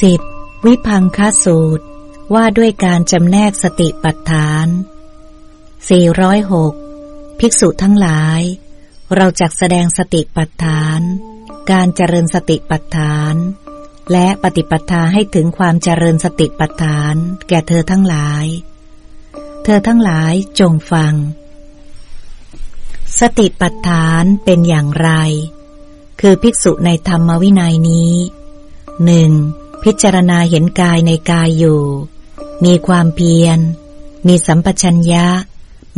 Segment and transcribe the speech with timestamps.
[0.00, 0.20] สิบ
[0.66, 1.84] วิพังคสูตร
[2.34, 4.66] ว่าด้วยการจำแนกสติปัฏฐาน
[6.42, 8.40] 406 ภิกษุทั้งหลาย
[9.14, 11.00] เราจักแสดงสติปัฏฐาน
[11.70, 13.34] การเจริญสติปัฏฐาน
[14.12, 17.14] และปฏิปทาให้ถึงความเจริญสติปัฏฐาน
[17.48, 18.46] แก่เธอทั้งหลาย
[19.64, 21.14] เธอทั้งหลายจงฟัง
[23.20, 25.10] สติปัฏฐานเป็นอย่างไร
[26.20, 28.14] คือภิกษุในธรรมวินัยนี้
[29.04, 29.32] หนึ่ง
[29.84, 31.82] พิจารณาเห็นกายในกายอยู่
[32.64, 33.58] มีความเพียร
[34.26, 35.26] มีสัมปชัญญะ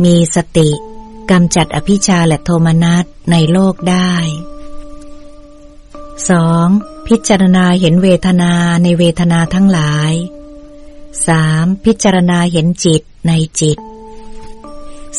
[0.03, 0.69] มีสติ
[1.31, 4.13] กำจัดอภิชาและโทมนัสในโลกได้
[6.25, 7.07] 2.
[7.07, 10.13] พิจารณาเห็นเวทนาในเวทนาทั้งหลาย
[11.03, 11.85] 3.
[11.85, 13.31] พิจารณาเห็นจิตใน
[13.61, 13.77] จิต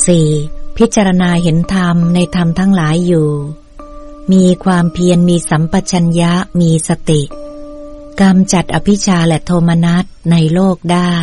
[0.09, 0.77] 4.
[0.79, 3.30] พิจารณาเห็นธรรมในธรรมทั้งหลายอยู่
[4.33, 7.23] มีความเพียรมีสัมปชัญญะมีสติ
[8.23, 11.16] กำจัดอภิชาและโทมนัสในโลกได้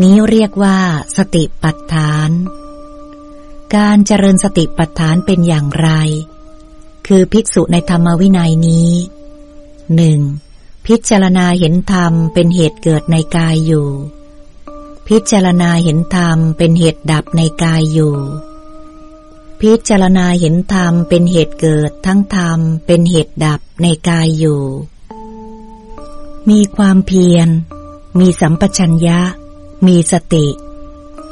[0.00, 0.78] นี้เรียกว่า
[1.16, 2.30] สติปัฏฐาน
[3.76, 5.90] การเจริญสติปัฏฐานเป็นอย่างไร
[7.06, 8.90] คือภิกษุในธรรมวินัยนี้
[9.94, 10.20] หนึ่ง
[10.86, 13.88] พิจารณาเห็นธรรมเป็นเหตุเกิดในกายอยู่
[15.08, 18.16] พิจารณาเห็นธรรมเป็นเหตุดับในกายอยู่
[19.60, 24.62] พิจารณาเห็นธรรมเป็นเหตุเกิดทั้งธรรมเป็นเหตุดับในกายอยู่
[26.50, 27.48] มีความเพียร
[28.20, 29.20] มีสัมปชัญญะ
[29.86, 30.46] มีสติ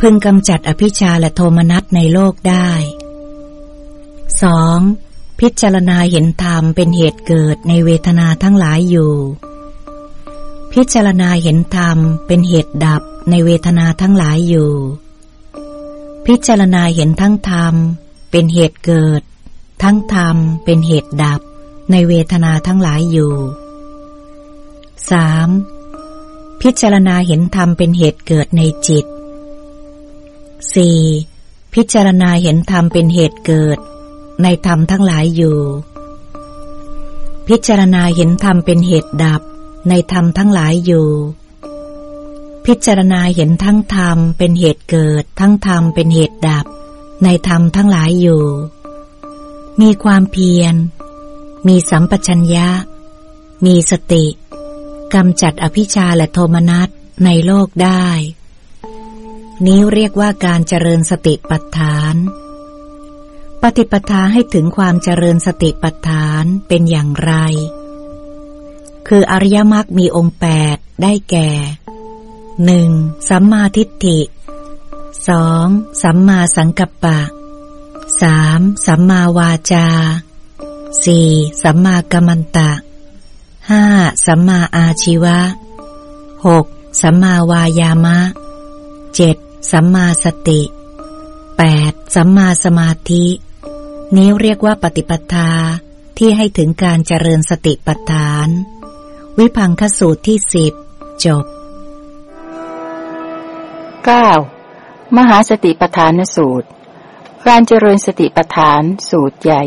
[0.01, 2.71] พึงกำจัดอภิชาและโทมนัสในโลกได้
[4.45, 5.41] 2.
[5.41, 9.15] พิจารณาเห็นธรรมเป็นเหตุเกิดในเวทนาทั้งหลายอยู่
[10.73, 14.73] พิจารณาเห็นธรรมเป็นเหตุดับในเวทนาทั้งหลายอยู่
[16.27, 17.75] พิจารณาเห็นทั้งธรรม
[18.31, 19.23] เป็นเหตุเกิด
[19.83, 21.41] ทั้งธรรมเป็นเหตุดับ
[21.91, 23.35] ในเวทนาทั้งหลายอยู่
[25.11, 26.62] 3.
[26.62, 29.06] พิจารณาเห็นธรรมเป็นเหตุเกิดในจิต
[30.41, 31.75] 4.
[31.75, 33.79] พิจารณาเห็นธรรมเป็นเหตุเกิด
[34.42, 35.58] ในธรรมทั้งหลายอยู่
[37.48, 39.42] พิจารณาเห็นธรรมเป็นเหตุดับ
[39.89, 41.08] ในธรรมทั้งหลายอยู่
[42.67, 46.67] พิจารณาเห็นทั้งธรรมเป็นเหตุเกิด ทั้งธรรมเป็นเหตุดับ
[47.24, 48.45] ในธรรมทั้งหลายอยู่
[49.80, 50.74] มีความเพียร
[51.68, 52.68] มีสัมปชัญญะ
[53.64, 54.24] มีสติ
[55.14, 56.89] กำจัดอภิชาและโทมนัส
[57.24, 58.06] ในโลกได้
[59.67, 62.14] นี้เรียกว่าการเจริญสติปัฏฐาน
[63.62, 67.34] ปฏิปทาให้ถึงความเจริญสติปัฏฐานเป็นอย่างไร
[69.08, 71.50] คืออริยมรรคมีองค์แปดได้แก่
[72.64, 72.90] หนึ่ง
[73.29, 74.20] สัมมาทิฏฐิ
[75.29, 75.67] สอง
[76.02, 77.20] สัมมาสังกัปปะ
[78.23, 79.89] สามสัมมาวาจา
[81.05, 81.30] สี่
[81.62, 82.70] สัมมากัมมันตะ
[83.70, 83.84] ห้า
[84.27, 85.39] สัมมาอาชีวะ
[86.46, 86.64] หก
[87.02, 88.18] สัมมาวายามะ
[89.14, 89.36] เจ็ด
[89.73, 90.62] สัมมาสติ
[91.58, 93.24] แปดสัมมาสมาธิ
[94.17, 95.50] นี้เรียกว่าปฏิปทา
[96.18, 98.48] ที่ให้ถึงการเจริญสติปัฏฐาน
[99.39, 100.73] วิพังคสูตรที่สิบ
[101.24, 101.44] จบ
[104.30, 105.17] 9.
[105.17, 106.68] มหาสติปัฏฐานสูตร
[107.48, 109.64] การเจริญสติปัฏฐานสูตรใหญ่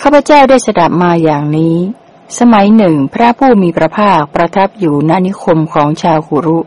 [0.00, 1.76] ข้าพเจ้าได้สดับมาอย่างนี้
[2.38, 6.58] สมัยหนึ่ง พระผู้มีพระภาคประทับอยู่ณนิคมของชาวขุรุ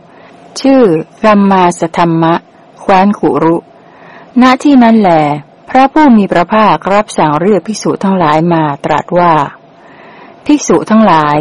[0.60, 0.82] ชื่อ
[1.24, 2.34] รัมมาสธรรมะ
[2.80, 3.56] แคว้นขุรุ
[4.42, 5.10] ณที่นั้นแหล
[5.70, 9.32] พระผู้มีพระภาครับสั่งเรียกภิกษุทั้งหลายมาตรัสว่า
[10.46, 11.38] ภิกษุทั้งหลาย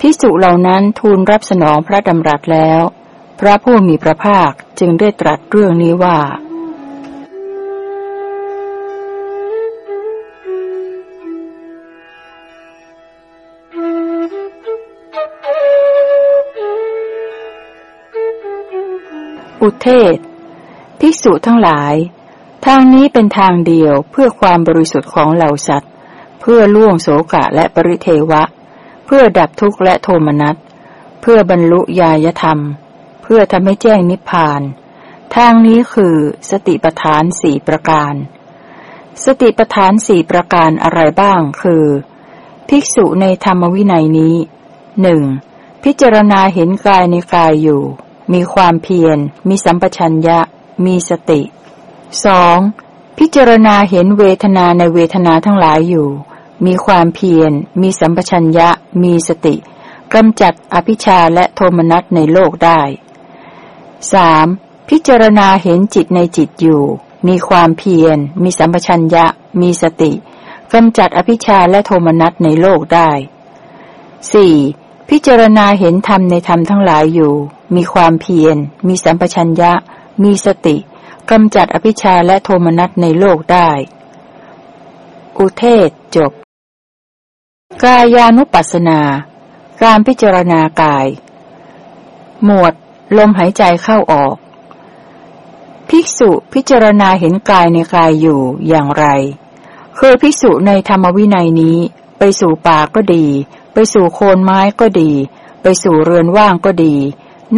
[0.00, 2.80] ภิกษุเหล่านั้นทูลรับสนองพระดำรัสแล้ว
[3.40, 6.18] พระผู้มีพระภาคจึงได้ตรัสเรื่องนี้ว่า
[19.62, 20.16] อุเทศ
[20.98, 21.94] ภิกษุทั้งหลาย
[22.66, 25.90] ทางนี้เป็นทางเดียวเพื่อความบริสุทธิ์ของเหล่าสัตว์
[26.40, 28.42] เพื่อล่วงโสกะและปริเทวะ
[29.06, 30.56] เพื่อดับทุกข์และโทมนัส
[31.20, 32.12] เพื่อบรรลุญา
[32.42, 32.58] ธรรม
[33.22, 34.62] เพื่อทำให้แจ้งนิพพาน
[35.36, 36.16] ทางนี้คือ
[36.50, 38.14] สติปทานสี่ประการ
[39.24, 41.84] สติปทานสี่ประการอะไรบ้างคือ
[42.68, 44.36] ภิกษุในธรรมวินัยนี้
[45.02, 45.22] หนึ่ง
[45.84, 47.82] พิจารณาเห็นกายในกายอยู่
[48.32, 49.18] มีความเพียร
[49.48, 50.38] มีสัมปชัญญะ
[50.86, 51.40] มีสติ
[52.24, 52.58] สอง
[53.18, 56.08] พิจารณาเห็นเวทนาในเวทนาทั้งหลายอยู่
[56.66, 58.68] มีความเพียร มีสัมปชัญญะ
[59.02, 59.56] มีสติ
[60.14, 62.80] กำจัดอภิชาและโทมนัสในโลกได้
[64.12, 64.46] สาม
[64.88, 66.82] พิจารณาเห็นจิตในจิตอยู่
[67.28, 69.26] มีความเพียร มีสัมปชัญญะ
[69.60, 70.12] มีสติ
[70.72, 73.10] กำจัดอภิชาและโทมนัสในโลกได้
[74.32, 74.54] สี่
[75.14, 77.34] พิจารณาเห็นธรรมในธรรมทั้งหลายอยู่
[77.74, 79.72] มีความเพียร มีสัมปชัญญะ
[80.22, 80.76] มีสติ
[81.30, 83.70] กำจัดอภิชาและโทมนัสในโลกได้
[85.38, 86.32] อุเทศจบ
[87.84, 89.00] กายานุปัสสนา
[89.82, 91.06] การพิจารณากาย
[92.44, 92.72] หมวด
[93.16, 94.36] ลมหายใจเข้าออก
[95.88, 99.04] ภิกษุพิจารณาเห็นกายในกายอยู่อย่างไร
[99.98, 101.78] คือภิกษุในธรรมวินัยนี้
[102.18, 103.26] ไปสู่ป่าก็ดี
[103.72, 105.12] ไปสู่โคนไม้ก็ดี
[105.62, 106.94] ไปสู่เรือนว่างก็ดี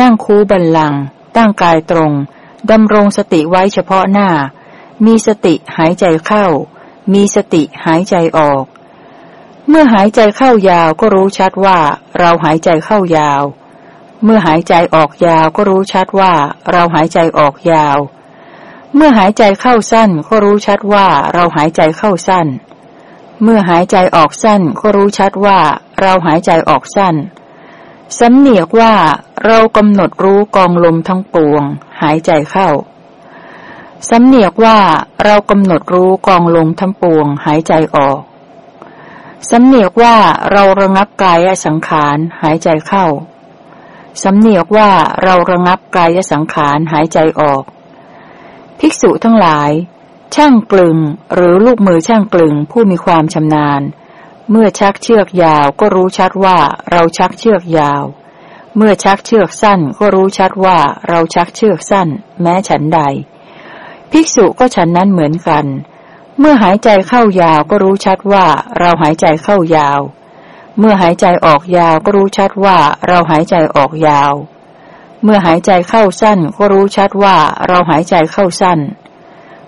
[0.01, 0.95] นั่งคูบันลัง
[1.37, 2.13] ตั้งกายตรง
[2.71, 4.29] ดำรงสติไว้เฉพาะหน้า
[5.05, 6.47] มีสติหายใจเข้า
[7.13, 8.65] มีสติหายใจออก
[9.69, 11.79] เมื่อหายใจเข้ายาวก็รู้ชัดว่า
[12.19, 13.43] เราหายใจเข้ายาว
[14.25, 16.33] เมื่อหายใจออกยาวก็รู้ชัดว่า
[16.73, 17.99] เราหายใจออกยาว
[18.95, 22.47] เมื่อหายใจเข้าสั้นก็รู้ชัดว่าเราหายใจเข้าสั้น
[23.43, 25.59] เมื่อหายใจออกสั้นก็รู้ชัดว่า
[26.03, 27.15] เราหายใจออกสั้น
[28.19, 28.95] สำเนียกว่า
[29.47, 31.63] เรากำหนดรู้กองลมทั้งปวง
[32.03, 32.69] หายใจเข้า
[34.11, 34.79] สำเนียกว่า
[35.25, 38.21] เรากำหนดรู้กองลมทั้งปวง หายใจออก
[39.51, 40.17] สำเนียกว่า
[40.53, 43.07] เราระงับกายสังขารหายใจเข้า
[44.23, 44.91] สำเนียกว่า
[45.23, 47.63] เราระงับกายสังขารหายใจออก
[48.79, 49.71] ภิกษุทั้งหลาย
[50.35, 50.99] ช่างกลึง
[51.35, 53.83] หรือลูกมือช่างกลึงผู้มีความชำนาญ
[54.51, 56.59] เมื่อชักเชือกยาวก็รู้ชัดว่า
[56.91, 58.05] เราชักเชือกยาว
[58.77, 60.79] เมื่อชักเชือกสั้นก็รู้ชัดว่า
[61.09, 62.09] เราชักเชือกสั้น
[62.43, 63.01] แม้ฉันใด
[64.11, 65.67] ภิกษุก็ฉันนั้นเหมือนกัน
[66.39, 68.47] เมื่อหายใจเข้ายาวก็รู้ชัดว่า
[68.79, 70.01] เราหายใจเข้ายาว
[70.79, 72.79] เมื่อหายใจออกยาวก็รู้ชัดว่า
[73.09, 74.33] เราหายใจออกยาว
[75.23, 77.37] เมื่อหายใจเข้าสั้นก็รู้ชัดว่า
[77.69, 78.79] เราหายใจเข้าสั้น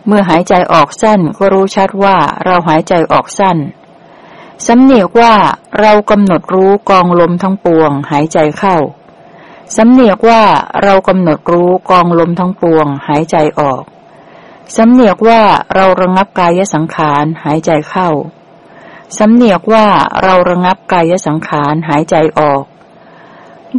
[0.07, 3.57] เมื่อหายใจออกสั้นก็รู้ชัดว่าเราหายใจออกสั้น
[4.67, 5.35] สำเนียกว่า
[5.81, 8.77] เรากำหนดรู้กองลมทั้งปวง หายใจเข้า
[9.77, 10.43] สำเนียกว่า
[10.83, 13.83] เรากำหนดรู้กองลมทั้งปวง หายใจออก
[14.77, 15.41] สำเนียกว่า
[15.75, 18.11] เราระงับกายสังขารหายใจเข้า
[19.19, 19.87] สำเนียกว่า
[20.23, 22.65] เราระงับกายสังขารหายใจออก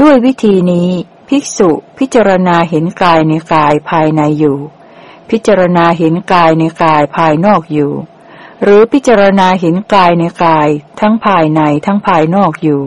[0.01, 0.89] ด้วยวิธีนี้
[1.27, 4.57] ภิกษุพิจารณาเห็นกายในกายภายในอยู่
[5.29, 7.91] พิจารณาเห็นกายในกายภายนอกอยู่
[8.63, 10.69] หรือพิจารณาเห็นกายในกาย
[10.99, 12.83] ทั้งภายในทั้งภายนอกอยู่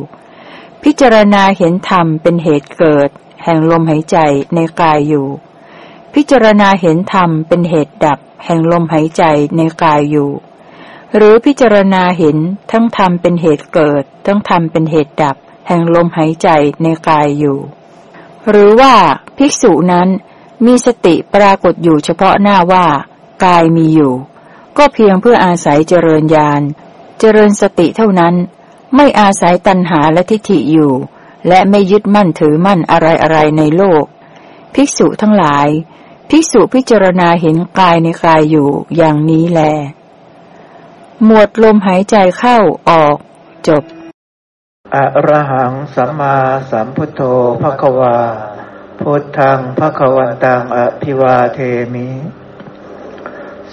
[0.85, 3.11] พิจารณาเห็นธรรมเป็นเหตุเกิด
[3.45, 4.19] แห่งลมหายใจ
[4.55, 5.27] ในกายอยู่
[6.15, 9.23] พิจารณาเห็นธรรมเป็นเหตุดับ แห่งลมหายใจ
[9.57, 10.31] ในกายอยู่
[11.17, 12.37] หรือพิจารณาเห็น
[12.73, 15.37] ทั้งธรรมเป็นเหตุเกิด ทั้งธรรมเป็นเหตุดับ
[15.69, 16.49] แห่งลมหายใจ
[16.83, 17.59] ในกายอยู่
[18.51, 18.95] หรือว่า
[19.37, 20.09] ภิกษุนั้น
[20.67, 22.87] มีสติปรากฏอยู่เฉพาะหน้าว่า
[23.45, 24.13] กายมีอยู่
[24.79, 26.61] ก็เพียงเพื่ออาศัยเจริญญาณ
[27.21, 28.35] เจริญสติเท่านั้น
[28.97, 30.93] ไม่อาศัยตัณหาและทิฏฐิอยู่
[31.49, 34.05] และไม่ยึดมั่นถือมั่นอะไรอะไรในโลก
[34.75, 35.69] ภิกษุทั้งหลาย
[36.31, 39.61] ภิกษุพิจารณาเห็นกายในกายอยู่อย่างนี้แล
[41.25, 42.57] หมวดลมหายใจเข้า
[42.89, 43.17] ออก
[43.69, 43.83] จบ
[44.95, 46.37] อะระหังสัมมา
[46.71, 47.21] สัมพุทโธ
[47.63, 48.19] ภควา
[49.01, 51.59] พุทธังภควันตังอภิวาเท
[51.95, 52.09] มิ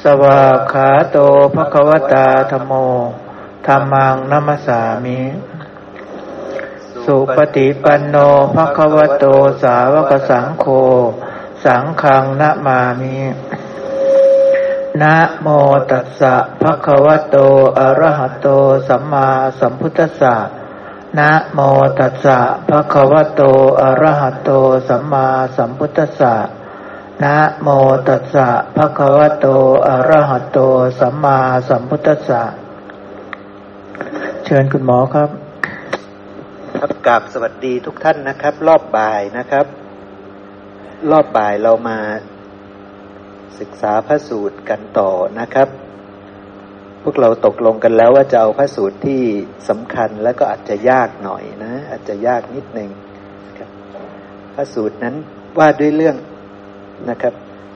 [0.03, 1.17] สวาขาโต
[1.55, 2.71] ภควตาธโม
[3.65, 5.19] ธรรมังนัมสามิ
[7.03, 8.15] สุปฏิปันโน
[8.55, 9.25] ภควโต
[9.63, 10.65] สาวกสังโฆ
[11.65, 13.17] สังขังนะมามิ
[15.01, 15.47] นะโม
[15.91, 17.37] ตัสสะภะคะวะโต
[17.79, 18.47] อะระหะโต
[18.87, 20.35] สัมมาสัมพุทธัสสะ
[21.17, 21.59] นะโม
[21.99, 23.41] ตัสสะภะคะวะโต
[23.81, 24.49] อะระหะโต
[24.87, 26.35] สัมมาสัมพุทธัสสะ
[27.23, 27.67] นะโม
[28.07, 29.47] ตัสสะภะคะวะโต
[29.87, 30.59] อะระหะโต
[30.99, 32.43] สัมมาสัมพุทธัสสะ
[34.45, 35.29] เชิญคุณหมอครับ
[36.79, 39.65] ครับกราบสวัสดีทุกท่านนะครับ รอบบ่ายนะครับ
[41.11, 41.97] รอบบ่ายเรามา
[43.59, 45.69] ศึกษาพระสูตรกันต่อนะครับ
[47.03, 49.21] พวกเราตกลงกันแล้วว่าจะเอาพระสูตรที่
[49.69, 52.89] สำคัญแล้วก็อาจจะยากหน่อยนะ อาจจะยากนิดหนึ่ง
[54.53, 55.15] พระสูตรนั้น
[55.59, 56.17] ว่าด้วยเรื่อง
[57.09, 57.33] นะครับ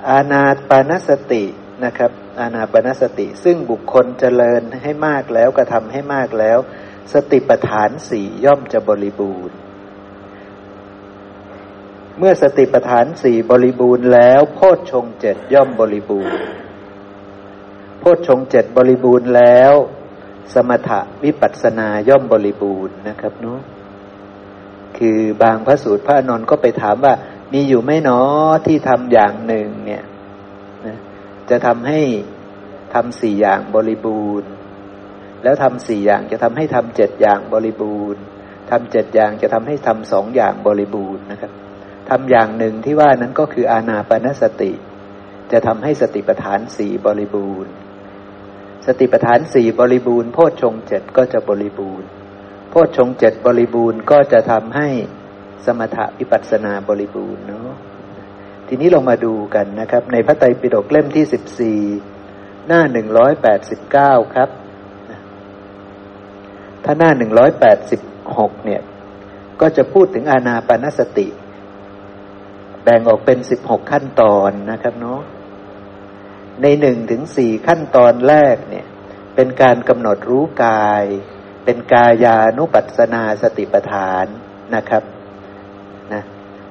[0.10, 1.44] อาณาปานสติ
[1.86, 6.58] นะครับ อาณาปานสติ ซึ่งบุคคลเจริญให้มากแล้วกระทำให้มากแล้ว
[7.14, 9.58] สติปัฏฐานสี่ย่อมจะบริบูรณ์
[12.18, 16.38] เมื่อสติปัฏฐานสี่บริบูรณ์แล้ว โพชฌงเจ็ดย่อมบริบูรณ์
[18.00, 19.74] โพชฌงเจ็ดบริบูรณ์แล้ว
[20.54, 23.60] สมถะวิปัสสนาย่อมบริบูรณ์นะครับเนาะ
[24.98, 27.14] คือบางพระสูตรพระอนนท์ก็ไปถามว่า
[27.53, 28.22] มีอยู่ไม่นอ
[28.65, 30.03] ที่ทำอย่างหนึ่งเนี่ย
[30.86, 30.98] นะ
[31.50, 32.00] จะทำให้
[32.94, 34.50] ทำสี่อย่างบริบูรณ์
[35.44, 38.22] แล้วทำสี่อย่างจะทำให้ทำเจ็ดอย่างบริบูรณ์
[38.72, 41.51] ทำเจ็ดอย่างจะทำให้ทำสองอย่างบริบูรณ์นะครับ
[42.10, 44.72] ทำอย่างหนึ่งที่ว่านั้นก็คืออาณาปณสติ
[45.51, 47.72] จะทำให้สติปัฏฐานสี่บริบูรณ์
[48.86, 52.08] สติปัฏฐานสี่บริบูรณ์โพชฌงเจ็ดก็จะบริบูรณ์
[52.70, 54.88] โพชฌงเจ็ดบริบูรณ์ก็จะทำให้
[55.66, 57.70] สมถะวิปัสสนาบริบูรณ์เนาะ
[58.68, 61.80] ทีนี้เรามาดูกันนะครับ ในพระไตรปิฎกเล่มที่สิบสี่
[62.68, 64.50] หน้าหนึ่งร้อยแปดสิบเก้าครับ
[66.84, 68.01] ถ้าหน้าหนึ่งร้อยแปดสิบ
[68.38, 68.82] หกเนี่ย
[69.62, 71.28] ก็จะพูดถึงอาณาปณสติ
[72.84, 75.22] แบ่งออกเป็นสิบหกขั้นตอนนะครับเนาะ
[76.62, 78.86] ในหนึ่งถึงสี่ขั้นตอนแรกเนี่ย
[79.36, 81.04] เป็นการกำหนดรู้กาย
[81.66, 84.25] เป็นกายานุปัสสนาสติปัฏฐาน
[84.75, 85.04] นะครับ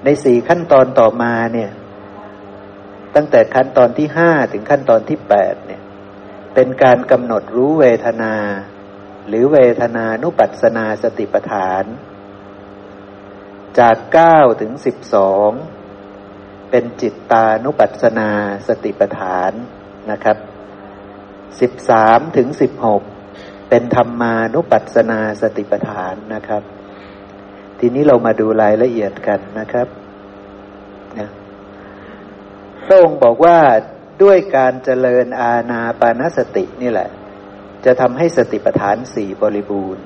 [0.05, 1.71] ในสี่ขั้นตอนต่อมาเนี่ย
[3.15, 5.83] ตั้งแต่ขั้นตอนที่ห้าถึงขั้นตอนที่แปดเนี่ย
[6.55, 8.35] เป็นการกำหนดรู้เวทนา
[9.29, 11.85] หรือเวทนานุปัสนาสติปัฏฐาน
[13.79, 15.51] จากเก้าถึงสิบสอง
[16.71, 18.31] เป็นจิตตานุปัสนา
[18.69, 19.53] สติปัฏฐาน
[20.11, 20.37] นะครับ
[21.61, 23.03] สิบสามถึงสิบหก
[23.69, 26.63] เป็นธรรมานุปัสสนาสติปัฏฐานนะครับ
[27.79, 29.87] ทีนี้เรามาดูรายละเอียดกันนะครับ
[31.19, 31.29] นะ
[32.85, 33.59] พระองค์บอกว่า
[34.23, 37.09] ด้วยการเจริญอาณาปานสตินี่แหละ
[37.85, 40.05] จะทำให้สติปัฏฐานสี่บริบูรณ์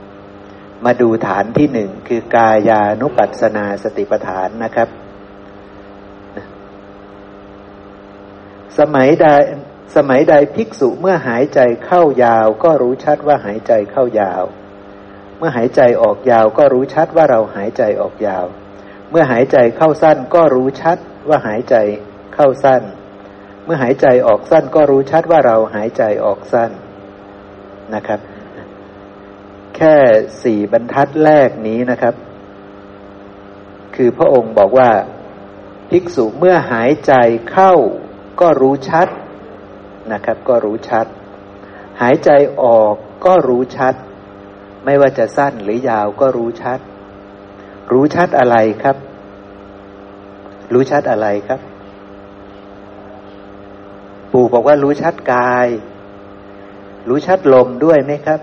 [0.85, 4.89] มาดูฐานที่หนึ่งคือกายานุปัสสนาสติปัฏฐานนะครับ
[8.79, 9.27] สมัยใด
[9.97, 14.45] สมัยใดภิกษุเมื่อหายใจเข้ายาว ก็รู้ชัดว่าหายใจเข้ายาว
[15.45, 18.45] มื่อหายใจออกยาวก็รู้ชัดว่าเราหายใจออกยาว
[19.11, 21.77] เมื่อหายใจเข้าสั้นก็รู้ชัดว่าหายใจ
[22.35, 22.83] เข้าสั้น
[23.65, 26.71] เมื่อหายใจออกสั้นก็รู้ชัดว่าเราหายใจออกสั้น
[27.95, 28.21] นะครับ
[29.77, 29.97] แค่
[30.43, 32.15] สี่บรรทัดแรกนี้นะครับ
[33.95, 34.91] คือพระองค์บอกว่า
[35.91, 37.13] ภิกษุเมื่อหายใจ
[37.51, 37.73] เข้า
[38.41, 39.09] ก็รู้ชัด
[40.13, 41.07] นะครับ ก็รู้ชัด
[42.01, 42.31] หายใจ
[42.63, 42.95] ออก
[43.27, 43.95] ก็รู้ชัด
[44.85, 46.81] ไม่ว่าจะสั้นหรือยาวก็รู้ชัด
[47.93, 48.97] รู้ชัดอะไรครับ
[50.73, 51.61] รู้ชัดอะไรครับ
[54.33, 55.69] ปู่บอกว่ารู้ชัดกาย
[57.09, 58.41] รู้ชัดลมด้วยไหมครับ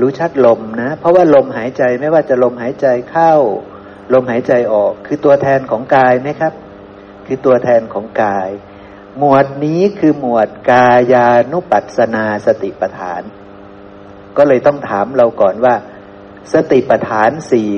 [0.00, 3.34] รู้ชัดลมนะ เพราะว่าลมหายใจไม่ว่าจะลมหายใจเข้า
[4.12, 6.52] ลมหายใจออก คือตัวแทนของกายไหมครับ
[7.26, 8.48] คือตัวแทนของกาย
[9.18, 13.22] หมวดนี้คือหมวดกายานุปัสสนาสติปัฏฐาน
[14.36, 15.74] ก็เลยต้องถามเราก่อนว่า
[16.52, 17.72] สติปัฏฐานสี่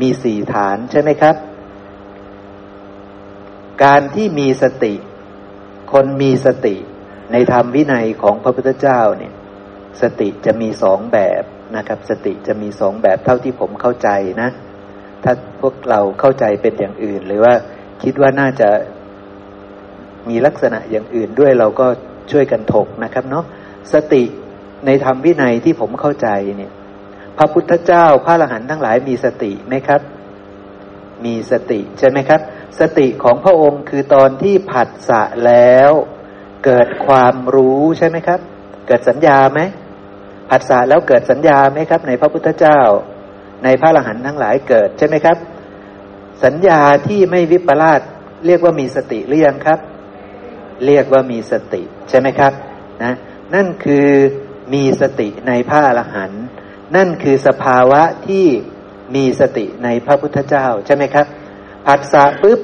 [0.00, 1.36] มีสี่ฐานใช่ไหมครับ
[3.84, 4.94] การที่มีสติ
[5.92, 6.76] คนมีสติ
[7.32, 9.32] ในธรรมวินัยของพระพุทธเจ้าเนี่ย
[10.02, 11.42] สติจะมีสองแบบ
[11.76, 14.08] นะครับ สติจะมีสองแบบเท่าที่ผมเข้าใจ
[14.42, 14.50] นะ
[15.24, 17.54] ถ้าพวกเราเข้าใจเป็นอย่างอื่น หรือว่า
[18.02, 18.68] คิดว่าน่าจะ
[20.28, 21.86] มีลักษณะอย่างอื่นด้วยเราก็
[22.32, 23.44] ช่วยกันถกนะครับเนาะ
[23.92, 24.22] สติ
[24.86, 26.72] ในธรรมวินัยที่ผมเข้าใจเนี่ย
[27.38, 30.00] พระพุทธเจ้าพระอรหันต์ทั้งหลายมีสติไหมครับ
[31.24, 32.40] มีสติใช่ไหมครับ
[32.80, 35.90] สติของพระองค์คือตอนที่ผัสสะแล้ว
[36.64, 38.40] เกิดความรู้ใช่ไหมครับ
[38.86, 39.60] เกิดสัญญาไหม
[40.50, 42.80] ผัสสะแล้วเกิดสัญญาไหมครับ ในพระพุทธเจ้า
[43.64, 45.36] ในพระอรหันต์ทั้งหลายเกิดใช่ไหมครับ
[46.44, 48.00] สัญญาที่ไม่วิปลาส
[48.46, 49.78] เรียกว่ามีสติหรือยังครับ
[50.86, 52.52] เรียกว่ามีสติใช่ไหมครับ
[53.02, 53.14] นะ
[53.54, 54.08] นั่นคือ
[54.72, 56.44] มีสติในพระอรหันต์
[56.96, 58.46] นั่นคือสภาวะที่
[59.14, 61.26] มีสติในพระพุทธเจ้าใช่ไหมครับ
[61.86, 62.60] ผัสสะปุ๊บ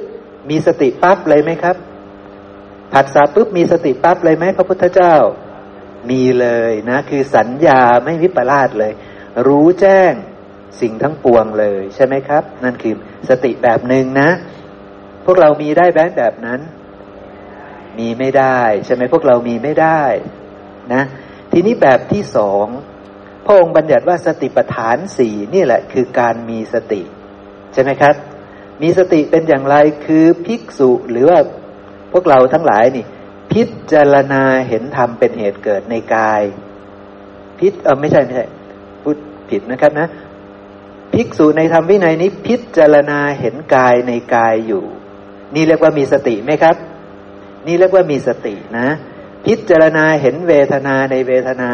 [0.50, 1.76] มีสติปั๊บเลยไหมครับ
[2.92, 5.14] ผัสสะปุ๊บมีสติปั๊บเลยไหมพระพุทธเจ้า
[6.10, 8.92] มีเลยนะ คือสัญญาไม่วิปลาสเลย
[9.46, 10.12] รู้แจ้ง
[10.80, 12.94] สิ่งทั้งปวงเลยใช่ไหมครับ นั่นคือ
[13.28, 14.28] สติแบบหนึ่งนะ
[15.24, 16.60] พวกเรามีได้แบบแบบนั้น
[17.98, 20.02] มีไม่ได้ ใช่ไหมพวกเรามีไม่ได้
[20.94, 21.02] นะ
[21.58, 22.66] ทีนี้แบบที่สอง
[23.46, 27.02] พระองค์บัญญัติว่าสติปัฏฐานสี่นี่แหละคือการมีสติ
[27.72, 28.14] ใช่ไหมครับ
[28.82, 31.38] มีสติเป็นอย่างไรคือภิกษุหรือว่า
[32.12, 33.04] พวกเราทั้งหลายนี่
[33.52, 36.42] พิจารณาเห็นธรรมเป็นเหตุเกิดในกาย
[37.58, 38.46] พิจเออไม่ใช่ไม่ใช่
[39.02, 39.16] พูด
[39.50, 40.08] ผิดนะครับนะ
[41.14, 44.84] ภิกษุในธรรมวินัยนี้ พิจารณาเห็นกายในกายอยู่
[45.54, 46.76] นี่เรียกว่ามีสติไหมครับ
[47.66, 48.88] นี่เรียกว่ามีสตินะ
[49.46, 51.70] พิจารณาเห็นเวทนาในเวทนา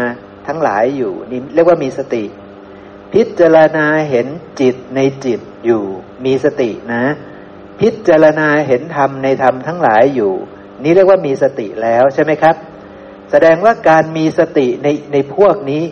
[0.47, 2.25] ทั้งหลายอยู่นี่เรียกว่ามีสติ
[3.15, 4.27] พิจารณาเห็น
[4.61, 5.83] จิตในจิตอยู่
[6.25, 7.05] มีสตินะ
[7.81, 10.33] พิจารณาเห็นธรรมในธรรมทั้งหลายอยู่
[10.83, 12.57] นี่เรียกว่ามีสติแล้วใช่ไหมครับ
[13.31, 15.83] แสดงว่าการมีสติในในพวกนี้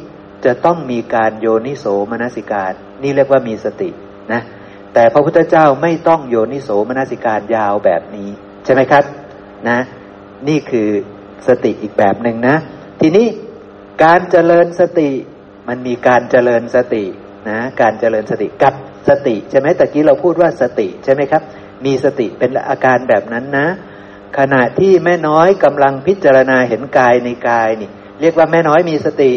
[0.45, 2.73] จะต้องมีการโยนิโสมนสิการ
[3.03, 3.91] นี่เรียกว่ามีสติ
[4.33, 4.43] นะ
[4.95, 8.29] แต่พระพุทธเจ้าไม่ต้องโยนิโสมนสิการยาวแบบนี้
[8.65, 9.05] ใช่ไหมครับ
[9.69, 9.79] นะ
[10.49, 10.91] นี่คือ
[11.49, 12.57] สติอีกแบบหนึ่งนะ
[13.01, 13.27] ทีนี้
[14.05, 15.11] การเจริญสติ
[15.69, 17.05] มันมีการเจริญสติ
[17.49, 18.75] นะ การเจริญสติกับ
[19.09, 21.43] สติใช่ไหมตะกี้เราพูดว่าสติใช่ไหมครับ
[21.85, 23.67] มีสติเป็นอาการแบบนั้นนะ
[24.39, 29.33] ขณะที่แม่น้อยกำลังพิจารณาเห็นกายในกายนี่ เรียกว่าแม่น้อยมีสติ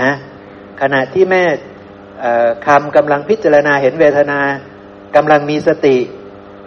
[0.00, 0.10] นะ
[0.80, 1.42] ขณะที่แม่
[2.66, 4.40] คำกำลังพิจารณาเห็นเวทนา
[5.16, 5.96] กำลังมีสติ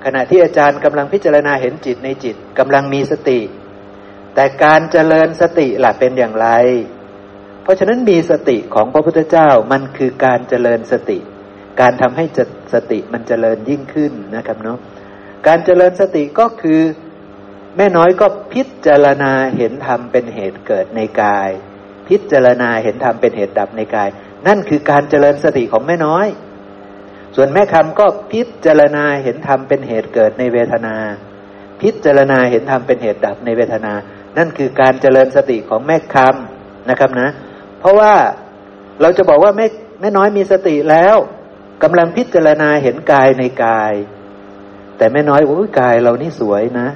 [0.05, 3.39] ขณะที่อาจารย์กำลังพิจารณาเห็นจิตในจิตกำลังมีสติ
[4.35, 6.47] แต่การเจริญสติล่ะเป็นอย่างไร
[7.63, 11.19] เพราะฉะนั้นมีสติของพระพุทธเจ้ามันคือการเจริญสติ
[11.81, 12.25] การทำให้
[12.73, 14.79] สติมันเจริญยิ่งขึ้นนะครับเนาะ
[15.47, 16.81] การเจริญสติก็คือ
[17.77, 21.49] แม่น้อยก็พิจารณาเห็นธรรมเป็นเหตุเกิดในกาย
[22.07, 24.09] พิจารณาเห็นธรรมเป็นเหตุดับในกาย
[24.47, 26.27] นั่นคือการเจริญสติของแม่น้อย
[27.35, 30.95] ส่วนแม่คำก็พิจารณาเห็นธรรมเป็นเหตุเกิดในเวทนา
[31.81, 33.93] พิจารณาเห็นธรรมเป็นเหตุดับในเวทนา
[34.37, 37.29] นั่นคือการเจริญสติของแม่คำนะครับนะ
[37.79, 38.13] เพราะว่า
[39.01, 39.65] เราจะบอกว่าแม่
[40.01, 41.15] แม่น้อยมีสติแล้ว
[41.83, 43.93] กำลังพิจารณาเห็นกายในกาย
[44.97, 46.87] แต่แม่น้อยโอ้ยกายเรานี่สวยนะ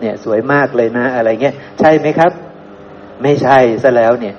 [0.00, 2.32] เนี่ยสวยมากเลยนะ อะไรเงี้ยใช่ไหมครับ
[3.22, 4.34] ไม่ใช่ซะแล้วเนี่ย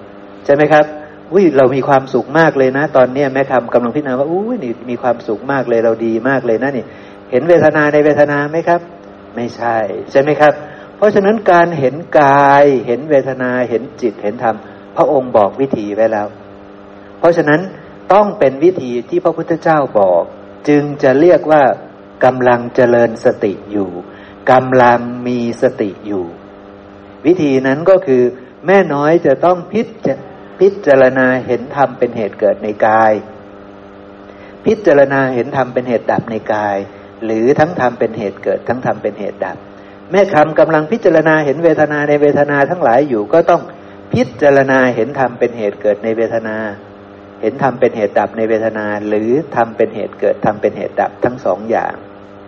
[0.45, 0.85] ใช่ไหมครับ
[1.33, 6.85] อุ้ยเรามีความสุขมากเลยนะ ตอนเนี้ยแม่คำกำลังพิจารณาว่าอุ้ยนี่มีความสุขมากเลยเราดีมากเลยนะนี่
[7.31, 8.81] เห็นเวทนาในเวทนาไหมครับ
[9.35, 9.77] ไม่ใช่
[10.11, 10.53] ใช่ไหมครับ
[10.97, 14.55] เพราะฉะนั้นการเห็นกายเห็นเวทนาเห็นจิตเห็นธรรม
[14.97, 16.27] พระองค์บอกวิธีไว้แล้ว
[17.19, 17.61] เพราะฉะนั้น
[18.13, 20.23] ต้องเป็นวิธีที่พระพุทธเจ้าบอก
[20.67, 21.63] จึงจะเรียกว่า
[22.25, 23.89] กำลังเจริญสติอยู่
[24.51, 26.25] กำลังมีสติอยู่
[27.25, 28.23] วิธีนั้นก็คือ
[28.65, 30.07] แม่น้อยจะต้องพิจ
[30.59, 33.13] พิจารณาเห็นธรรมเป็นเหตุเกิดในกาย
[34.65, 36.77] พิจารณาเห็นธรรมเป็นเหตุดับในกาย
[37.25, 39.57] หรือทั้งธรรมเป็นเหตุเกิด ทั้งธรรมเป็นเหตุดับ
[40.12, 43.62] แม่คำกำลังพิจารณาเห็นเวทนาในเวทนาทั้งหลายอยู่ก็ต้อง
[44.13, 46.58] พิจารณาเห็นธรรมเป็นเหตุเกิดในเวทนา
[47.41, 51.93] เห็นธรรมเป็นเหตุดับในเวทนา หรือธรรมเป็นเหตุเกิดธรรมเป็นเหตุดับทั้งสองอย่าง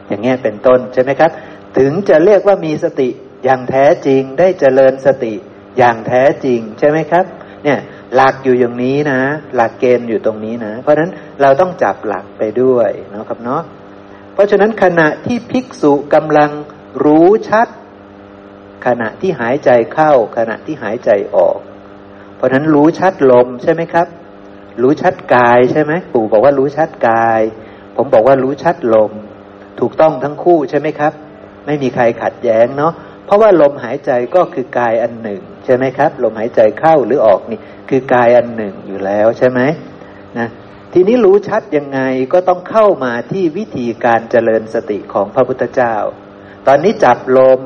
[0.08, 1.32] อย่างเงี้เป็นต้นใช่ไหมครับ
[1.78, 3.10] ถึงจะเรียกว่ามีสติ
[3.44, 5.34] อย่างแท้จริงได้เจริญสติ
[5.78, 7.26] อย่างแท้จริงใช่ไหมครับ
[7.64, 7.80] เนี่ย
[8.16, 9.20] หลักอยู่อย่างนี้นะ
[9.56, 13.62] หลักเกณฑ์อยู่ตรงนี้นะ เพราะฉะนั้นเราต้องจับหลักไปด้วยนะครับเนาะ
[14.34, 16.52] เพราะฉะนั้นขณะที่ภิกษุกำลัง
[17.04, 17.68] รู้ชัด
[18.86, 21.58] ขณะที่หายใจเข้า ขณะที่หายใจออก
[22.36, 24.08] เพราะฉะนั้นรู้ชัดลมใช่ไหมครับ
[24.82, 27.42] รู้ชัดกายใช่ไหมปู่บอกว่ารู้ชัดกาย
[27.96, 29.12] ผมบอกว่ารู้ชัดลม
[29.80, 31.14] ถูกต้องทั้งคู่ใช่ไหมครับ
[31.66, 32.94] ไม่มีใครขัดแย้งเนาะ
[33.26, 39.60] เพราะว่าลมหายใจก็คือกายอันหนึ่ง ใช่ไหมครับ ลมหายใจเข้าหรือออกนี่คือกายอันหนึ่งอยู่แล้วใช่ไหม
[40.38, 40.48] นะ
[40.94, 42.00] ทีนี้รู้ชัดยังไง
[42.34, 45.96] ก็ต้องเข้ามาที่วิธีการเจริญสติของพระพุทธเจ้า
[46.68, 47.62] ตอนนี้จับลม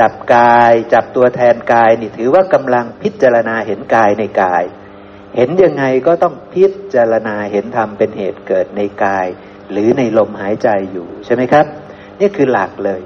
[0.00, 4.64] จับกาย จับตัวแทนกายนี่ถือว่ากำลังพิจารณาเห็นกายในกาย
[5.36, 9.26] เห็นยังไงก็ต้องพิจารณาเห็นธรรมเป็นเหตุเกิดในกาย
[9.70, 11.66] หรือในลมหายใจอยู่ใช่ไหมครับ
[12.20, 13.00] นี่คือหลักเลย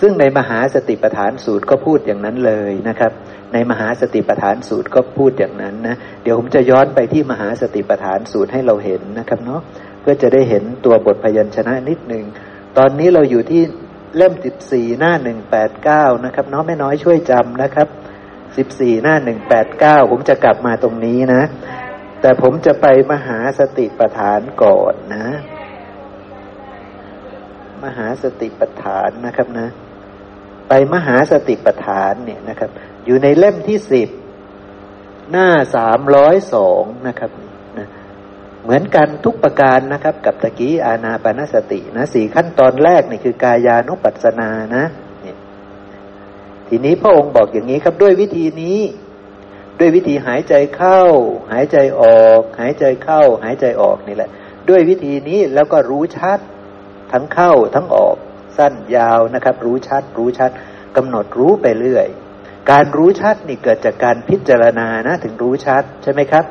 [0.00, 3.12] ซึ่งในมหาสติปัฏฐานสูตรก็พูดอย่างนั้นเลยนะครับ
[3.52, 9.60] ในมหาสติปัฏฐานสูตรก็พูดอย่างนั้นนะเดี๋ยวผมจะย้อนไปที่มหาสติปัฏฐานสูตรให้เราเห็นนะครับเนาะ
[10.00, 12.24] เพื่อจะได้เห็นตัวบทพยัญชนะนิดหนึ่ง
[12.78, 13.62] ตอนนี้เราอยู่ที่
[14.16, 17.88] เล่มสิบสี่หน้าหนึ่งแปดเก้านะครับเนาะไม่น้อยช่วยจำนะครับ
[18.56, 21.42] สิบสี่หน้าหนึ่งแปดเก้าผมจะกลับมาตรงนี้นะ
[22.20, 25.26] แต่ผมจะไปมหาสติปัฏฐานก่อนนะ
[27.84, 29.68] มหาสติปัฏฐานนะครับนะ
[30.68, 32.70] ไปมหาสติปัฏฐานเนี่ยนะครับ
[33.04, 34.08] อยู่ในเล่มที่สิบ
[35.30, 37.51] หน้าสามร้อยสองนะครับนะ
[38.62, 44.84] เหมือนกันทุกประการนะครับ กับตะกี้อาณาปณสตินะสี่ขั้นตอนแรกนี่คือกายานุปัสสนานะ
[46.68, 48.78] ทีนี้พระองค์บอกอย่างนี้ครับด้วยวิธีนี้
[49.78, 51.02] ด้วยวิธีหายใจเข้า
[51.52, 54.30] หายใจออก หายใจเข้า หายใจออกนี่แหละ
[54.68, 56.38] ด้วยวิธีนี้แล้วก็รู้ชัด
[57.12, 58.16] ทั้งเข้าทั้งออก
[58.56, 60.50] สั้นยาวนะครับ รู้ชัด รู้ชัด
[60.96, 62.06] กำหนดรู้ไปเรื่อย
[62.70, 66.44] การรู้ชัดนี่เกิดจากการพิจารณานะ ถึงรู้ชัดใช่ไหมครับ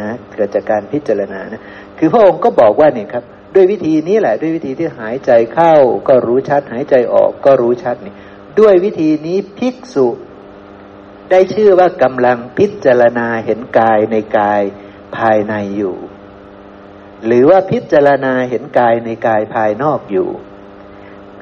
[0.00, 1.62] นะเกิดจากการพิจารณานะ
[1.98, 5.74] คือพระองค์ก็บอกว่าเนี่ยครับ ด้วยวิธีนี้แหละ ด้วยวิธีที่หายใจเข้า
[6.08, 8.14] ก็รู้ชัด หายใจออกก็รู้ชัดนี่
[8.60, 10.08] ด้วยวิธีนี้ภิกษุ
[11.30, 14.62] ได้ชื่อว่ากำลังพิจารณาเห็นกายในกาย
[15.16, 15.96] ภายในอยู่
[17.26, 20.28] หรือว่าพิจารณาเห็นกายในกายภายนอกอยู่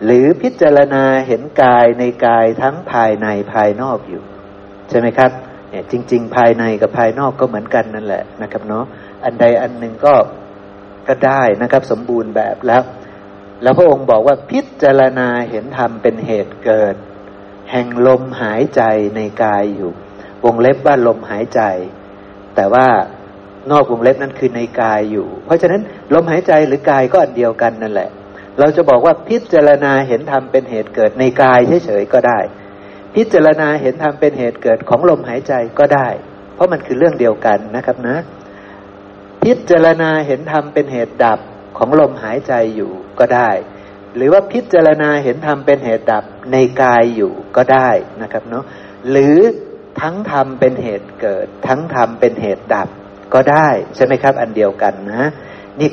[0.04, 4.22] หรือพิจารณาเห็นกายในกายทั้งภายในภายนอกอยู่
[4.88, 5.30] ใช่ไหมครับ
[5.76, 8.84] เนี่ยจริง ๆ ภายในกับภายนอกก็เหมือนกันนั่นแหละนะครับเนาะ
[9.24, 10.14] อันใดอันหนึ่งก็
[11.08, 12.82] ก็ได้นะครับ สมบูรณ์แบบแล้ว
[13.62, 16.94] แล้วพระองค์บอกว่าพิจารณาเห็นธรรมเป็นเหตุเกิด
[17.70, 18.82] แห่งลมหายใจ
[19.16, 19.92] ในกายอยู่
[20.44, 21.60] วงเล็บว่าลมหายใจ
[22.56, 22.86] แต่ว่า
[23.70, 25.80] นอกวงเล็บนั้นคือในกายอยู่ เพราะฉะนั้น
[26.14, 28.10] ลมหายใจหรือกายก็อันเดียวกันนั่นแหละ
[28.58, 32.38] เราจะบอกว่าพิจารณาเห็นธรรมเป็นเหตุเกิดในกายเฉยๆก็ได้
[33.16, 36.08] พิจารณาเห็นธรรมเป็นเหตุเกิดของลมหายใจก็ได้
[36.54, 38.16] เพราะมันคือเรื่องเดียวกันนะครับนะ
[39.44, 41.38] พิจารณาเห็นธรรมเป็นเหตุดับ
[41.78, 43.50] ของลมหายใจอยู่ก็ได้
[44.16, 47.90] หรือว่าพิจารณาเห็นธรรมเป็นเหตุดับในกายอยู่ก็ได้
[48.22, 48.64] นะครับเนาะ
[49.10, 49.38] หรือ
[50.00, 52.88] ทั้งธรรมเป็นเหตุเกิด ทั้งธรรมเป็นเหตุดับ
[53.34, 55.24] ก็ได้ใช่ไหมครับ อันเดียวกันนะ
[55.80, 55.90] นี่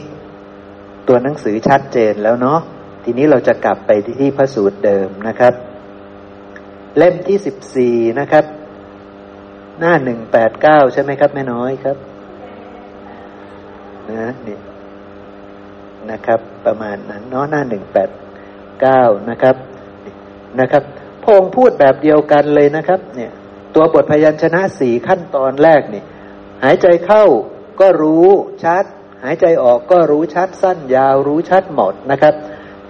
[1.07, 2.59] ตัวหนังสือชัดเจนแล้วเนาะ
[3.03, 5.53] ทีนี้เราจะกลับไปที่พระสูตรเดิมนะครับ
[6.97, 8.45] เล่มที่สิบสี่นะครับ
[9.79, 11.97] หน้าหนึ่งแปดเก้าใช่ไหมครับ แม่น้อยครับ
[14.11, 14.57] นะนี่
[16.11, 18.09] นะครับ ประมาณนั้นเนาะหน้าหนึ่งแปด
[18.81, 19.55] เก้านะครับ
[20.59, 20.83] นะครับ
[21.23, 23.31] พงพูดแบบเดียวกันเลยนะครับ เนี่ย
[23.75, 26.03] ตัวบทพยัญชนะสี่ขั้นตอนแรกนี่
[26.63, 27.25] หายใจเข้า
[27.81, 28.27] ก็รู้
[28.63, 28.85] ชัด
[29.23, 32.33] หายใจออกก็รู้ชัดสั้นยาวรู้ชัดหมดนะครับ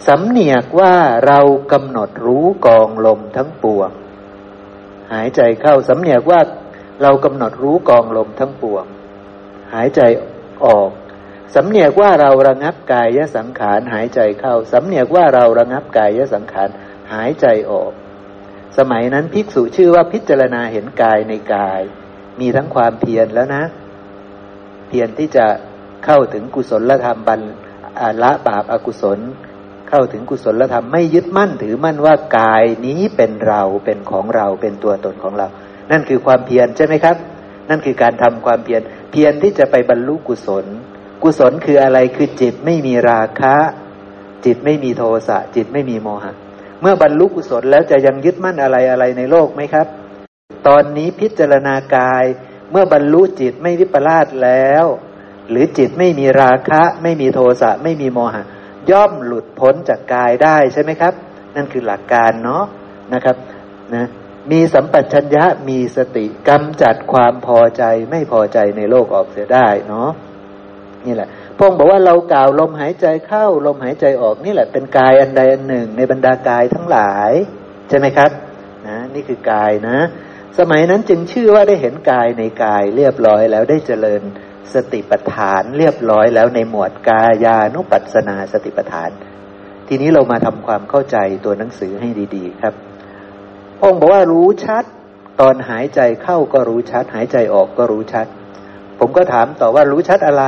[0.07, 0.95] สำเนียกว่า
[1.27, 1.39] เรา
[1.71, 3.89] กำหนดรู้กองลมทั้งปวง
[5.13, 6.39] หายใจเข้าสำเนียกว่า
[7.01, 8.85] เรากำหนดรู้กองลมทั้งปวง
[9.73, 10.01] หายใจ
[10.65, 10.89] ออก
[11.55, 16.69] สำเนียกว่าเราระงับกายสังขารหายใจเข้าสำเนียกว่าเราระงับกายสังขาร
[17.13, 17.91] หายใจออก
[18.77, 21.81] สมัยนั้นภิกษุชื่อว่าพิจารณาเห็นกายในกาย
[22.39, 23.63] มีทั้งความเพียรแล้วนะ
[24.87, 25.45] เพียรที่จะ
[26.05, 27.41] เข้าถึงกุศลธรรมบัน
[28.23, 29.19] ละบาปอากุศล
[29.95, 35.47] เข้าถึงกุศลธรรมไม่ยึดมั่นถือมั่นว่ากายนี้เป็นเราเป็นของเราเป็นตัวตนของเรา
[35.91, 37.15] นั่นคือความเพียรใช่ไหมครับ
[37.69, 40.65] นั่นคือการทำความเพียรเพียรที่จะไปบรรลุกุศล
[41.23, 43.55] กุศลคืออะไรคือจิตไม่มีราคะ
[44.45, 46.33] จิตไม่มีโทสะจิตไม่มีโมหะ
[46.81, 49.87] เมื่อบรรลุกุศลแล้วจะยังยึดมั่นอะไรอะไรในโลกไหมครับ
[50.67, 52.25] ตอนนี้พิจารณากาย
[52.71, 54.85] เมื่อบรรลุจิตไม่วิปลาสแล้ว
[55.49, 58.43] หรือจิตไม่มีราคะ ไม่มีโทสะไม่มีโมหะ
[58.91, 61.13] ย่อมหลุดพ้นจากกายได้ใช่ไหมครับ
[61.55, 62.63] นั่นคือหลักการเนาะ
[63.13, 63.35] นะครับ
[63.95, 64.05] นะ
[64.51, 70.09] มีสัมปชัญญะมีสติกำจัดความพอใจไม่พอใจในโลกออกเสียได้เนาะ
[71.05, 77.31] นี่แหละพงบอกว่าเรากล่าวลมหายใจเข้าลมหายใจออกนี่แหละเป็นกายอันใดอันหนึ่ง ในบรรดากายทั้งหลาย
[77.89, 78.31] ใช่ไหมครับ
[78.87, 79.97] นะนี่คือกายนะ
[80.59, 84.21] สมัยนั้นจึงชื่อว่าได้เห็นกายในกายเรียบร้อยแล้วได้เจริญ
[84.73, 89.09] สติปัฏฐานเรียบร้อยแล้วในหมวดกายานุปัสสนาสติปัฏฐาน
[89.87, 92.73] ทีนี้เรามาทำความเข้าใจตัวหนังสือให้ดีๆครับ
[93.83, 94.83] องค์บอกว่ารู้ชัด
[95.41, 98.27] ตอนหายใจเข้าก็รู้ชัด หายใจออกก็รู้ชัด
[98.99, 100.45] ผมก็ถามต่อว่ารู้ชัดอะไร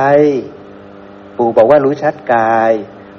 [1.36, 2.72] ปู่บอกว่ารู้ชัดกาย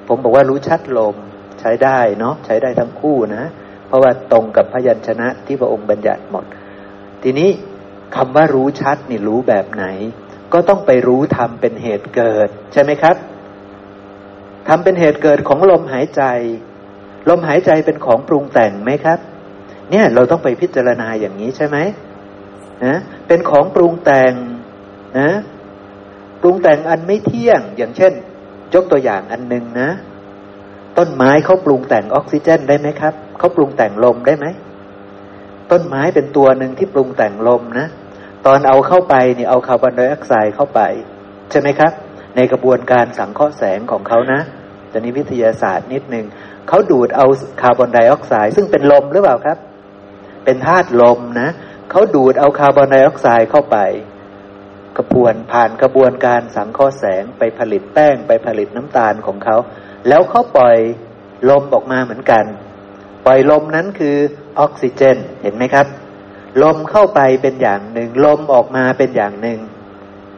[0.07, 1.15] ผมบอกว่ารู้ชัดลม
[1.59, 3.43] ใช้ได้เนาะใช้ได้ทั้งคู่นะ
[3.87, 6.45] เพราะว่าตรงกับพยัญชนะที่พระองค์บัญญัติหมด
[7.23, 7.49] ทีนี้
[8.15, 9.85] คำว่ารู้ชัดนี่รู้แบบไหน
[10.53, 13.15] ก็ต้องไปรู้ทำเป็นเหตุเกิด ใช่ไหมครับ
[14.67, 16.23] ทำเป็นเหตุเกิดของลมหายใจ
[17.29, 19.19] ลมหายใจเป็นของปรุงแต่งไหมครับ
[19.91, 21.77] เนี่ยเราต้องไปพิจารณาอย่างนี้ใช่ไหม
[22.85, 24.33] นะเป็นของปรุงแต่ง
[25.19, 25.31] นะ
[26.41, 28.13] ปรุงแต่งอันไม่เที่ยง อย่างเช่น
[28.73, 29.89] ยกตัวอย่างอันหนึ่งนะ
[30.97, 34.45] ต้นไม้เขาปรุงแต่งออกซิเจนได้ไหมครับเขาปรุงแต่งลมได้ไหม
[35.71, 37.87] ต้นไม้เป็นตัวหนึ่งที่ปรุงแต่งลมนะ
[38.45, 40.81] ตอนเอาเข้าไปเนี่ยเอาคาร์บอนไดออกไซด์เข้าไป
[41.51, 41.91] ใช่ไหมครับ
[42.35, 44.41] ในกระบวนการสังเคราะห์แสงของเขานะ
[44.91, 46.25] ตอนนี้วิทยาศาสตร์นิดหนึ่ง
[46.67, 47.25] เขาดูดเอา
[47.61, 49.57] คาร์บอนไดออกไซด์ซึ่งเป็นลมหรือเปล่าครับ
[50.45, 51.49] เป็นธาตุลมนะ
[51.91, 53.77] เขาดูดเอาคาร์บอนไดออกไซด์เข้าไป
[54.97, 59.57] กระบวนผ่านกระบวนการสังเคราะห์แสงไปผลิตแป้งไปผลิตน้ำตาลของเขา
[60.07, 60.77] แล้วเขาปล่อย
[61.49, 62.45] ลมออกมาเหมือนกัน
[63.25, 64.15] ปล่อยลมนั้นคือ
[64.59, 65.87] ออกซิเจน เห็นไหมครับ
[66.63, 69.59] ลมเข้าไปเป็นอย่างหนึ่ง ลมออกมาเป็นอย่างหนึ่ง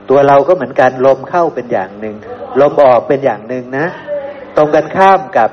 [0.10, 2.15] ตัวเราก็เหมือนกันลมเข้าเป็นอย่างหนึ่ง
[2.62, 3.86] ลมออกเป็นอย่างหนึ่งนะ
[4.58, 5.50] ตรงกันข้ามกับ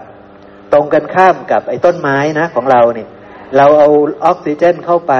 [0.73, 3.09] ตรงกันข้ามกับไอ้ต้นไม้นะของเราเนี่ย
[3.57, 3.89] เราเอา
[4.25, 5.15] ออกซิเจนเข้าไป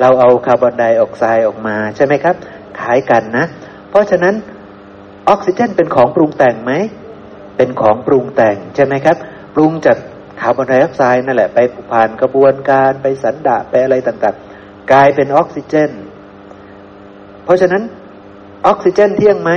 [0.00, 2.36] เราเอาคาร์บอนไดออกไซด์ออกมาใช่ไหมครับ
[2.80, 3.44] ขายกันนะ
[3.90, 4.34] เพราะฉะนั้น
[5.28, 6.72] ออกซิเจนเป็นของปรุงแต่งไหม
[7.56, 9.16] เป็นของปรุงแต่งใช่ไหมครับ
[9.54, 9.96] ปรุงจาก
[10.40, 11.58] คาร์บอนไดออกไซด์นั่นแหละไป
[11.92, 14.51] ผ่านกระบวนการไปสันดะไปอะไรต่างๆ
[14.92, 15.90] กลายเป็นออกซิเจน
[17.44, 17.82] เพราะฉะนั้น
[18.66, 19.52] ออกซิเจนเที่ยงไหม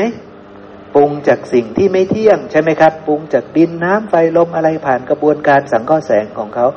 [0.95, 6.67] ปรุงจากสิ่งที่ไม่เที่ยงใช่ไหมครับ ปรุงจากดินน้ำไฟลมอะไรผ่านกระบวนการสังเคราะห์แสงของเขา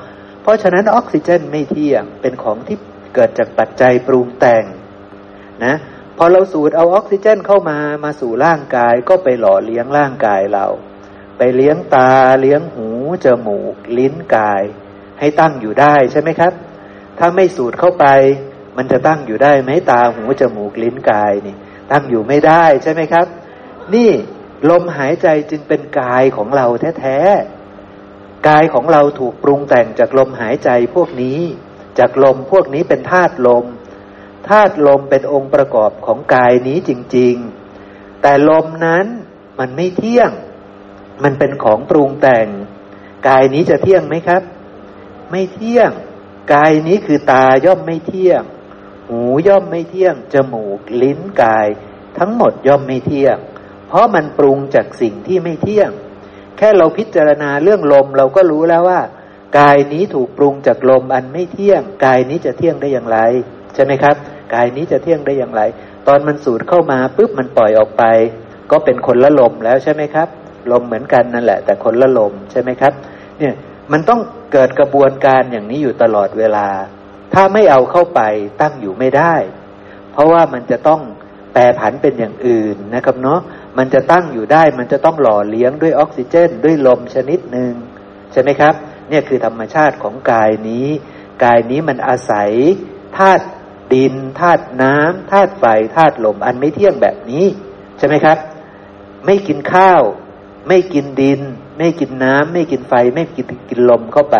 [0.42, 2.76] เพราะฉะนั้นออกซิเจนไม่เที่ยงเป็นของที่
[3.14, 4.64] เกิดจากปัจจัยปรุงแต่ง
[5.64, 5.74] นะ
[6.18, 10.66] พอเราสูดเอาออกซิเจนเข้ามามาสู่ร่างกายก็ไปหล่อเลี้ยงร่างกายเรา
[11.38, 12.88] ไปเลี้ยงตาเลี้ยงหู
[13.24, 14.62] จมูก ลิ้นกาย
[15.18, 16.52] ให้ตั้งอยู่ได้ใช่ไหมครับ
[17.18, 18.06] ถ้าไม่สูดเข้าไป
[18.78, 21.56] มันจะตั้งอยู่ได้ไหมตาหูจมูกลิ้นกายนี่
[21.92, 23.26] ตั้งอยู่ไม่ได้ใช่ไหมครับ
[23.94, 24.10] นี่
[24.70, 26.66] ลมหายใจจึงเป็นกายของเรา
[27.00, 31.40] แท้ๆกายของเราถูกปรุงแต่งจากลมหายใจพวกนี้
[31.98, 33.64] จากลมพวกนี้เป็นธาตุลม
[34.48, 37.34] ธาตุลมเป็นองค์ประกอบของกายนี้จริง
[37.78, 39.06] ๆ แต่ลมนั้น
[39.58, 40.30] มันไม่เที่ยง
[41.24, 42.46] มันเป็นของปรุงแต่ง
[43.28, 44.42] กายนี้จะเที่ยงไหมครับ
[45.30, 45.90] ไม่เที่ยง
[46.54, 48.42] กายนี้คือตาย่อมไม่เที่ยง
[49.08, 51.68] หูย่อมไม่เที่ยง จมูกลิ้นกาย
[52.18, 53.36] ทั้งหมดย่อมไม่เที่ยง
[53.88, 55.90] เพราะมันปรุงจากสิ่งที่ไม่เที่ยง
[56.56, 59.00] แค่เราพิจารณาเรื่องลมเราก็รู้แล้วว่า
[59.58, 63.18] กายนี้ถูกปรุงจากลมอันไม่เที่ยง กายนี้จะเที่ยงได้อย่างไร
[63.74, 64.16] ใช่ไหมครับ
[64.54, 65.62] กายนี้จะเที่ยงได้อย่างไร
[66.06, 68.04] ตอนมันสูดเข้ามาปุ๊บมันปล่อยออกไป
[68.70, 70.28] ก็เป็นคนละลมแล้วใช่ไหมครับ
[70.72, 72.92] ลมเหมือนกันนั่นแหละ แต่คนละลมใช่ไหมครับ
[73.38, 73.54] เนี่ย
[73.92, 74.20] มันต้อง
[74.52, 76.66] เกิดกระบวนการอย่างนี้อยู่ตลอดเวลา
[77.40, 78.20] ถ้าไม่เอาเข้าไป
[78.60, 79.34] ตั้งอยู่ไม่ได้
[80.12, 81.00] เพราะว่ามันจะต้อง
[81.52, 83.40] แปรผันเป็นอย่างอื่นนะครับเนาะ
[83.78, 87.72] มันจะตั้งอยู่ได้ มันจะต้องหล่อเลี้ยงด้วยออกซิเจน ด้วยลมชนิดหนึ่ง
[88.32, 88.74] ใช่ไหมครับ
[89.08, 90.86] เนี่ยคือธรรมชาติของกายนี้
[91.44, 92.50] กายนี้มันอาศัย
[93.18, 93.46] ธาตุ
[93.94, 95.64] ดินธาตุน้ำธาตุไฟ
[95.96, 97.44] ธาตุลมอันไม่เที่ยงแบบนี้
[97.98, 98.38] ใช่ไหมครับ
[99.26, 100.02] ไม่กินข้าว
[100.68, 101.40] ไม่กินดิน
[101.78, 104.38] ไม่กินน้ำไม่กินไฟ ไม่กินกินลมเข้าไป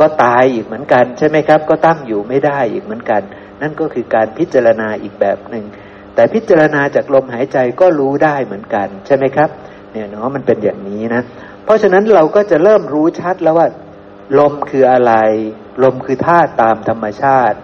[0.00, 3.22] ก็ตายอีกเหมือนกันใช่ไหมครับ ก็ตั้งอยู่ไม่ได้อีกเหมือนกัน
[3.62, 5.64] นั่นก็คือการพิจารณาอีกแบบหนึ่ง
[6.14, 9.50] แต่พิจารณาจากลมหายใจก็รู้ได้เหมือนกันใช่ไหมครับ
[9.92, 11.22] เนี่ยเนาะมันเป็นอย่างนี้นะ
[11.64, 13.68] เพราะฉะนั้นเราก็จะเริ่มรู้ชัดแล้วว่า
[14.38, 15.14] ลมคืออะไร
[15.84, 17.58] ลมคือธาตุตามธรรมชาติ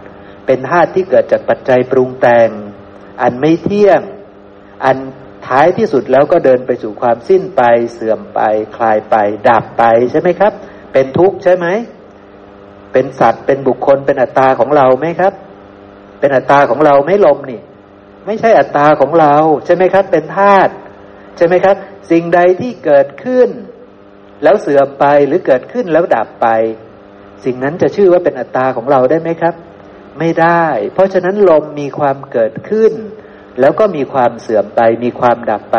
[0.47, 2.49] เป็นธาตุที่เกิดจากปัจจัยปรุงแต่ง
[3.23, 4.01] อันไม่เที่ยง
[4.85, 4.97] อัน
[5.47, 7.63] ท้ายที่สุดแล้วก็เดินไปสู่ความสิ้นไป
[7.93, 8.41] เสื่อมไป
[8.77, 9.17] คลายไป
[9.49, 10.53] ดับไปใช่ไหมครับ
[10.93, 11.67] เป็นทุกข์ใช่ไหม
[12.93, 15.33] เป็นสัตว์เป็นบุคคลเป็นอัตตาของเราไหมครับ
[16.21, 17.61] เป็นอัตตาของเราไม่ลมนี่
[18.27, 20.73] ไม่ใช่อัตตาของเรา ใช่ไหมครับ เป็นธาตุ
[21.37, 21.77] ใช่ไหมครับ
[22.11, 23.49] สิ่งใดที่เกิดขึ้น
[24.43, 26.49] แล้วเสื่อมไปหรือเกิดขึ้นแล้วดับไป
[27.45, 29.55] สิ่งนั้นจะชื่อว่าเป็นอัตตาของเราได้ไหมครับ
[30.19, 32.93] ไม่ได้ เพราะฉะนั้นลมมีความเกิดขึ้น
[33.61, 35.79] แล้วก็มีความเสื่อมไปมีความดับไป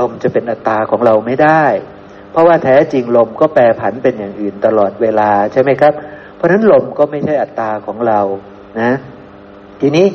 [0.00, 1.64] ลมจะเป็นอัตตาของเราไม่ได้
[2.30, 5.92] เพราะว่าแท้จริงลมก็แปรผันเป็นอย่างอื่นตลอดเวลาใช่ไหมครับ
[6.40, 8.20] เพราะฉะนั้นลมก็ไม่ใช่อัตตาของเรา
[8.80, 8.92] นะ
[9.80, 10.06] ทีนี้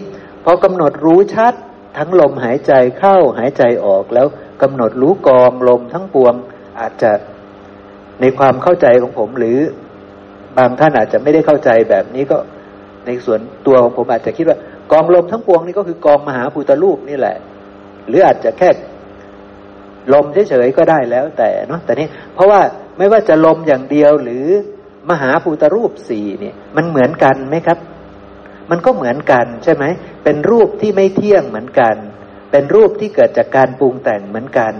[0.43, 1.53] พอกำหนดรู้ชัด
[1.97, 4.27] ทั้งลมหายใจเข้าหายใจออกแล้ว
[4.61, 6.33] กำหนดรู้กองลมทั้งปวง
[6.79, 7.11] อาจจะ
[8.21, 9.59] ในความเข้าใจของผมหรือ
[10.57, 12.37] บางท่านอาจจะไม่ได้เข้าใจแบบนี้ก็
[13.05, 14.57] ในส่วนตัวของผมอาจจะคิดว่า
[14.91, 17.37] กองลมทั้งปวงนี่ก็คือกองมหาภูตรูปนี่แหละ
[18.07, 18.69] หรืออาจจะแค่
[20.13, 22.61] ลมเฉยๆก็ได้แล้วแต่เนาะแต่นี้เพราะว่า
[22.97, 24.47] ไม่ว่าจะลมอย่างเดียวหรือ
[25.09, 27.79] มหาภูตรูปสี่เนี่ยมันเหมือนกันไหมครับ
[28.71, 29.83] มันก็เหมือนกันใช่ไหม
[30.23, 31.95] เป็นรูปที่ไม่เที่ยงเหมือนกัน
[32.51, 34.73] เป็นรูปที่เกิดจากการปรุงแต่งเหมือนกัน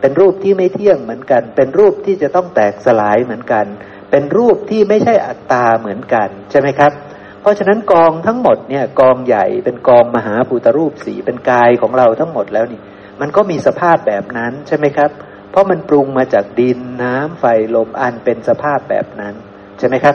[0.00, 3.66] เป็นรูปที่ไม่เที่ยงเหมือนกัน เป็นรูปที่จะต้องแตกสลายเหมือนกัน
[4.10, 6.92] เป็นรูปที่ไม่ใช่อัตตาเหมือนกันใช่ไหมครับ
[7.40, 12.80] เพราะฉะนั้นกองทั้งหมดเนี่ยกองใหญ่เป็นกองมหาภูตรูปสีเป็นกายของเราทั้งหมดแล้วนี่
[13.20, 15.10] มันก็มีสภาพแบบนั้นใช่ไหมครับ
[15.50, 19.34] เพราะมันปรุงมาจากดินน้ำไฟลมอันเป็นสภาพแบบนั้น
[19.78, 20.14] ใช่ไหมครับ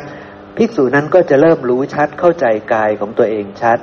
[0.57, 3.79] ภิกษุนั้นก็จะเริ่มรู้ชัดเข้าใจกายของตัวเองชัด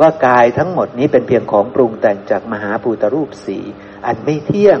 [0.00, 3.58] ว่ากายทั้งหมดนี้เป็นเพียงของปรุงแต่งจากมหาภูตรูปสี
[4.06, 4.78] อันไม่เที่ยง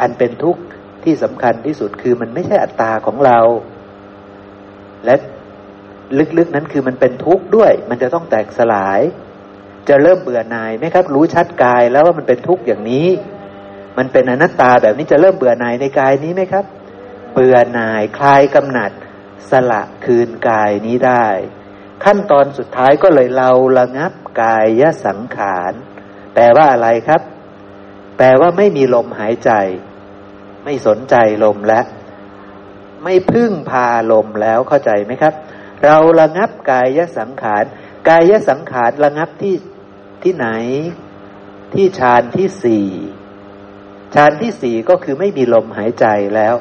[0.00, 0.62] อันเป็นทุกข์
[1.04, 3.38] ที่สำคัญที่สุดคือมันไม่ใช่อัตตาของเรา
[5.04, 5.14] และ
[6.38, 9.00] ลึกๆนั้นคือมันเป็นทุกข์ด้วย มันจะต้องแตกสลาย
[9.88, 13.08] จะเริ่มเบื่อหน่ายไหมครับ รู้ชัดกายแล้วว่ามันเป็นทุกข์อย่างนี้
[13.98, 16.64] มันเป็นอนัตตาแบบนี้จะเริ่มเบื่อหน่ายในกายนี้ไหมครับ
[17.32, 18.90] เบื่อหน่ายคลายกำหนัด
[19.50, 21.26] สละคืนกายนี้ได้
[22.04, 25.72] ขั้นตอนสุดท้ายก็เลยเราระงับกายยสังขาร
[26.34, 27.22] แปลว่าอะไรครับ
[28.16, 29.50] แปลว่าไม่มีลมหายใจ
[30.64, 31.80] ไม่สนใจลมและ
[33.04, 35.34] ไม่พึ่งพาลมแล้วเข้าใจไหมครับ
[35.84, 37.64] เราระงับกายสังขาร
[38.08, 39.54] กายสังขารระงับที่
[40.22, 40.48] ที่ไหน
[41.74, 42.88] ที่ฌานที่สี่
[44.14, 46.54] ฌานที่สี่ก็คือไม่มีลมหายใจแล้ว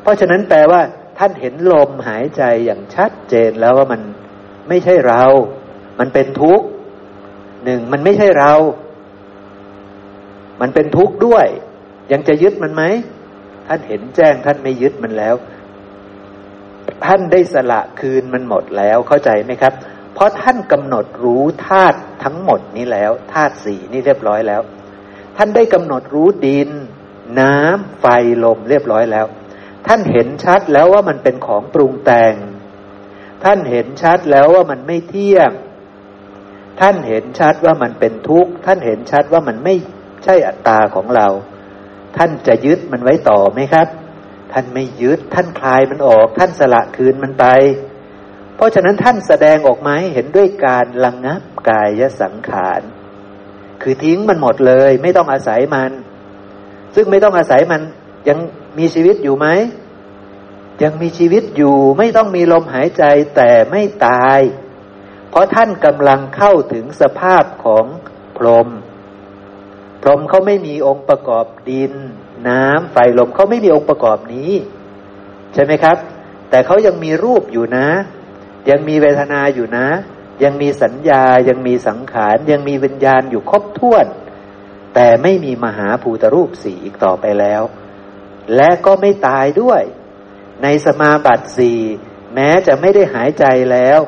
[0.00, 0.80] เพราะฉะนั้นแปลว่า
[1.18, 4.02] ท่านเห็นลมหายใจอย่างชัดเจนแล้วว่ามัน
[4.68, 5.24] ไม่ใช่เรา
[5.98, 6.66] มันเป็นทุกข์
[7.64, 8.52] หนึ่งมันไม่ใช่เรา
[10.60, 11.46] มันเป็นทุกข์ด้วย
[12.12, 12.82] ยังจะยึดมันไหม
[13.66, 15.34] ท่านเห็นแจ้งท่านไม่ยึดมันแล้ว
[17.04, 19.72] ท่านได้สละคืนมันหมดแล้วเข้าใจไหมครับ
[20.14, 24.62] เพราะท่านกำหนดรู้ธาตุทั้งหมดนี้แล้วธาตุสี่นี่เรียบร้อยแล้ว
[25.36, 26.70] ท่านได้กำหนดรู้ดิน
[27.40, 28.06] น้ำไฟ
[28.44, 29.26] ลมเรียบร้อยแล้ว
[29.86, 32.34] ท่านเห็นชัดแล้วว่ามันเป็นของปรุงแต่ง
[33.44, 35.50] ท่านเห็นชัดแล้วว่ามันไม่เที่ยง
[36.80, 39.74] ท่านเห็นชัดว่ามันเป็นทุกข์ ท่านเห็นชัดว่ามันไม่
[40.24, 41.26] ใช่อัตตาของเรา
[42.16, 43.88] ท่านจะยึดมันไว้ต่อไหมครับ
[44.52, 47.46] ท่านไม่ยึด ท่านคลายมันออก ท่านสละคืนมันไป
[48.56, 52.80] เพราะฉะนั้นท่านแสดงออกมาให้เห็นด้วยการระงงับกายสังขาร
[53.82, 55.90] คือทิ้งมันหมดเลย ไม่ต้องอาศัยมัน
[56.94, 57.80] ซึ่งไม่ต้องอาศัยมัน
[58.28, 58.38] ยัง
[58.78, 59.46] มีชีวิตอยู่ไหม
[60.82, 63.02] ยังมีชีวิตอยู่ไม่ต้องมีลมหายใจ
[63.36, 64.40] แต่ไม่ตาย
[65.30, 67.84] เพราะท่านกำลังเข้าถึงสภาพของ
[68.36, 68.68] พรหม
[70.02, 71.92] พรหมเขาไม่มีองค์ประกอบดิน
[72.48, 74.52] น้ำไฟลมเขาไม่มีองค์ประกอบนี้
[75.54, 75.96] ใช่ไหมครับ
[76.50, 77.88] แต่เขายังมีรูปอยู่นะ
[78.70, 79.88] ยังมีเวทนาอยู่นะ
[80.44, 84.06] ยังมีสัญญายังมีสังขาร ยังมีวิญญาณอยู่ครบถ้วน
[84.94, 87.62] แต่ไม่มีมหาภูตรูปสี่อีกต่อไปแล้ว
[88.56, 89.82] และก็ไม่ตายด้วย
[90.62, 91.80] ในสมาบัติสี่
[92.34, 94.00] แม้จะไม่ได้หายใจแล้ว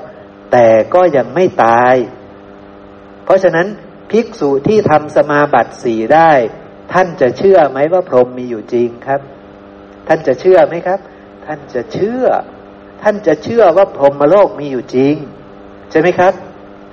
[0.52, 1.94] แต่ก็ยังไม่ตาย
[3.24, 3.66] เพราะฉะนั้น
[4.10, 6.32] ภิกษุที่ทำสมาบัติสี่ได้
[6.92, 9.20] ท่านจะเชื่อไหมว่าพรหมมีอยู่จริงครับ
[10.08, 11.00] ท่านจะเชื่อไหมครับ
[11.46, 12.24] ท่านจะเชื่อ
[13.02, 15.14] ท่านจะเชื่อว่าพรหมโลกมีอยู่จริง
[15.90, 16.32] ใช่ไหมครับ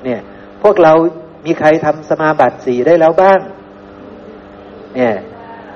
[0.03, 0.21] เนี่ย
[0.63, 0.93] พวกเรา
[1.45, 3.39] มีใครทำสมาบัติสีได้แล้วบ้าง
[4.95, 5.13] เนี่ย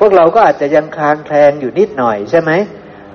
[0.03, 2.51] พวกเราก็อาจจะยังคลางแคลงอยู่นิดหน่อยใช่ไหม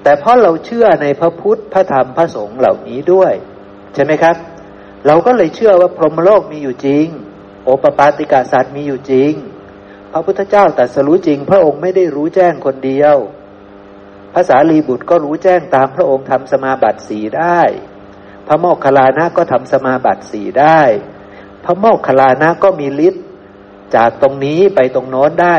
[0.02, 3.32] แต่เพราะเราเชื่อในพระพุทธ พระธรรม พระสงฆ์เหล่านี้ด้วย
[3.94, 4.36] ใช่ไหมครับ
[5.06, 7.06] เราก็เลยเชื่อว่าพรหมโลกมีอยู่จริง
[7.64, 9.32] โอปปาติกาสัตว์มีอยู่จริง
[10.12, 13.16] พระพุทธเจ้าตรัสรู้จริง พระองค์ไม่ได้รู้แจ้งคนเดียว
[14.34, 17.60] ภาษาลีบุตรก็รู้แจ้งตามพระองค์ทำสมาบัติสีได้
[18.46, 20.80] พระโมกขลานะก็ทำสมาบัติสีได้
[21.64, 23.24] พระโมกขลานะก็มีฤทธิ์
[23.94, 25.56] จากตรงนี้ไปตรงโน้นได้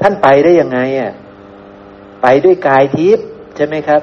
[0.00, 1.12] ท่านไปได้ยังไงอะ
[2.22, 4.02] ไปด้วยกายทิพย์ใช่ไหมครับ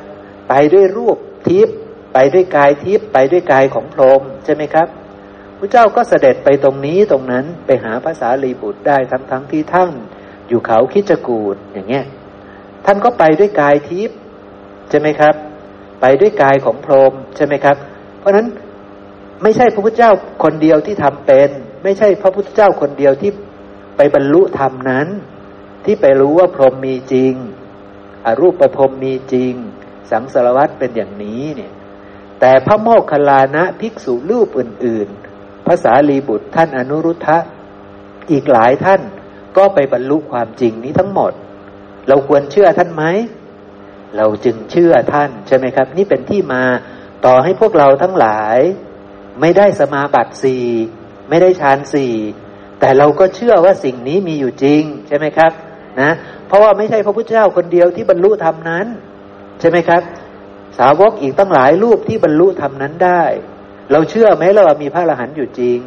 [0.50, 1.76] ไปด้วยรูปทิพย์
[2.14, 4.88] ไปด้วยกายทิพย์ไปด้วยกายของพรหมใช่ไหมครับ
[5.58, 9.90] พระเจ้าก็เสด็จไปตรงนี้ตรงนั้นไปหาภาษาลีบุตรได้ทั้งทั้งที่ท่าน
[10.48, 12.06] อยู่เขาคิจกูดอย่างเงี้ย
[12.86, 14.18] ท่านก็ไปด้วยกายทิพย์
[14.90, 15.36] ใช่ไหมครับ
[16.02, 17.78] ไปด้วยกายของพรหมใช่ไหมครับ
[18.20, 18.48] เพราะฉะนั้น
[19.44, 20.12] ไม่ใช่พระพุทธเจ้า
[20.44, 21.50] คนเดียวที่ทำเป็น
[21.84, 23.32] ไม่ใช่พระพุทธเจ้าคนเดียวที่
[23.98, 25.08] ไปบรรลุธรรมนั้น
[25.88, 27.34] ที่ไปรู้ว่าพรหมมีจริง
[28.26, 29.54] อรูปประพรมมีจริง
[30.12, 31.72] สังสารวัตรเป็นอย่างนี้เนี่ย
[32.40, 37.38] แต่พระโมคคัลลานะภิกษุรูปอื่น ๆ ภาษาลีบุตรท่านอนุรุทธะ
[38.32, 39.02] อีกหลายท่าน
[39.58, 41.32] ก็ไปบรรลุความจริงนี้ทั้งหมด
[42.08, 43.04] เราควรเชื่อท่านไหม
[44.18, 46.64] เราจึงเชื่อท่านใช่ไหมครับ นี่เป็นที่มา
[47.26, 48.58] ต่อให้พวกเราทั้งหลาย
[49.42, 50.66] ไม่ได้สมาบัติสี่
[51.30, 52.14] ไม่ได้ฌานสี่
[52.80, 55.52] แต่เราก็เชื่อว่าสิ่งนี้มีอยู่จริงใช่ไหมครับ
[56.02, 56.12] นะ
[56.48, 58.88] เพราะว่าไม่ใช่พระพุทธเจ้าคนเดียวที่บรรลุธรรมนั้น
[59.60, 60.02] ใช่ไหมครับ
[60.80, 63.24] สาวกอีกตั้งหลายรูปที่บรรลุธรรมนั้นได้
[63.92, 65.80] เราเชื่อไหมเรามีพระอรหันต์อยู่จริง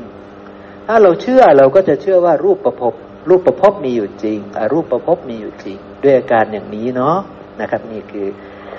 [0.87, 2.95] ถ้าเราเชื่อเราก็จะเชื่อว่ารูปประพบ
[3.29, 7.17] รูปประพบมีอยู่จริงอรูปประพบมีอยู่จริง ด้วยอาการอย่างนี้เนาะ
[7.61, 8.27] นะครับนี่คือ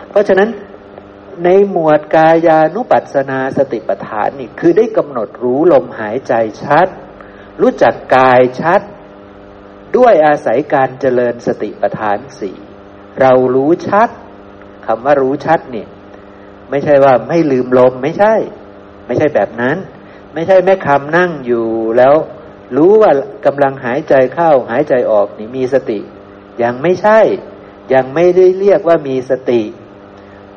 [0.09, 0.49] เพราะฉะนั้น
[1.43, 6.87] ในหมวดกายานุปัสสนาสติปัฏฐานนี่คือได้กำหนดรู้ลมหายใจชัด
[7.61, 8.81] รู้จักกายชัด
[9.97, 12.55] ด้วยอาศัยการเจริญสติปัฏฐานสี่
[13.21, 14.09] เรารู้ชัด
[14.85, 15.87] คำว่ารู้ชัดเนี่ย
[16.69, 18.33] ไม่ใช่ว่าไม่ลืมลมไม่ใช่
[19.05, 19.77] ไม่ใช่แบบนั้น
[20.33, 22.15] ไม่ใช่แม่คำนั่งอยู่แล้ว
[22.75, 23.11] รู้ว่า
[23.45, 25.99] กำลังหายใจเข้าหายใจออกนี่มีสติ
[26.63, 27.19] ยังไม่ใช่
[27.93, 29.61] ยังไม่ได้เรียกว่ามีสติ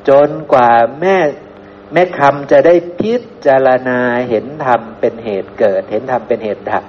[0.09, 0.71] จนกว่า
[1.01, 1.17] แม่
[1.93, 3.15] แม่คำจะได้พิ
[3.47, 6.85] จารณาเห็นธรรมเป็นเหตุเกิด เห็นธรรมเป็นเหตุดับ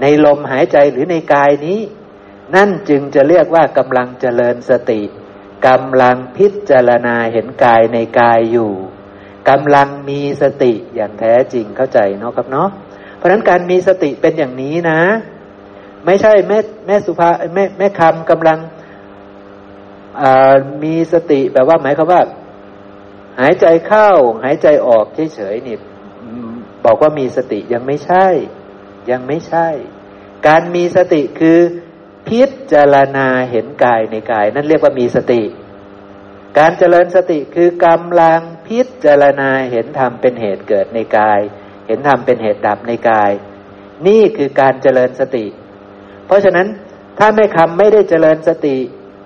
[0.00, 1.80] ในลมหายใจหรือในกายนี้
[2.54, 5.00] นั่นจึงจะเรียกว่ากำลังเจริญสติ
[5.68, 8.72] กำลังพิจารณาเห็นกายในกายอยู่
[9.50, 12.68] กำลังมีสติอย่างแท้จริงเข้าใจเนาะครับเนาะ
[13.16, 15.00] เพราะฉะนั้นการมีสติเป็นอย่างนี้นะ
[16.06, 18.58] ไม่ใช่แม่แม่สุภาแม่แม่คำกำลัง
[20.84, 22.22] มีสติแบบว่าหมายความว่า
[23.40, 24.10] หายใจเข้า
[24.44, 25.04] หายใจออก
[25.34, 25.76] เฉยๆนี่
[26.84, 28.26] บอกว่ามีสติยังไม่ใช่
[29.10, 29.68] ยังไม่ใช่
[30.46, 31.58] การมีสติคือ
[32.28, 32.42] พิ
[32.72, 35.42] จารณาเห็นกายในกาย นั่นเรียกว่ามีสติ
[36.58, 41.40] การเจริญสติคือกำลังพิจารณาเห็นธรรมเป็นเหตุเกิดในกาย
[41.86, 43.32] เห็นธรรมเป็นเหตุดับในกาย
[44.06, 45.46] นี่คือการเจริญสติ
[46.26, 46.66] เพราะฉะนั้น
[47.18, 48.76] ถ้าแม่คำไม่ได้เจริญสติ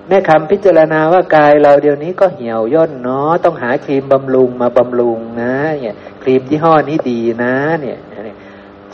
[0.09, 7.99] แม่คำพิจารณาว่ากายเราเดี๋ยวนี้ก็เหี่ยวย่นเนาะต้องหาครีมบำรุงมาบำรุงนะ เนี่ยครีมยี่ห้อนี้ดีนะ เนี่ย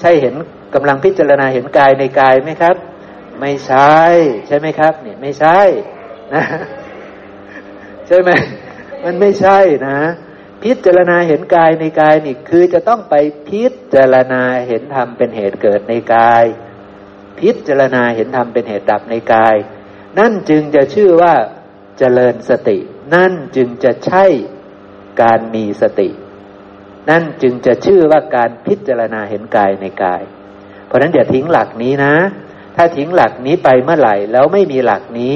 [0.01, 0.35] ใช่เห็น
[0.74, 2.76] กำลังพิจารณาเห็นกายในกายไหมครับ
[3.40, 3.98] ไม่ใช่
[4.46, 5.60] ใช่ไหมครับเนี่ยไม่ใช่
[6.34, 6.44] นะ
[8.06, 8.30] ใช่ไหม
[9.04, 9.98] มันไม่ใช่นะ
[10.62, 13.14] พิจารณาเห็นกายในกายนี่คือจะต้องไป
[13.48, 13.64] พิ
[13.94, 16.44] จารณาเห็นธรรมเป็นเหตุเกิดในกาย
[17.40, 19.56] พิจารณาเห็นธรรมเป็นเหตุดับในกาย
[20.18, 21.34] นั่นจึงจะชื่อว่า
[21.98, 22.78] เจริญสติ
[23.14, 24.24] นั่นจึงจะใช่
[25.22, 26.08] การมีสติ
[27.10, 30.22] นั่นจึงจะชื่อว่าการพิจารณาเห็นกายในกาย
[30.93, 32.14] ราะนั้นอย่าทิ้งหลักนี้นะ
[32.76, 35.34] ถ้าทิ้งหลักนี้ไปเมื่อไหร่แล้วไม่มีหลักนี้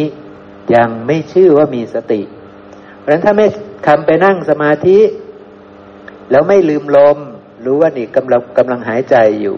[0.75, 2.23] ยังไม่ชื่อว่ามีสติ
[2.99, 3.47] เพราะฉะนั้นถ้าไม่
[3.87, 4.99] คำไปนั่งสมาธิ
[6.31, 7.19] แล้วไม่ลืมลม
[7.65, 9.57] รู้ว่านี่กำลังกำลังหายใจอยู่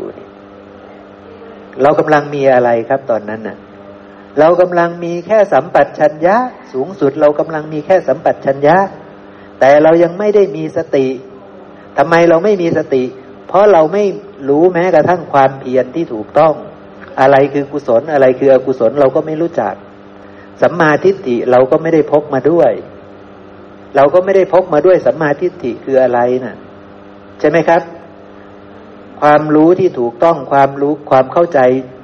[1.83, 3.57] เรากำลังมีอะไรครับตอนนั้นน่ะ
[4.39, 6.37] เรากำลังมีแค่สัมปัชัญญะ
[6.73, 8.77] สูงสุดเรากำลังมีแค่สัมปัชัญญะ
[9.61, 11.07] แต่เรายังไม่ได้มีสติ
[11.99, 13.05] ทำไมเราไม่มีสติ
[13.49, 14.05] เพราะเราไม่
[14.49, 16.55] รู้แม้กระทั่งความเพียรที่ถูกต้อง
[17.21, 19.75] อะไรคือกุศลอะไรคืออกุศลเราก็ไม่รู้จัก
[20.63, 22.71] สัมมาทิฏฐิเราก็ไม่ได้พกมาด้วย
[23.97, 26.57] เราก็ไม่ได้พกมาด้วยสัมมาทิฏฐิคืออะไรนะ่ะ
[27.41, 27.83] ใช่ไหมครับ
[29.21, 31.61] ความรู้ที่ถูกต้องความรู้ความเข้าใจ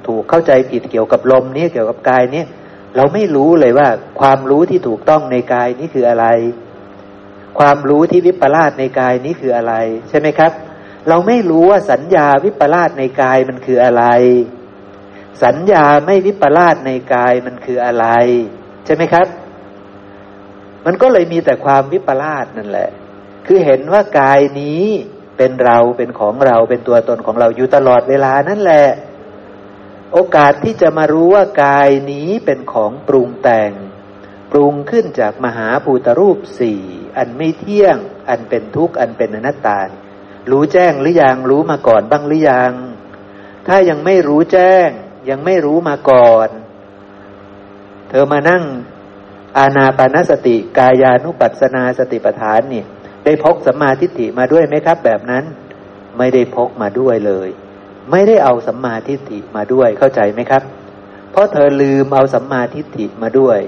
[0.07, 2.43] ถูกเข้าใจผิดเกี่ยวกับลมนี้เกี่ยวกับกายนี้
[2.95, 3.87] เราไม่รู้เลยว่า
[4.19, 6.25] ความรู้ที่ถูกต้องในกายนี้คืออะไร
[7.59, 9.73] ความรู้ที่วิปลาสในกายนี้คืออะไร
[10.09, 10.51] ใช่ไหมครับ
[11.07, 14.03] เราไม่รู้ว่าสัญญาวิปลาสในกายมันคืออะไร
[15.43, 18.05] สัญญาไม่วิปลาสในกายมันคืออะไร
[18.85, 19.27] ใช่ไหมครับ
[20.85, 22.89] มันก็เลยมีแต่ความวิปลาสนั่นแหละ
[23.45, 24.83] คือเห็นว่ากายนี้
[25.37, 28.87] เป็นเราเป็นของเราเป็นตัวตนของเราอยู่ตลอดเวลานั่นแหละ
[30.13, 33.71] โอกาสที่จะมารู้ว่ากายนี้เป็นของปรุงแต่ง
[34.51, 36.81] ปรุงขึ้นจากมหาภูตรูปสี่
[37.17, 37.97] อันไม่เที่ยง
[38.29, 39.79] อันเป็นทุกข์อันเป็นอนัตตา
[40.51, 42.71] รู้แจ้งหรือยังรู้มาก่อนบ้างหรือยัง
[43.67, 44.89] ถ้ายังไม่รู้แจ้ง
[45.29, 46.49] ยังไม่รู้มาก่อน
[48.09, 48.63] เธอมานั่ง
[49.57, 52.83] อาณาปานสติกายานุปัสนาสติปัฏฐานนี่
[53.25, 55.43] ได้พกสัมมาทิฏฐิมาด้วยไหมครับ แบบนั้น
[56.17, 57.49] ไม่ได้พกมาด้วยเลย
[58.11, 60.63] ไม่ได้เอาสัมมาทิฏฐิมาด้วยเข้าใจไหมครับ
[61.31, 63.59] เพราะเธอลืมเอาสัมมาทิฏฐิมาด้วย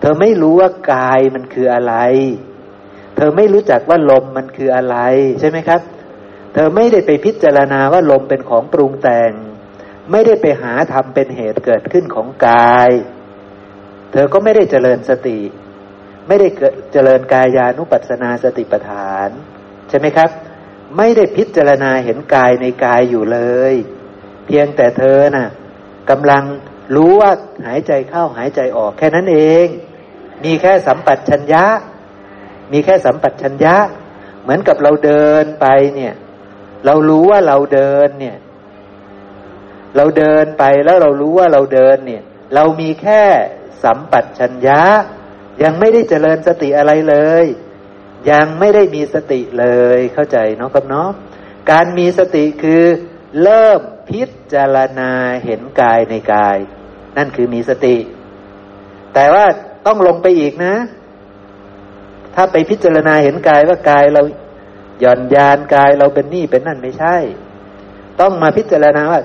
[0.00, 1.94] เธอไม่รู้ว่ากายมันคืออะไร
[3.16, 4.96] เธอไม่รู้จักว่าลมมันคืออะไร
[5.40, 5.80] ใช่ไหมครับ
[6.52, 9.32] เธอไม่ได้ไปพิจารณาว่าลมเป็นของปรุงแต่ง
[10.10, 12.90] ไม่ได้ไปหาทำเป็นเหตุเกิดขึ้นของกาย
[14.12, 15.40] เธอก็ไม่ได้เจริญสติ
[16.28, 16.48] ไม่ได้
[16.92, 19.28] เจริญกายานุปัสนาสติปัฏฐาน
[19.88, 20.30] ใช่ไหมครับ
[20.96, 23.40] ไม่ได้พิจารณาเห็นกายในกายอยู่เล
[23.72, 23.74] ย
[24.46, 25.48] เพียงแต่เธอนะ่ะ
[26.10, 26.44] กำลัง
[26.94, 27.32] รู้ว่า
[27.66, 29.66] หายใจเข้าหายใจออกแค่นั้นเอง
[30.44, 31.64] มีแค่สัมปัชัญญะ
[32.72, 33.76] มีแค่สัมปัชัญญะ
[34.42, 36.14] เหมือนกับเราเดินไปเนี่ย
[36.86, 38.36] เรารู้ว่าเราเดินเนี่ย
[39.96, 42.22] เราเดินไปแล้วเรารู้ว่าเราเดินเนี่ย
[42.54, 43.22] เรามีแค่
[43.82, 44.82] สัมปัชัญญะ
[45.62, 47.46] ยังไม่ได้เจริญสติอะไรเลย
[48.30, 49.66] ยังไม่ได้มีสติเล
[49.96, 51.10] ยเข้าใจเนาะครับเนาะ
[51.70, 52.84] การมีสติคือ
[53.42, 54.22] เริ่มพิ
[54.52, 55.10] จารณา
[55.44, 56.58] เห็นกายในกาย
[57.16, 57.96] นั่นคือมีสติ
[59.14, 59.44] แต่ว่า
[59.86, 60.74] ต้องลงไปอีกนะ
[62.34, 64.22] ถ้าไปพิจารณาเห็นกายว่ากายเรา
[65.00, 67.16] หย่อนยานกายเราเป็นนี่เป็นนั่นไม่ใช่
[68.20, 69.20] ต้องมาพิจารณาว่า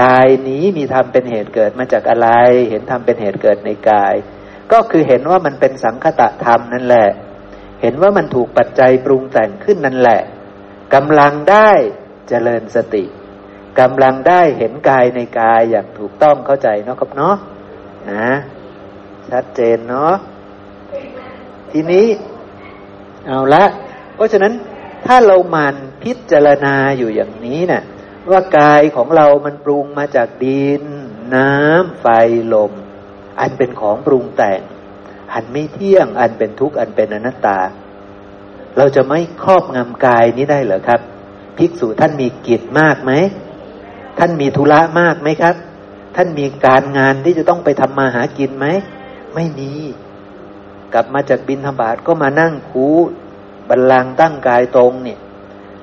[0.00, 2.28] กายนี้มีธรรมเป็นเหตุเกิดมาจากอะไร
[2.70, 4.14] เห็นธรรมเป็นเหตุเกิดในกาย
[4.72, 7.08] ก็คือเห็นว่ามันเป็นสังคตะธรรมนั่นแหละ
[7.82, 10.20] เห็นว่ามันถูกปัจจัยปรุงแต่งขึ้นนั่นแหละ
[10.94, 11.70] กำลังได้
[12.28, 13.04] เจริญสติ
[13.80, 17.36] กำลังได้เห็นกายในกายอย่างถูกต้องเข้าใจเนาะครับเนาะ
[18.10, 18.30] นะ
[19.30, 20.14] ชัดเจนเนาะ
[21.70, 22.06] ทีนี้
[23.26, 23.64] เอาละ
[24.14, 24.52] เพราะฉะนั้น
[25.06, 27.82] ถ้าเรามันพิจารณาอยู่อย่างนี้เนะ่ย
[28.30, 30.82] ว่ากายของเรามันปรุงมาจากดิน
[31.34, 32.06] น้ำไฟ
[32.54, 32.72] ลม
[33.40, 34.60] อันเป็นของปรุงแต่ง
[35.32, 37.60] อันไม่เที่ยง อันเป็นทุกข์ อันเป็นอนัตตา
[38.76, 41.00] เราจะไม่ครอบงำกายนี้ได้เหรอครับ
[41.56, 43.12] ภิกษุท่านมีกิจมากไหม
[44.18, 45.56] ท่านมีธุระมากไหมครับ
[46.16, 48.66] ท่านมีการงานที่จะต้องไปทำมาหากินไหม
[49.34, 49.72] ไม่มี
[50.92, 52.88] กลับมาจากบินธบาตก็มานั่งคู
[53.72, 55.18] บัลลังตั้งกายตรงเนี่ย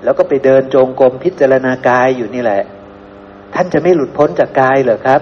[0.03, 2.63] แล้วก็ไปเดินจงกรมพิจารณากายอยู่นี่แหละ
[3.53, 5.21] ท่านจะไม่หลุดพ้นจากกายเหรอครับ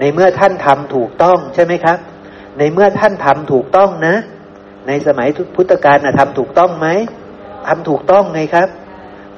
[0.00, 1.98] ในเมื่อท่านทำถูกต้องใช่ไหมครับ
[2.58, 4.14] ในเมื่อท่านทำถูกต้องนะ
[4.86, 6.88] ในสมัยพุทธกาลนะทำถูกต้องไหม
[7.66, 8.68] ทำถูกต้องไงครับ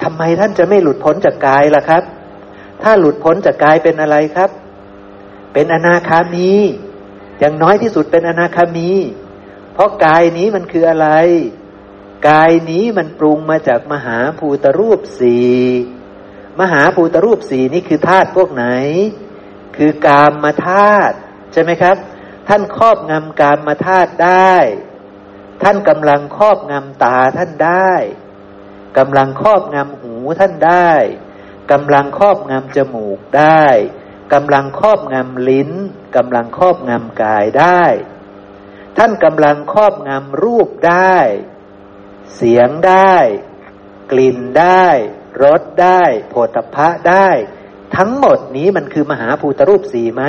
[0.03, 2.03] ทำไมท่านจะไม่หลุดพ้นจากกายล่ะครับ
[2.81, 4.49] ถ้าหลุดพ้นจากกายเป็นอะไรครับ
[5.53, 6.51] เป็นอนาคามี
[7.39, 8.89] อย่างน้อยที่สุดเป็นอนาคามี
[9.73, 11.07] เพราะกายนี้มันคืออะไร
[12.27, 15.51] กายนี้มันปรุงมาจากมหาภูตรูปสี่
[16.59, 18.65] มหาภูตรูปสี่นี่คือธาตุพวกไหน
[19.77, 21.15] คือกามมาธาตุ
[21.51, 21.97] ใช่ไหมครับ
[22.47, 24.55] ท่านครอบงำกามมาธาตุได้
[25.63, 27.93] ท่านกำลังครอบงำตาท่านได้
[28.97, 30.91] กำลังครอบงำหูท่านได้
[31.71, 33.65] กำลังครอบงำจมูกได้
[34.33, 35.71] กำลังครอบงำลิ้น
[36.15, 37.83] กำลังครอบงำกายได้
[38.97, 41.17] ท่านกำลังครอบงำรูปได้
[42.35, 43.15] เสียงได้
[44.11, 44.85] กลิ่นได้
[45.43, 47.29] รสได้โผฏฐะได้
[47.97, 50.23] ทั้งหมดนี้มันคือมหาภูตรูปสี่ไหม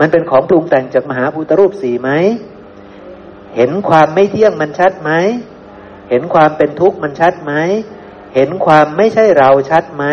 [0.00, 2.10] มันเป็นของปรุงแต่งจากมหาภูตรูปสี่ไหม
[3.56, 5.10] เห็นความไม่เที่ยงมันชัดไหม
[6.10, 7.52] เห็นความเป็นทุกข์มันชัดไหม
[8.34, 10.04] เห็นความไม่ใช่เราชัดไหม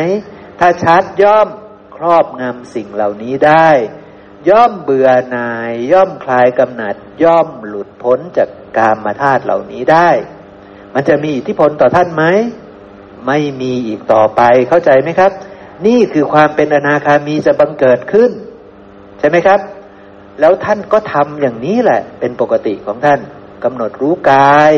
[0.59, 1.47] ถ้าชัดย่อม
[1.95, 3.69] ครอบงำสิ่งเหล่านี้ได้
[4.49, 10.09] ย่อมเบื่อหน่าย ย่อมคลายกำหนัด ย่อมหลุดพ้นจากกามมาธาตุเหล่านี้ได้
[10.93, 12.23] มันจะมีอิทธิพลต่อท่านไหม
[13.27, 15.31] ไม่มีอีกต่อไปเข้าใจไหมครับ
[15.85, 18.31] นี่คือความเป็นอนาคามีจะบังเกิดขึ้น
[19.19, 19.59] ใช่ไหมครับ
[20.39, 23.19] แล้วท่านก็ทำอย่างนี้แหละ เป็นปกติของท่าน
[23.63, 24.73] กำหนดรู้กาย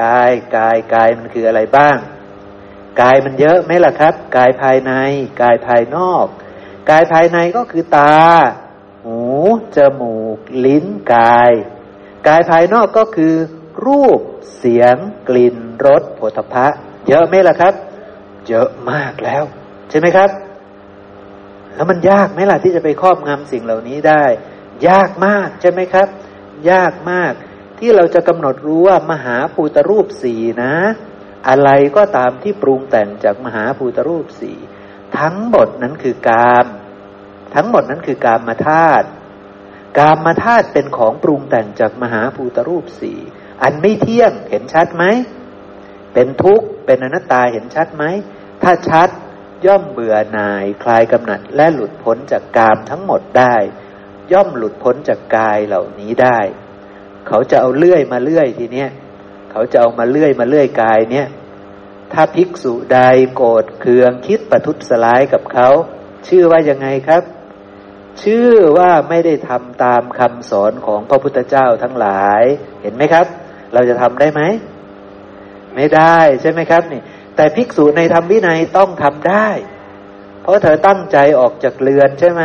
[0.00, 1.96] กายกายกายมันคืออะไรบ้าง
[3.00, 4.92] กายมันเยอะไหมล่ะครับ กายภายใน
[5.42, 6.26] กายภายนอก
[6.90, 8.16] กายภายในก็คือตา
[9.04, 9.20] หู
[9.76, 11.52] จมูก ลิ้นกาย
[12.28, 13.34] กายภายนอกก็คือ
[13.86, 14.20] รูป
[14.56, 14.96] เสียง
[15.28, 15.56] กลิ่น
[15.86, 17.74] รสผลิภัณฑ์เยอะไหมล่ะครับ
[18.48, 19.44] เยอะมากแล้ว
[19.90, 20.30] ใช่ไหมครับ
[21.74, 24.24] แล้วมันยากไหมล่ะที่จะไปครอบงำสิ่งเหล่านี้ได้
[24.88, 26.08] ยากมากใช่ไหมครับ
[26.70, 27.32] ยากมาก
[27.78, 30.74] ที่เราจะกำหนดรู้ว่ามหาภูตรูปสี่นะ
[31.48, 34.58] อะไรก็ตามที่ปรุงแต่งจากมหาภูตรูปสี่
[35.18, 36.66] ทั้งหมดนั้นคือกาม
[37.54, 39.06] ทั้งหมดนั้นคือกามมาธาตุ
[39.98, 43.18] กามมาธาตุเป็นของปรุงแต่งจากมหาภูตรูปสี่
[43.62, 45.04] อันไม่เที่ยงเห็นชัดไหม
[46.14, 48.04] เป็นทุกข์เป็นอนัตตาเห็นชัดไหม
[48.62, 49.08] ถ้าชัด
[49.66, 53.56] ย่อมเบื่อหน่ายคลายกำหนัดและหลุดพ้นจากกามทั้งหมดได้
[54.32, 56.38] ย่อมหลุดพ้นจากกายเหล่านี้ได้
[57.28, 58.90] เขาจะเอาเลื่อยมาเลื่อยทีเนี้ย
[59.50, 61.28] เขาจะเอามาเลื่อยมาเลื่อยกายเนี่ย
[62.12, 63.00] ถ้าภิกษุใด
[63.34, 65.68] โกรธเคืองคิดประทุษร้ายกับเขา
[66.28, 67.22] ชื่อว่ายังไงครับ
[68.22, 72.42] ชื่อว่าไม่ได้ทำตามคำสอนของพระพุทธเจ้าทั้งหลาย
[72.82, 73.26] เห็นไหมครับ
[73.74, 74.42] เราจะทำได้ไหม
[75.74, 77.02] ไม่ได้ใช่ไหมครับนี่
[77.36, 79.48] แต่ภิกษุในธรรมวินัยต้องทำได้
[80.42, 82.42] เพราะเธอตั้งใจออกจากเรือนใช่ไหม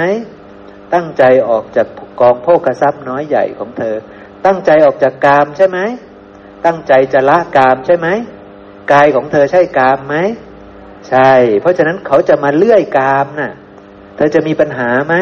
[0.93, 1.87] ตั้งใจออกจาก
[2.21, 3.95] กองโภกทรัพย์น้อยใหญ่ของเธอ
[4.45, 5.79] ตั้งใจออกจากกามใช่ไหม
[6.65, 8.07] ตั้งใจจะละกามใช่ไหม
[8.91, 10.15] กายของเธอใช่กามไหม
[11.09, 13.51] ใช่ เพราะฉะนั้นเขาจะมาเลื่อยกามนะ่ะ
[14.15, 15.15] เธอจะมีปัญหาไหม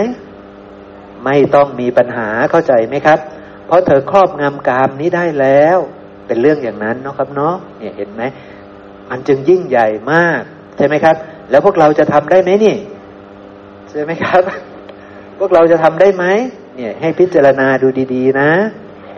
[1.26, 3.20] ไม่ต้องมีปัญหาเข้าใจไหมครับ
[3.68, 5.78] เพราะเธอครอบงำกามนี้ได้แล้ว
[6.28, 8.24] เป็นเรื่องอย่างนั้นเนาะครับเนาะเนี่ยเห็นไหม
[9.10, 10.42] มันจึงยิ่งใหญ่มาก
[10.78, 11.16] ใช่ไหมครับ
[11.50, 12.76] แล้วพวกเราจะทำได้ไหมนี่
[13.90, 14.42] ใช่ไหมครับ
[15.40, 16.26] พวกเราจะทำได้ไหม
[16.76, 18.52] เนี่ย ให้พิจารณาดูดีๆ นะ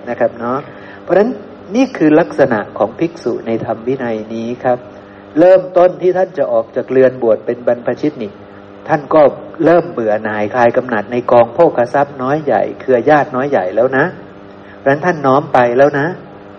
[0.10, 0.58] นะครับเนาะ
[1.04, 1.30] เพราะฉะนั้น
[1.76, 4.78] นี่คือลักษณะของภิกษุในธรรมวินัยนี้ครับ
[5.40, 8.32] เริ่มต้นที่ท่านจะออกจากเรือนบวชเป็นบรรพชิตนี่
[8.88, 9.22] ท่านก็
[9.66, 14.06] เริ่มเบื่อหน่ายคลายกำหนัดในกองโภคทรัพย์น้อยใหญ่ เครือญาติน้อยใหญ่แล้วนะ
[14.80, 16.08] เพราะนั้นท่านน้อมไปแล้วนะ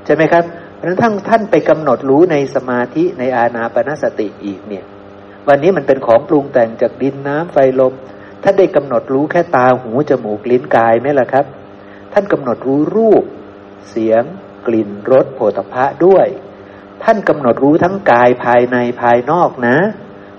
[0.04, 0.44] ใช่ไหมครับ
[0.76, 4.84] เพราะนั้นท่านท่านไปกำหนดรู้ในสมาธิในอาณาปณสติอีกเนี่ย
[5.48, 7.94] วันนี้มันเป็นของปรุงแต่งจากดินน้ำไฟลม
[8.42, 11.44] ท่านได้กำหนดรู้แค่ตาหูจมูกลิ้นกายไหมล่ะครับ
[12.12, 13.24] ท่านกำหนดรู้รูป
[13.90, 14.22] เสียง
[14.66, 16.26] กลิ่นรสโผฏฐะด้วย
[17.04, 19.76] ท่านกำหนดรู้ทั้งกายภายในภายนอกนะ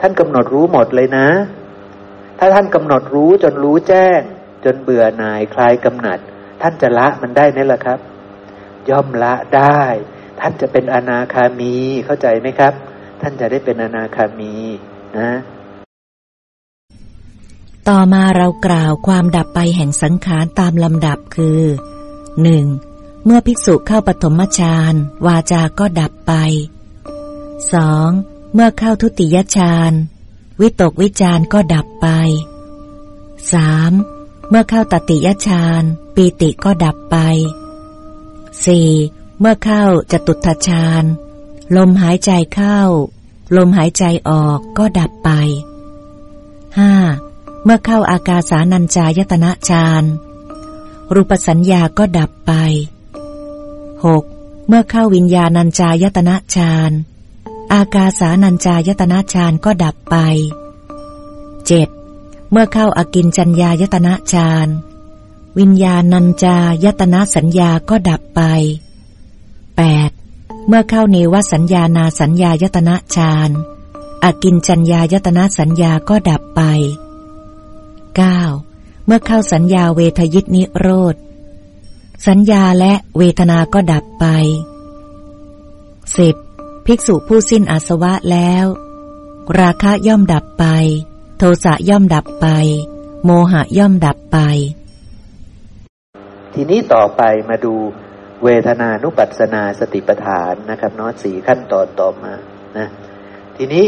[0.01, 1.27] ท่านกำหนดรู้หมดเลยนะ
[2.39, 4.19] ถ้าท่านกำหนดรู้จนรู้แจ้ง
[4.65, 6.19] จนเบื่อหน่ายคลายกำหนัด
[6.61, 7.99] ท่านจะละมันได้ไหมล่ะครับ
[8.89, 9.81] ย่อมละได้
[10.39, 11.75] ท่านจะเป็นอนาคามี
[12.05, 12.73] เข้าใจไหมครับ
[13.21, 14.55] ท่านจะได้เป็นอนาคามี
[15.17, 15.31] นะ
[17.89, 21.61] ต่อมาเรากล่าวความดับไปแห่งสังขารตามลำดับคือ
[22.41, 22.65] หนึ่ง
[23.25, 24.93] เมื่อภิกษุเข้าปฐมฌาน
[25.25, 26.33] วาจาก็ดับไป
[27.73, 28.09] สอง
[28.53, 29.91] เมื่อเข้าทุติยฌาน
[30.61, 32.07] วิตกวิจารก็ดับไป
[33.53, 33.91] สาม
[34.49, 35.83] เมื่อเข้าตติยฌาน
[36.15, 37.17] ปีติก็ดับไป
[38.65, 38.89] สี่
[39.39, 41.03] เมื่อเข้าจะตุทชาน
[41.77, 42.79] ลมหายใจเข้า
[43.57, 45.29] ลมหายใจออกก็ดับไป
[46.77, 46.93] ห้า
[47.63, 50.03] เมื่อเข้าอากาสานัญจายตนะฌาน
[51.13, 52.51] รูปสัญญาก็ดับไป
[54.05, 54.23] หก
[54.67, 56.91] เมื่อเข้าวิญญาณัญจายตนะฌาน
[57.73, 60.15] อากาสานัญจายตนะฌานก็ดับไป
[61.67, 61.87] เจ็ด
[62.51, 64.67] เมื่อเข้าอากินจัญญายตนะฌาน
[65.59, 68.41] วิญญาณัญจายตนะสัญญาก็ดับไป
[69.95, 70.67] 8.
[70.67, 73.49] เมื่อเข้าเนวสัญญานาสัญญายตนะฌาน
[74.23, 76.61] อากินจัญญายตนะสัญญาก็ดับไป
[78.29, 79.05] 9.
[79.05, 81.15] เมื่อเข้าสัญญาเวทยิตนิโรธ
[82.27, 84.25] สัญญาและเวทนาก็ดับไป
[86.15, 86.85] 10.
[86.85, 88.65] ภิกษุผู้สิ้นอาสวะแล้ว
[89.59, 90.65] ราคะย่อมดับไป
[91.37, 92.47] โทสะย่อมดับไป
[93.23, 94.37] โมหะย่อมดับไป
[96.53, 97.75] ทีนี้ต่อไปมาดู
[98.43, 102.33] เวทนานุปัสสนาสติปัฏฐานนะครับน้อสี่ขั้นตอนต่อมา
[102.77, 102.87] นะ
[103.57, 103.85] ทีนี้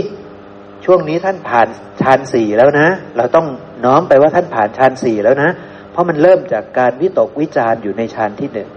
[0.86, 1.68] ช่วงนี้ท่านผ่าน
[2.01, 2.88] ฌานสี่แล้วนะ
[3.18, 3.47] เราต้อง
[3.86, 5.49] น้อมไปว่าท่านผ่านฌานสี่แล้วนะ
[5.91, 8.70] เพราะมันเริ่มจากการวิตกวิจารอยู่ในฌานที่หนึ่ง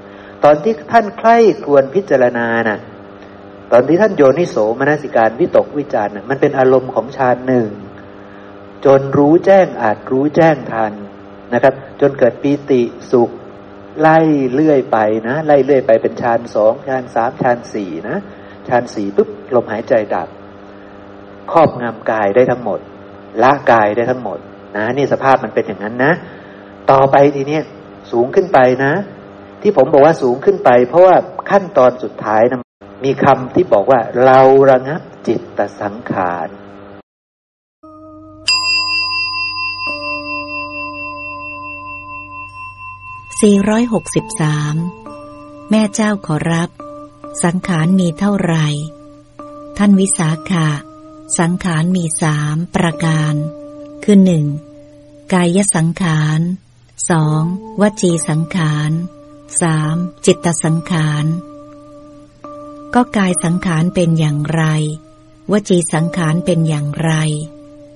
[0.44, 2.78] ตอนที่ท่านใคร่ควญพิจารณานะ่ะ
[3.72, 7.68] ตอนที่ท่านโยนิโสมนสิการวิตกวิจารนะมันเป็นอารมณ์ของฌานหนึ่ง
[8.84, 10.92] จนรู้แจ้งอาจรู้แจ้งทัน
[11.54, 13.30] นะครับ จนเกิดปีติสุข
[14.00, 14.18] ไล่
[14.52, 18.16] เลื่อยไปนะ ไล่เลื่อยไปเป็นฌานสองฌานสามฌานสี่นะ
[18.68, 20.28] ฌานสี่ปุ๊บลมหายใจดับ
[21.52, 22.78] ครอบงำกายได้ทั้งหมด
[23.42, 24.38] ละกายได้ทั้งหมด
[24.76, 26.12] นะ นี่สภาพมันเป็นอย่างนั้นนะ
[26.90, 27.62] ต่อไปทีเนี้ย
[28.12, 28.92] สูงขึ้นไปนะ
[29.62, 31.16] ที่ผมบอกว่าสูงขึ้นไป เพราะว่า
[31.50, 32.58] ขั้นตอนสุดท้ายนะ
[33.04, 34.40] มีคำที่บอกว่าเรา
[34.70, 36.48] ระงับจิตสังขาร
[43.36, 46.70] 463 แม่เจ้าขอรับ
[47.44, 48.68] สังขารมีเท่าไหร่
[49.76, 50.68] ท่านวิสาขะ
[51.38, 53.34] สังขารมีสามประการ
[54.04, 54.46] คือหนึ่ง
[55.32, 56.40] กายสังขาร
[57.10, 57.42] สอง
[57.80, 58.90] วจีสังขาร
[59.60, 61.24] สามจิตสังขาร
[62.94, 64.64] ก็กายสังขารเป็นอย่างไร
[65.52, 67.12] วจีสังขารเป็นอย่างไร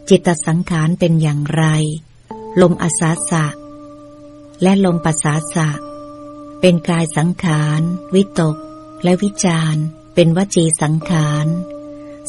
[0.09, 1.65] จิตสังขารเป็นอย่างไร
[2.61, 3.47] ลมอสาสะ
[4.63, 5.71] และลมปัสสาสะ
[6.61, 7.81] เป็นกายสังขาร
[8.15, 8.57] วิตก
[9.05, 9.77] และวิจาร
[10.15, 11.47] เป็นวจีสังขาร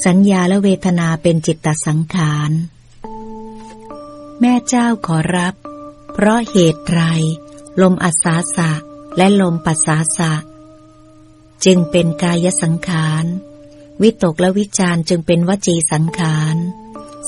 [0.06, 2.52] สัญญาและเวทนาเป็นจิตตสังขาร
[4.40, 5.56] แม่เจ้าขอรับ
[6.14, 7.02] เพราะเหตุไร
[7.82, 8.72] ลมอัศาสะ
[9.18, 10.34] และลมปัสสาสะ
[11.66, 13.26] จึงเป็นกายสังขาร
[14.02, 16.56] วิตกและวิจารจึงเป็นวจีสังขาร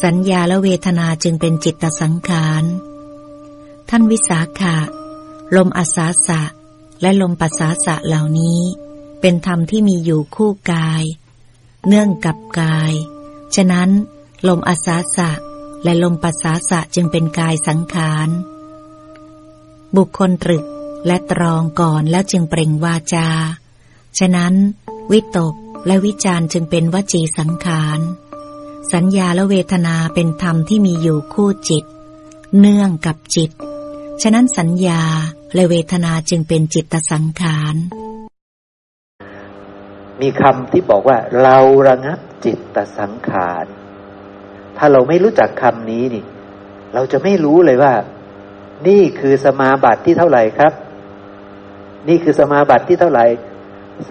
[0.04, 2.64] สัญญาและเวทนาจึงเป็นจิตตสังขาร
[3.90, 4.78] ท่านวิสาขะ
[5.56, 6.42] ลมอัศาสะ
[7.02, 8.60] และลมปัสสาสะเหล่านี้
[9.22, 11.04] เป็นธรรมที่มีอยู่คู่กาย
[11.88, 12.94] เนื่องกับกาย
[13.56, 13.90] ฉะนั้น
[14.48, 15.32] ลมอาสาสะ
[15.84, 18.30] และลมปัสสาสะจึงเป็นกายสังขาร
[19.96, 20.64] บุคคลตรึก
[21.08, 23.28] และตรองก่อนแล้วจึงเปล่งวาจา
[24.20, 24.54] ฉะนั้น
[25.12, 25.54] วิตก
[25.86, 28.00] และวิจารจึงเป็นวจีสังขาร
[28.94, 31.84] สัญญาและเวทนาเป็นธรรมที่มีอยู่คู่จิต
[32.60, 33.52] เนื่องกับจิต
[34.26, 35.02] ฉะนั้นสัญญา
[35.56, 37.76] และเวทนาจึงเป็นจิตสังขาร
[40.22, 41.58] มีคำที่บอกว่า เรา
[41.88, 43.66] ระงับจิตสังขาร
[44.78, 46.24] ถ้าเราไม่รู้จักคำนี้นี่
[46.94, 47.94] เราจะไม่รู้เลยว่า
[48.88, 50.74] นี่คือสมาบัติที่เท่าไหร่ครับ
[52.08, 53.26] นี่คือสมาบัติที่เท่าไหร่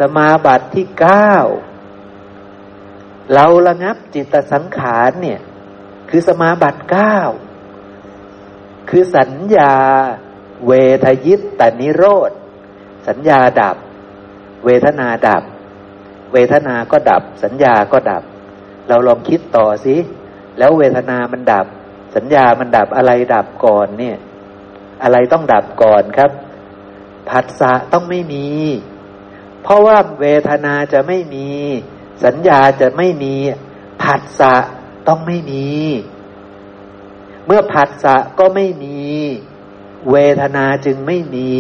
[0.01, 1.35] สมาบัติที่เก้า
[3.35, 5.41] เราระงับจิตสังขารเนี่ย
[6.11, 7.19] คือสมาบัติเก้า
[8.89, 9.73] คือสัญญา
[10.67, 10.73] เว
[11.05, 12.31] ทยิตตนิโรธ
[13.09, 13.77] สัญญาดับ
[14.65, 15.43] เวทนาดับ
[16.33, 18.23] เวทนาก็ดับ สัญญาก็ดับ
[18.89, 19.97] เราลองคิดต่อสิ
[20.59, 21.67] แล้วเวทนามันดับ
[22.17, 24.17] สัญญามันดับอะไรดับก่อนเนี่ย
[25.03, 26.31] อะไรต้องดับก่อนครับ
[27.29, 28.47] ผัสสะต้องไม่มี
[29.63, 31.49] เพราะว่าเวทนาจะไม่มี
[32.25, 33.35] สัญญาจะไม่มี
[34.03, 34.55] ผัสสะ
[35.09, 35.67] ต้องไม่มี
[37.47, 38.99] เมื่อผัสสะก็ไม่มี
[40.11, 41.51] เวทนาจึงไม่มี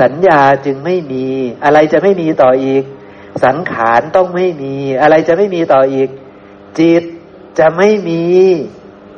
[0.00, 1.26] สัญญาจึงไม่มี
[1.64, 2.84] อะไรจะไม่มีต่ออีก
[3.44, 6.08] สังขารต้องไม่มี อะไรจะไม่มีต่ออีก
[6.80, 7.02] จิต
[7.58, 8.22] จะไม่มี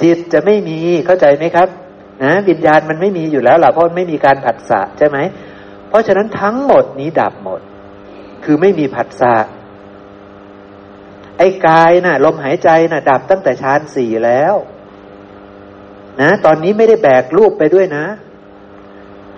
[0.03, 1.68] จิตจะไม่มีเข้าใจไหมครับ
[2.22, 5.18] นะวิญญาณมันไม่มีอยู่แล้วล่ะเพราะไม่มีการผัสสะใช่ไหม
[5.89, 7.61] เพราะฉะนั้นทั้งหมดนี้ดับหมด
[8.45, 9.35] คือไม่มีผัสสะ
[11.39, 14.55] ไอ้กายนะ่ะ ลมหายใจนะ่ะ ดับตั้งแต่ฌานสี่แล้ว
[16.20, 18.06] นะตอนนี้ไม่ได้แบกรูปไปด้วยนะ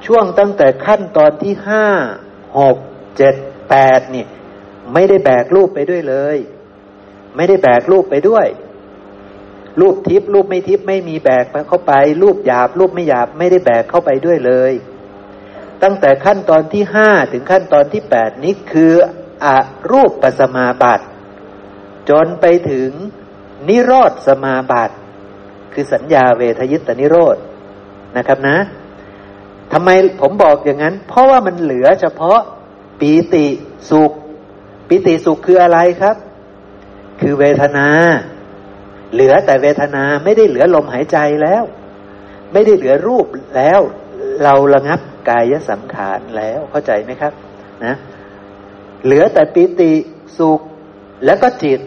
[0.07, 1.87] ช่วงตั้งแต่ขั้นตอนที่ห้า
[2.59, 2.77] หก
[3.17, 3.35] เจ็ด
[3.71, 4.25] แปดนี่
[4.95, 6.37] ไม่ได้แบกรูปไปด้วยเลย
[7.37, 8.47] ไม่ได้แบกรูปไปด้วย
[9.81, 14.73] รูปทิพย์รูปไม่ทิพย์ไม่มีแบกเข้าไป รูปหยาบ รูปไม่หยาบ ไม่ได้แบกเข้าไปด้วยเลย
[15.83, 18.93] ตั้งแต่ขั้นตอนที่ห้าถึงขั้นตอนที่แปดนี้คือ
[19.45, 19.47] อ
[19.91, 21.07] รูปปัสมาบัติ
[22.09, 22.91] จนไปถึง
[23.69, 24.97] นิโรธสมาบัติ
[25.77, 27.37] คือสัญญาเวทยิตนิโรธ
[28.17, 28.59] นะครับนะ
[29.73, 32.39] ทำไมผมบอกอย่างนั้น เพราะว่ามันเหลือเฉพาะ
[33.01, 33.47] ปีติ
[33.91, 34.13] สุข
[34.89, 36.17] ปีติสุขคืออะไรครับ
[37.21, 37.89] คือเวทนา
[39.13, 41.65] เหลือแต่เวทนาไม่ได้เหลือลมหายใจแล้ว
[42.53, 43.81] ไม่ได้เหลือรูปแล้ว
[44.43, 47.33] เราระงับกายสังขารแล้วเข้าใจไหมครับ
[47.85, 47.95] นะ
[49.05, 49.93] เหลือแต่ปิติ
[50.39, 50.61] สุข
[51.25, 51.81] แล้วก็จิต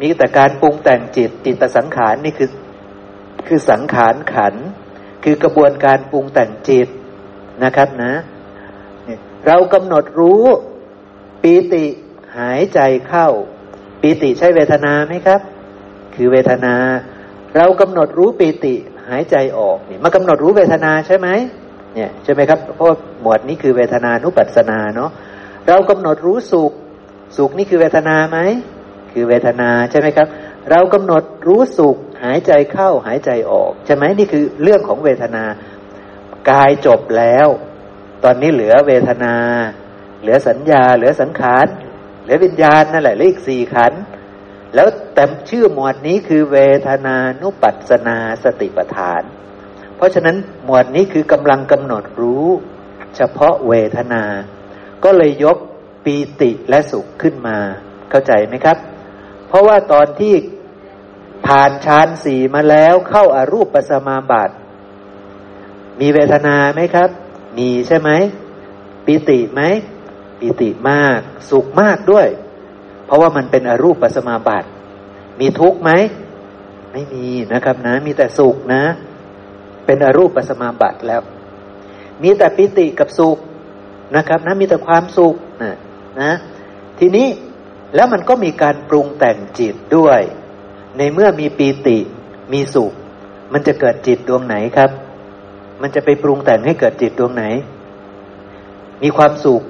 [0.00, 2.50] มีแต่การปรุงแต่งจิตจิตสังขารนี่คือ
[3.46, 4.54] คือสังขารขัน
[5.24, 6.88] คือกระบวนการปรุงแต่งจิต
[7.64, 8.12] นะครับนะ
[9.46, 10.44] เรากำหนดรู้
[11.42, 11.84] ปีติ
[12.38, 13.28] หายใจเข้า
[14.00, 15.40] ปีติใช่เวทนาไหมครับ
[16.14, 16.74] คือเวทนา
[17.56, 18.74] เรากำหนดรู้ปีติ
[19.08, 21.28] หายใจออกนี่มากำหนดรู้เวทนาใช่ไหม
[21.94, 22.88] เนี่ยใช่ไหมครับเพราะ
[23.22, 25.10] หมวดนี้คือเวทนานุปัสสนาเนาะ
[25.68, 26.72] เรากำหนดรู้สุข
[27.36, 28.38] สุขนี่คือเวทนาไหม
[29.18, 30.28] คือเวทนาใช่ไหมครับ
[30.70, 35.44] เรากำหนดรู้สุขหายใจเข้าหายใจออกใช่ไหมนี่คือเรื่องของเวทนา
[36.50, 37.48] กายจบแล้ว
[38.24, 39.34] ตอนนี้เหลือเวทนา
[40.22, 41.66] เหลือสัญญา เหลือสังขาร
[42.22, 43.92] เหลือวิญญาณนั่นแหละเหลขสี่ขัน
[44.74, 49.22] แล้วแต่ชื่อหมวดนี้คือเวทนานุปัสนาสติปัฏฐาน
[49.96, 52.46] เพราะฉะนั้นหมวดนี้คือกำลังกำหนดรู้
[53.16, 54.22] เฉพาะเวทนา
[55.04, 55.56] ก็เลยยก
[56.04, 57.58] ปีติและสุขขึ้นมา
[58.10, 58.78] เข้าใจไหมครับ
[59.48, 60.34] เพราะว่าตอนที่
[61.46, 64.54] ผ่านฌานสี่มาแล้วเข้าอารูปปัสมาบัติ
[66.00, 67.10] มีเวทนาไหมครับ
[67.58, 68.10] มีใช่ไหม
[69.06, 69.60] ปีติไหม
[70.40, 71.18] ปีติมาก
[71.50, 72.28] สุขมากด้วย
[73.06, 74.68] เพราะว่ามันเป็นอรูปปัสมาบัติ
[75.40, 75.90] มีทุกข์ไหม
[76.92, 78.82] ไม่มีนะครับนะ มีแต่สุขนะ
[79.86, 81.22] เป็นอรูปปัสมาบัติแล้ว
[82.22, 83.38] มีแต่ปิติกับสุข
[84.16, 85.72] นะครับนะมีแต่ความสุขนะ
[86.20, 86.32] นะ
[86.98, 87.26] ทีนี้
[87.94, 90.20] แล้วมันก็มีการปรุงแต่งจิตด้วย
[90.98, 91.98] ในเมื่อมีปีติ
[92.52, 92.92] มีสุข
[93.52, 94.90] มันจะเกิดจิตดวงไหนครับ
[95.82, 97.44] มันจะไปปรุงแต่งให้เกิดจิตดวงไหน
[99.02, 99.62] มีความสุข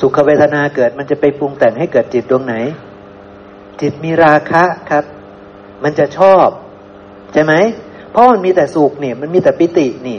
[0.00, 2.54] สุขเวทนาเกิด มันจะไปปรุงแต่งให้เกิดจิตดวงไหน
[3.80, 5.04] จิตมีราคะครับ
[5.82, 6.48] มันจะชอบ
[7.32, 7.54] ใช่ไหม
[8.10, 10.18] เพราะมันมีแต่สุขเนี่ยมันมีแต่ปิตินี่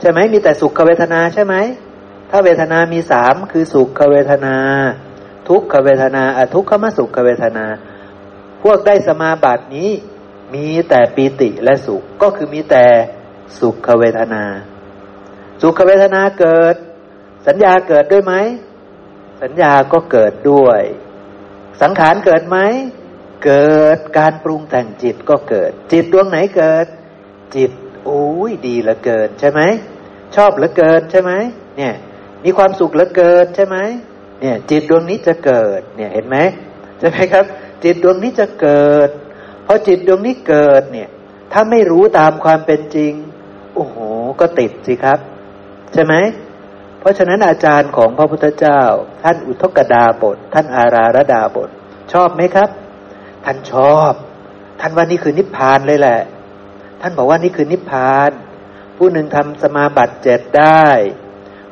[0.00, 1.54] ใช่ไหม มีแต่สุขเวทนาใช่ไหม
[2.30, 4.56] ถ้าเวทนามีสามคือสุขเวทนา
[5.48, 7.66] ทุกขเวทนาอทุกขมสุขเวทนา
[8.62, 9.90] พวกได้สมาบัตินี้
[10.54, 12.86] มีแต่ปีติและสุขก็คือมีแต่
[13.58, 14.44] สุขเวทนา
[15.62, 16.74] สุขเวทนาเกิด
[17.46, 18.34] สัญญาเกิดด้วยไหม
[19.42, 20.82] สัญญาก็เกิดด้วย
[21.82, 22.58] สังขารเกิดไหม
[23.44, 26.86] เกิดการปรุงแต่งจิตก็เกิด จิตดวงไหนเกิด
[27.56, 27.70] จิต
[28.04, 29.60] โอ้ยดีเหลือเกินใช่ไหม
[30.36, 31.32] ชอบเหลือเกินใช่ไหม
[31.76, 31.94] เนี่ย
[32.44, 33.76] มีความสุขเหลือเกินใช่ไหม
[34.40, 36.36] เนี่ย จิตดวงนี้จะเกิด เนี่ยเห็นไหม
[36.98, 37.44] ใช่ไหมครับ
[37.84, 39.08] จิตดวงนี้จะเกิด
[39.66, 41.08] พอจิตดวงนี้เกิดเนี่ย
[41.52, 43.12] ถ้าไม่รู้ตามความเป็นจริง
[43.74, 43.96] โอ้โห
[44.40, 45.18] ก็ติดสิครับ
[45.92, 46.14] ใช่ไหม
[47.00, 48.80] เพราะฉะนั้นอาจารย์ของพระพุทธเจ้า
[49.22, 51.68] ท่านอุทกดาบท ท่านอาราระดาบท
[52.12, 52.68] ชอบไหมครับ
[53.44, 54.12] ท่านชอบ
[54.80, 56.20] ท่านว่านี่คือนิพพานเลยแหละ
[57.00, 58.30] ท่านบอกว่านี่คือนิพพาน
[58.96, 60.84] ผู้หนึ่งทำสมาบัติเจ็ดได้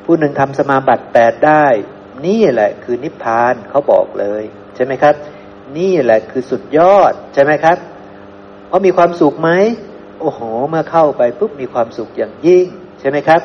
[0.05, 1.64] ผู้หนึ่งทำสมาบัติแปดได้
[2.27, 4.43] นี่แหละคือนิพพานเขาบอกเลย
[4.75, 5.14] ใช่ไหมครับ
[5.79, 7.79] นี่แหละคือสุดยอดใช่ไหมครับ
[8.69, 9.51] เพราะมีความสุขไหม
[10.21, 12.66] โอ้โห เมื่อเข้าไปปุ๊บมีความสุขอย่างยิ่ง
[13.01, 13.41] ใช่ไหมครับ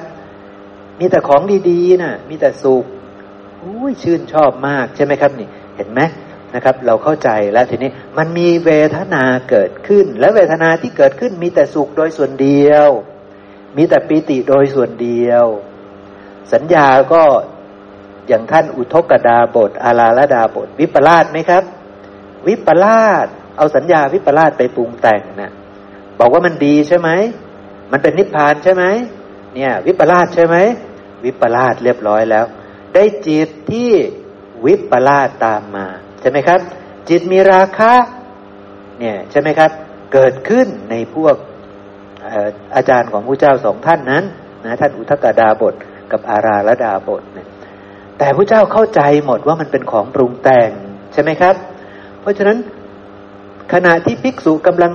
[0.99, 2.85] มีแต่ของดีๆนะ่ะ มีแต่สุข
[3.63, 5.47] อุ้ยชื่นชอบมากใช่ไหมครับ นี่
[5.77, 6.01] เห็นไหม
[6.55, 12.87] นะครับ เราเข้าใจแล้วทีนี้มันมีเวทนาเกิดขึ้น และเวทนาที่เกิดขึ้นมีแต่สุขโดยส่วนเดียว
[13.77, 15.45] มีแต่ปิติโดยส่วนเดียว
[16.53, 17.23] สัญญาก็
[18.27, 21.63] อย่างท่านอุทกดาบทอาลาลดาบท วิปลาสไหมครับ
[22.47, 25.51] วิปลาสเอาสัญญาวิปลาสไปปรุงแต่งนะ
[26.19, 27.09] บอกว่ามันดีใช่ไหม
[27.91, 28.83] มันเป็นนิพพานใช่ไหม
[29.55, 30.55] เนี่ย วิปลาสใช่ไหม
[31.25, 32.45] วิปลาสเรียบร้อยแล้ว
[32.93, 33.91] ได้จิตที่
[34.65, 35.87] วิปลาสตามมา
[36.21, 36.59] ใช่ไหมครับ
[37.09, 37.93] จิตมีราคะ
[38.99, 39.71] เนี่ยใช่ไหมครับ
[40.13, 41.35] เกิดขึ้นในพวก
[42.75, 44.23] อาจารย์ของพระเจ้าสองท่านนั้น
[44.65, 45.73] นะท่านอุทกดาบท
[46.11, 47.47] กับอาราลดาบทเนี่ย
[48.17, 50.69] แต่พระเจ้าเข้าใจหมดว่ามันเป็นของปรุงแต่ง
[51.13, 51.55] ใช่ไหมครับ
[52.21, 52.57] เพราะฉะนั้น
[53.73, 54.91] ขณะที่ภิกษุกำลัง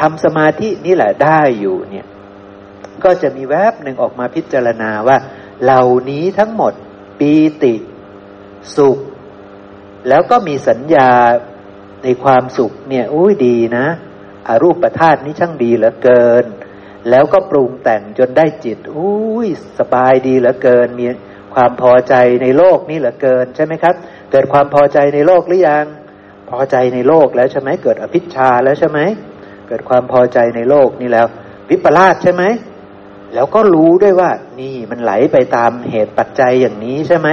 [0.00, 2.06] ทำสมาธินี่แหละได้อยู่เนี่ย
[3.04, 5.16] ก็จะมีแวบหนึ่งออกมาพิจารณาว่า
[5.62, 6.72] เหล่านี้ทั้งหมด
[7.18, 7.32] ปี
[7.62, 7.74] ติ
[8.76, 8.98] สุข
[10.08, 11.10] แล้วก็มีสัญญา
[12.04, 13.86] ในความสุขเนี่ยอุ้ยดีนะ
[14.48, 16.44] อารูปธาตุนี้ช่างดีเหลือเกิน
[17.10, 19.48] แล้วก็ปรุงแต่งจนได้จิตอุ้ย
[19.78, 21.06] สบายดีเหลือเกินมี
[21.58, 23.94] ความพอใจในโลกนี้เหลือเกินใช่ไหมครับ
[24.32, 25.84] เกิดความพอใจในโลกหรือยัง
[26.50, 28.98] พอใจในโลกแล้วใช่ไหมเกิดอภิชาแล้วใช่ไหม
[29.68, 31.26] เกิดความพอใจในโลกนี้แล้ว
[31.70, 32.44] วิปลาสใช่ไหม
[33.34, 34.30] แล้วก็รู้ด้วยว่า
[34.60, 37.28] นี่มันไหลไปตามเหตุปัจจัยอย่างนี้ใช่ไหม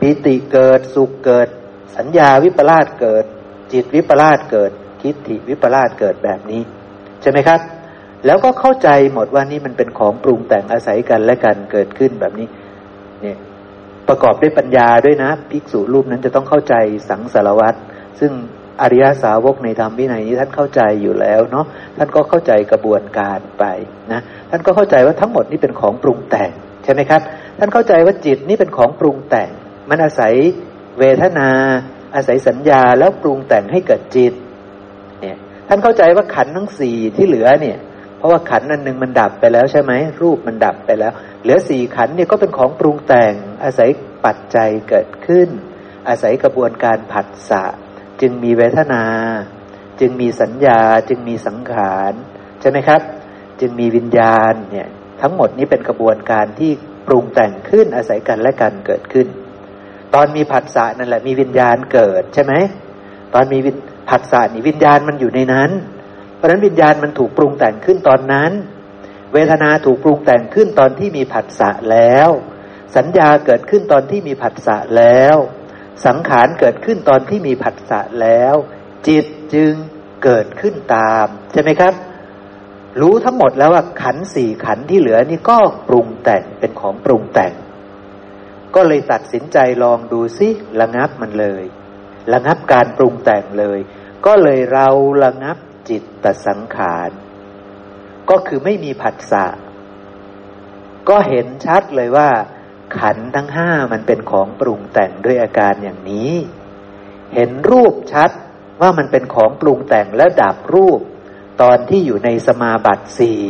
[0.00, 1.48] ปิติเกิดสุขเกิด
[1.96, 3.24] สัญญาวิปลาสเกิด
[3.72, 4.70] จิตวิปลาสเกิด
[5.02, 6.62] ทิฏฐิวิปลาสเกิดแบบนี้
[7.22, 7.60] ใช่ไหมครับ
[8.26, 12.48] แล้วก็เข้าใจหมดว่านี่มันเป็นของปรุงแต่งอาศัยกันและกันเกิดขึ้นแบบนี้
[13.22, 13.36] เนี่ย
[14.08, 16.74] ประกอบด้วยปัญญาด้วยนะภิกษุรูปนั้นจะต้องเข้าใจ
[17.08, 17.78] สังสารวัตร
[18.20, 18.32] ซึ่ง
[18.82, 23.64] อริยสาวกในธรรมวินัยนี้ท่านเข้าใจอยู่แล้วเนาะท่านก็เข้าใจกระบวนการไป
[24.12, 26.50] นะท่านก็เข้าใจว่าทั้งหมดนี่เป็นของปรุงแต่ง
[26.84, 27.20] ใช่ไหมครับ
[27.58, 29.50] ท่านเข้าใจว่าจิตนี่เป็นของปรุงแต่ง
[29.90, 30.32] มันอาศัย
[30.98, 31.48] เวทนา
[32.14, 34.32] อาศัยสัญญาแล้วปรุงแต่งให้เกิดจิต
[35.20, 35.36] เนี่ย
[35.68, 37.78] ท่านเข้าใจว่าขันทั้งสี่ที่เหลือเนี่ย
[38.16, 39.92] เพราะว่าขันอันหนึ่งมันดับไปแล้วใช่ไหม
[40.22, 41.12] รูปมันดับไปแล้ว
[41.42, 43.32] เหลือสี่ขันเนี่ยก็เป็นของปรุงแต่ง
[43.64, 43.88] อาศัย
[44.24, 45.48] ปัจจัยเกิดขึ้น
[46.08, 47.64] อาศัยกระบวนการผัสสะ
[48.20, 49.04] จึงมีเวทนา
[50.00, 52.12] จึงมีสัญญาจึงมีสังขาร
[52.60, 53.00] ใช่ไหมครับ
[53.60, 54.88] จึงมีวิญญาณเนี่ย
[55.22, 56.70] ทั้งหมดนี้เป็นกระบวนการที่
[57.06, 59.26] ปรุงแต่งขึ้นอาศัยกันและกันเกิดขึ้น
[60.14, 62.54] ตอนมีผัสสะนั่นแหละมีวิญญาณเกิดใช่ไหม
[63.34, 63.58] ตอนมี
[64.08, 65.70] ผัสสะนี่วิญญาณมันอยู่ในนั้น
[66.36, 68.52] เพราะฉะนั้นวิญญาณมันถูกปรุงแต่งขึ้นตอนนั้น
[69.32, 72.28] เวทนาถูกปรุงแต่งขึ้นตอนที่มีผัสสะแล้ว
[72.96, 75.36] สัญญาเกิดขึ้นตอนที่มีผัสสะแล้ว
[76.06, 78.54] สังขารเกิดขึ้นตอนที่มีผัสสะแล้ว
[79.08, 79.72] จิตจึง
[80.24, 81.94] เกิดขึ้นตาม ใช่ไหมครับ
[83.00, 85.58] รู้ทั้งหมดแล้วว่าขันสี่ขันที่เหลือนี่ก็
[85.88, 87.52] ปรุงแต่งเป็นของปรุงแต่ง
[88.74, 90.48] ก็เลยตัดสินใจลองดูซิ
[90.80, 91.64] ระงับมันเลย
[92.32, 93.78] ระงับการปรุงแต่งเลย
[94.26, 94.88] ก็เลยเรา
[95.24, 95.56] ระงับ
[95.88, 97.10] จิตตสังขาร
[98.30, 99.46] ก็คือไม่มีผัสสะ
[101.08, 102.28] ก็เห็นชัดเลยว่า
[102.98, 106.32] ขันทั้งห้ามันเป็นของปรุงแต่งด้วยอาการอย่างนี้
[107.34, 108.30] เห็นรูปชัด
[108.80, 111.00] ว่ามันเป็นของปรุงแต่งแล้วดับรูป
[111.62, 113.42] ตอนที่อยู่ในสมาบัติสี่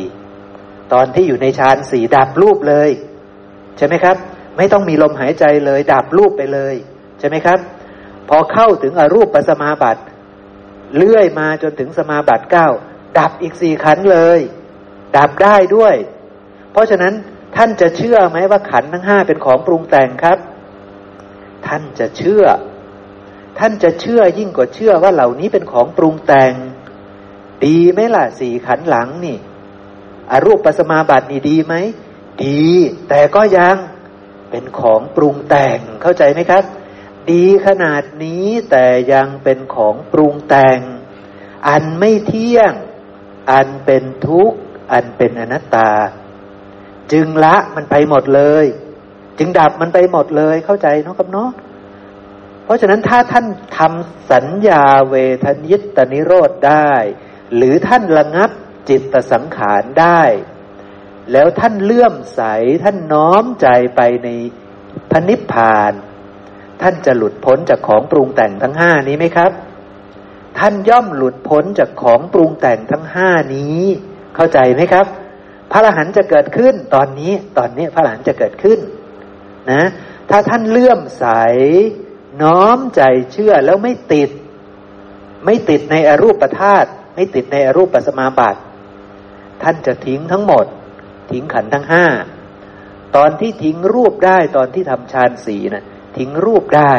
[0.93, 2.91] ตอนที่อยู่ในฌานสี่ดับรูปเลย
[3.77, 4.17] ใช่ไหมครับ
[4.57, 6.75] ไม่ต้องมีลมหายใจเลย ดับรูปไปเลย
[7.19, 7.59] ใช่ไหมครับ
[8.29, 10.03] พอเข้าถึงอรูปปัสมาบัติ
[10.95, 12.69] เลื่อยมาจนถึงสมาบัติเก้า
[13.19, 14.41] ดับอีกสี่ขันเลย
[15.17, 15.95] ดับได้ด้วย
[16.73, 17.15] เพราะฉะนั้น
[17.57, 20.39] ท่านจะเชื่อไหมว่าขันทั้งห้าเป็นของปรุงแต่งครับ
[21.67, 22.45] ท่านจะเชื่อ
[23.59, 26.55] ท่านจะเชื่อยิ่งกว่าเชื่อว่าเหล่านี้เป็นของปรุงแต่ง
[27.65, 29.39] ดีไหมล่ะสี่ขันหลังนี่
[30.31, 31.75] อรูปปัสมาบัตินี่ดีไหม
[32.45, 32.65] ดี
[33.09, 33.77] แต่ก็ยัง
[34.51, 36.65] เป็นของปรุงแต่งเข้าใจไหมครับ
[37.31, 40.81] ดีขนาดนี้แต่ยังเป็นของปรุงแต่ง
[41.69, 42.73] อันไม่เที่ยง
[43.53, 44.59] อันเป็นทุกข์
[44.93, 45.91] อันเป็นอนัตตา
[47.13, 48.67] จึงละมันไปหมดเลย
[49.39, 51.51] จึงดับมันไปหมดเลยเข้าใจเนาะครับเนาะ
[52.65, 53.47] เพราะฉะนั้นถ้าท่าน
[53.79, 55.15] ทำสัญญาเว
[55.45, 56.91] ทนิตนิโรธได้
[57.57, 58.51] หรือท่านระงับ
[58.89, 60.23] จิตสังขารได้
[61.33, 62.41] แล้วท่านเลื่อมใส
[62.85, 64.29] ท่านน้อมใจไปใน
[65.11, 65.93] พนิพพาน
[66.83, 69.53] ท่านจะหลุดพ้นจากของปรุงแต่งทั้งห้านี้ไหมครับ
[70.59, 73.83] ท่านย่อมหลุดพ้นจากของปรุงแต่งทั้งห้านี้
[74.35, 75.07] เข้าใจไหมครับ
[75.71, 78.79] พระอรหันต์จะเกิดขึ้นตอนนี้ ตอนนี้พระอรหันต์จะเกิดขึ้น
[79.73, 79.83] นะ
[80.31, 81.27] ถ้าท่านเลื่อมใส
[82.43, 83.03] น้อมใจ
[83.33, 84.31] เชื่อแล้วไม่ติด
[85.45, 88.61] ไม่ติดในอรูปธาตุไม่ติดในอรูปปัสมาบัติ
[89.63, 90.67] ท่านจะทิ้งทั้งหมด
[91.31, 92.07] ทิ้งขันทั้งห้า
[93.17, 95.85] ตอนที่ทิ้งรูปได้ตอนที่ทำฌานสีนะ่ะ
[96.17, 96.95] ทิ้งรูปได้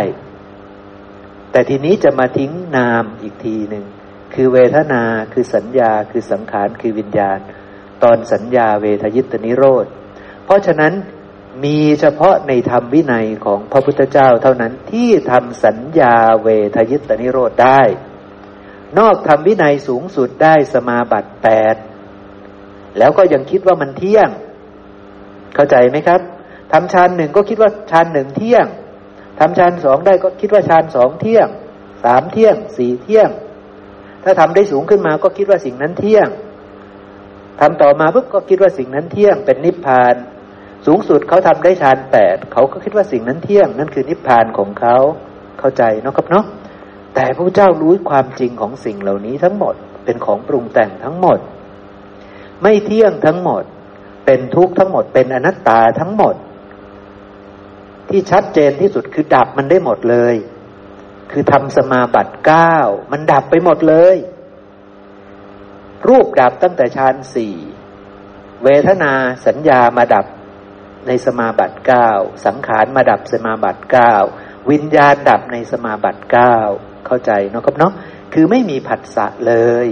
[1.51, 3.85] แต่ทีนี้จะมาทิ้งนามอีกทีหนึ่ง
[4.33, 5.03] คือเวทนา
[5.33, 7.39] คือสัญญาคือสังขารคือวิญญาณ
[8.03, 9.85] ตอนสัญญาเวทยิตนิโรธ
[10.45, 10.93] เพราะฉะนั้น
[11.63, 17.81] มีเฉพาะในธรรมวินัยของพระพุทธเจ้าเท่านั้นที่ทำสัญญาเวทยิตนิโรธได้
[18.97, 21.75] นอกธรรมวินัยสูงสุดได้สมาบัติแปด
[22.97, 24.29] แล้วก็ยังคิดว่ามันเที่ยง
[25.55, 26.21] เข้าใจไหมครับ
[26.71, 28.65] ทำฌานหนึ่งก็คิดว่าฌานหนึ่งเที่ยง
[29.39, 31.47] ทำฌานสองได้ก็คิดว่าฌานสองเที่ยง
[32.03, 33.29] สามเที่ยงสี่เที่ยง
[34.23, 36.27] ถ้าทำได้สูงขึ้นมาก็คิดว่าสิ่งนั้นเที่ยง
[37.59, 40.15] ทำต่อมาปุ๊บก็คิดว่าสิ่งนั้นเที่ยง เป็นนิพพาน
[40.85, 44.97] สูงสุดเขาทำได้ฌานแปดเขาก็คิดว่าสิ่งนั้นเที่ยง นั่นคือนิพพานของเขา
[45.59, 46.45] เข้าใจเนาะครับเนาะ
[47.15, 49.75] แต่พระเจ้ารู้ความจริงของสิ่งเหล่านี้ทั้งหมด
[50.05, 51.39] เป็นของปรุงแต่งทั้งหมด
[52.61, 53.63] ไม่เที่ยงทั้งหมด
[54.25, 56.35] เป็นทุกข์ทั้งหมด เป็นอนัตตาทั้งหมด
[58.09, 60.35] ที่ชัดเจนที่สุดคือดับมันได้หมดเลย
[61.31, 62.75] คือทำสมาบัติเก้า
[63.11, 64.17] มันดับไปหมดเลย
[66.07, 67.55] รูปดับตั้งแต่ฌานสี่
[68.63, 69.13] เวทนา
[69.45, 70.25] สัญญามาดับ
[71.07, 72.09] ในสมาบัติเก้า
[72.45, 74.13] สังขารมาดับสมาบัติเก้า
[74.71, 76.55] วิญญาณดับในสมาบัติเก้า
[77.05, 77.93] เข้าใจเนาะครับเนาะ
[78.33, 79.53] คือไม่มีผัสสะเล
[79.85, 79.87] ย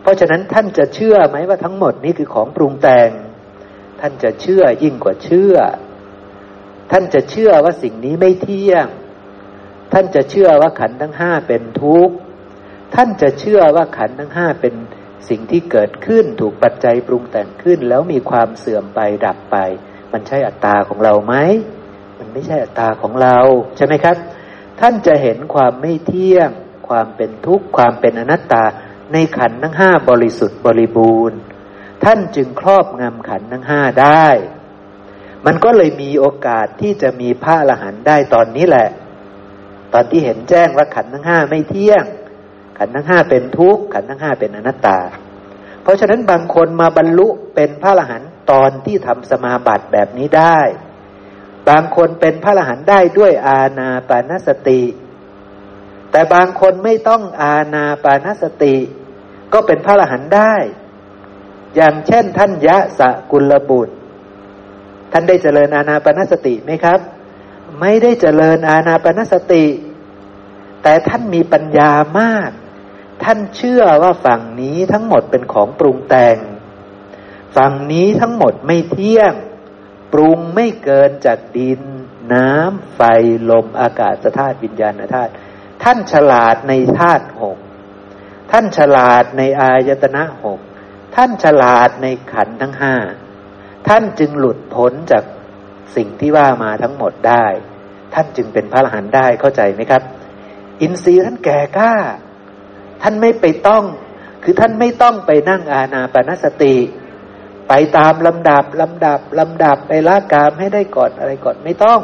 [0.00, 3.10] เพราะฉะนั้นท่านจะเชื่อไหมว่าทั้งหมดนี้คือของปรุงแต่ง
[4.00, 5.54] ท่านจะเชื่อยิ่งกว่าเชื่อ
[6.90, 8.86] ท่านจะเชื่อว่าสิ่งนี้ไม่เที่ยง
[9.92, 12.14] ท่านจะเชื่อว่าขันทั้งห้าเป็นทุกข์
[12.94, 14.74] ท่านจะเชื่อว่าขันทั้งห้าเป็น
[15.28, 19.56] สิ่งที่เกิดขึ้นถูกปัจจัยปรุงแต่งขึ้น แล้วมีความเสื่อมไปดับไป
[20.12, 21.34] มันใช่อัตตาของเราไหม
[22.18, 23.38] มันไม่ใช่อัตตาของเรา
[23.76, 24.16] ใช่ไหมครับ
[24.80, 26.50] ท่านจะเห็นความไม่เที่ยง
[26.88, 28.64] ความเป็นทุกข์ ความเป็นอนัตตา
[29.12, 31.38] ในขันทั้งห้าบริสุทธิ์บริบูรณ์
[32.04, 34.26] ท่านจึงครอบงำขันทั้งห้าได้
[35.46, 38.88] มันก็เลยมีโอกาสที่จะมีพระอรหันต์ได้ตอนนี้แหละ
[39.92, 42.04] ตอนที่เห็นแจ้งว่าขันทั้งห้าไม่เที่ยง
[42.78, 44.98] ขันทั้งห้าเป็นทุกข์ขันทั้งห้าเป็นอนัตตา
[45.82, 50.58] เพราะฉะนั้นบางคนมาบรรลุเป็นพระอรหันต์ตอนที่ทำสมาบัติแบบนี้ได้
[51.68, 54.82] บางคนเป็นพระอรหันต์ได้ด้วยอาณาปานสติ
[56.10, 58.76] แต่บางคนไม่ต้องอาณาปานสติ
[59.52, 60.54] ก็เป็นพระอรหันต์ได้
[61.76, 63.94] อย่างเช่นท่านยะสะกุลบุตร
[65.18, 67.00] ท่านได้เจริญอาณาปานสติไหมครับ
[67.80, 69.64] ไม่ได้เจริญอาณาปานสติ
[70.82, 72.50] แต่ท่านมีปัญญามาก
[73.22, 76.36] ท่านเชื่อว่าฝั่งนี้ทั้งหมดเป็นของปรุงแต่ง
[77.56, 79.32] ฝั่งนี้ทั้งหมดไม่เที่ยง
[80.12, 81.80] ปรุงไม่เกินจากดิน
[82.32, 83.00] น้ำไฟ
[83.50, 85.32] ลมอากาศธาตุวิญญาณธาตุ
[85.82, 87.58] ท่านฉลาดในธาตุหก
[88.52, 90.60] ท่านฉลาดในอายตนะหก
[91.16, 92.96] ท่านฉลาดในขันทั้งห้า
[93.88, 95.24] ท่านจึงหลุดพ้นจาก
[95.96, 97.46] สิ่งที่ว่ามาทั้งหมดได้
[98.14, 100.02] ท่านจึงเป็นพระอรหันต์ได้เข้าใจไหมครับ
[100.80, 101.92] อินทรีย์ท่านแก่กล้า
[103.02, 103.84] ท่านไม่ไปต้อง
[104.44, 106.76] คือท่านไม่ต้องไปนั่งอาณาปณสติ
[107.68, 112.00] ไปตามลำดับลำดับลำดับไปละกามให้ได้ก่อนอะไรก่อนไม่ต้อง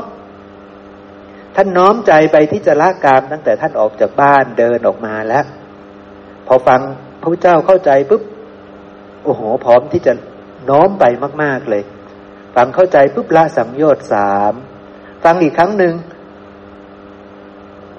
[1.56, 5.44] ท่านน้อมใจไปที่จะละกามตั้งแต่ท่านออกจากบ้านเดินออกมาแล้ว
[6.46, 6.80] พอฟัง
[7.22, 8.22] พระเจ้าเข้าใจปุ๊บ
[9.24, 10.12] โอ้โหพร้อมที่จะ
[10.70, 11.04] น้อมไป
[11.42, 11.82] มาก ๆเลย
[12.54, 14.52] ฟังเข้าใจปุ๊บละสังโยชน์สาม
[15.24, 15.94] ฟังอีกครั้งหนึ่ง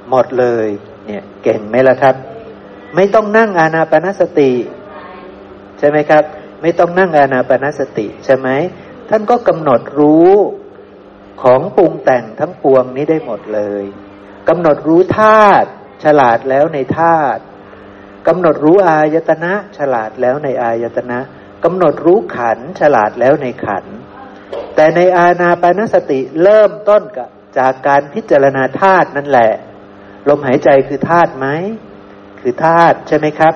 [0.09, 0.68] หมดเลย
[1.05, 2.16] เนี่ยเก่งไหมล่ะครับ
[2.95, 4.51] ไม่ต้องนั่งอานาปนสติ
[5.80, 6.24] ใช่ไหมครับ
[6.61, 8.49] ไม่ต้องนั่งอานาปนสติ ใช่ไหม
[9.09, 10.32] ท่านก็กำหนดรู้
[11.41, 13.84] ของปรุงแต่งทั้งปวงนี้ได้หมดเลย
[14.49, 15.70] กำหนดรู้ธาตุ
[16.03, 17.41] ฉลาดแล้วในธาตุ
[18.28, 21.20] กำหนดรู้อายตนะ ฉลาดแล้วในอายตนะ
[21.64, 23.86] กำหนดรู้ขันฉลาดแล้วในขัน
[24.76, 29.51] แต่ในอาณาปานสติเริ่มต้นกับจากการพิจารณาธาตุนั่นแหละ
[30.30, 31.47] ลมหายใจคือธาตุไหม
[32.39, 33.53] คือธาตุใช่ไหมครับ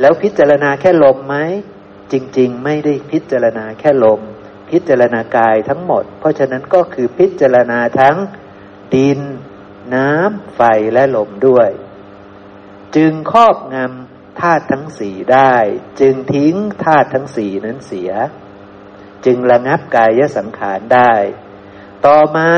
[0.00, 1.36] แล้วพิจารณาแค่ลมไหม
[2.12, 4.20] จริง ๆ ไม่ได้พิจารณาแค่ลม
[4.70, 8.16] พิจารณากายทั้งหมด เพราะฉะนั้นก็คือพิจารณาทั้ง
[8.94, 9.20] ดิน
[9.94, 10.60] น้ำไฟ
[10.92, 11.70] และลมด้วย
[12.96, 14.07] จึงครอบงำ
[14.40, 15.54] ธาตุทั้งสี่ได้
[16.00, 18.10] จึงทิ้งธาตุทั้งสี่นั้นเสีย
[19.24, 21.12] จึงระงับกายสังขารได้
[22.06, 22.50] ต่อมา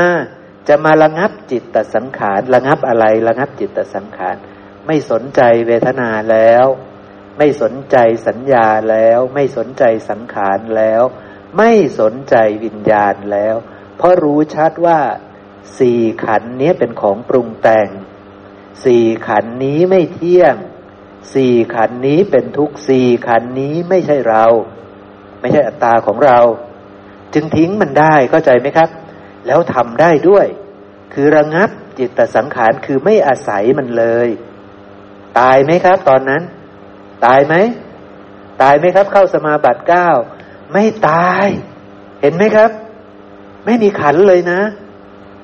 [0.67, 4.35] จะมาระงับจิตตสังขาร ระงับอะไรระงับจิตตสังขาร
[4.87, 6.65] ไม่สนใจเวทนาแล้ว
[7.37, 11.01] ไม่สนใจสัญญาแล้ว ไม่สนใจสังขารแล้ว
[11.57, 13.55] ไม่สนใจวิญญาณแล้ว
[13.97, 14.99] เพราะรู้ชัดว่า
[15.79, 17.89] สี่ขันนี้เป็นของปรุงแต่ง
[18.85, 20.55] สี่ขันนี้ไม่เที่ยง
[21.33, 24.45] สี่ขันนี้เป็นทุกสี่ขันนี้ไม่ใช่เรา
[25.41, 26.39] ไม่ใช่อัตตาของเรา
[27.33, 28.89] จึงทิ้งมันได้เข้าใจไหมครับ
[29.47, 30.45] แล้วทำได้ด้วย
[31.13, 31.69] คือระงับ
[31.99, 34.27] จิตสังขารคือไม่อาศัยมันเลย
[35.39, 36.41] ตายไหมครับ ตอนนั้น
[37.25, 37.55] ตายไหม
[38.61, 40.09] ตายไหมครับ เข้าสมาบัติเก้า
[40.71, 41.47] ไม่ตาย
[42.21, 42.71] เห็นไหมครับ
[43.65, 44.61] ไม่มีขันเลยนะ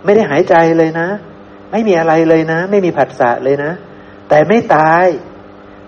[0.03, 1.07] ไม่ได้หายใจเลยนะ
[1.71, 3.71] ไม่มีอะไรเลยนะ ไม่มีผัสสะเลยนะ
[4.29, 5.05] แต่ไม่ตาย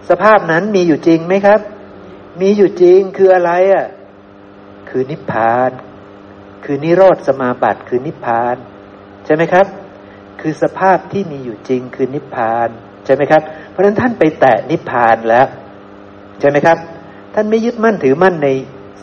[0.10, 1.60] สภาพนั้นมีอยู่จริงไหมครับ
[2.41, 3.88] มีอยู่จริงคืออะไรอะ่ะ
[4.89, 5.72] คือนิพพาน
[6.66, 8.56] คือนิโรธสมาบัติคือนิพพาน
[9.26, 9.66] ใช่ไหมครับ
[10.41, 12.70] คือสภาพที่มีอยู่จริงคือนิพพาน
[13.06, 15.47] ใช่ไหมครับ เพราะฉะนั้นท่านไปแตะนิพพานแล้ว
[16.39, 16.78] ใช่ไหมครับ
[17.36, 18.50] ท่านไม่ยึดมั่นถือมั่นใน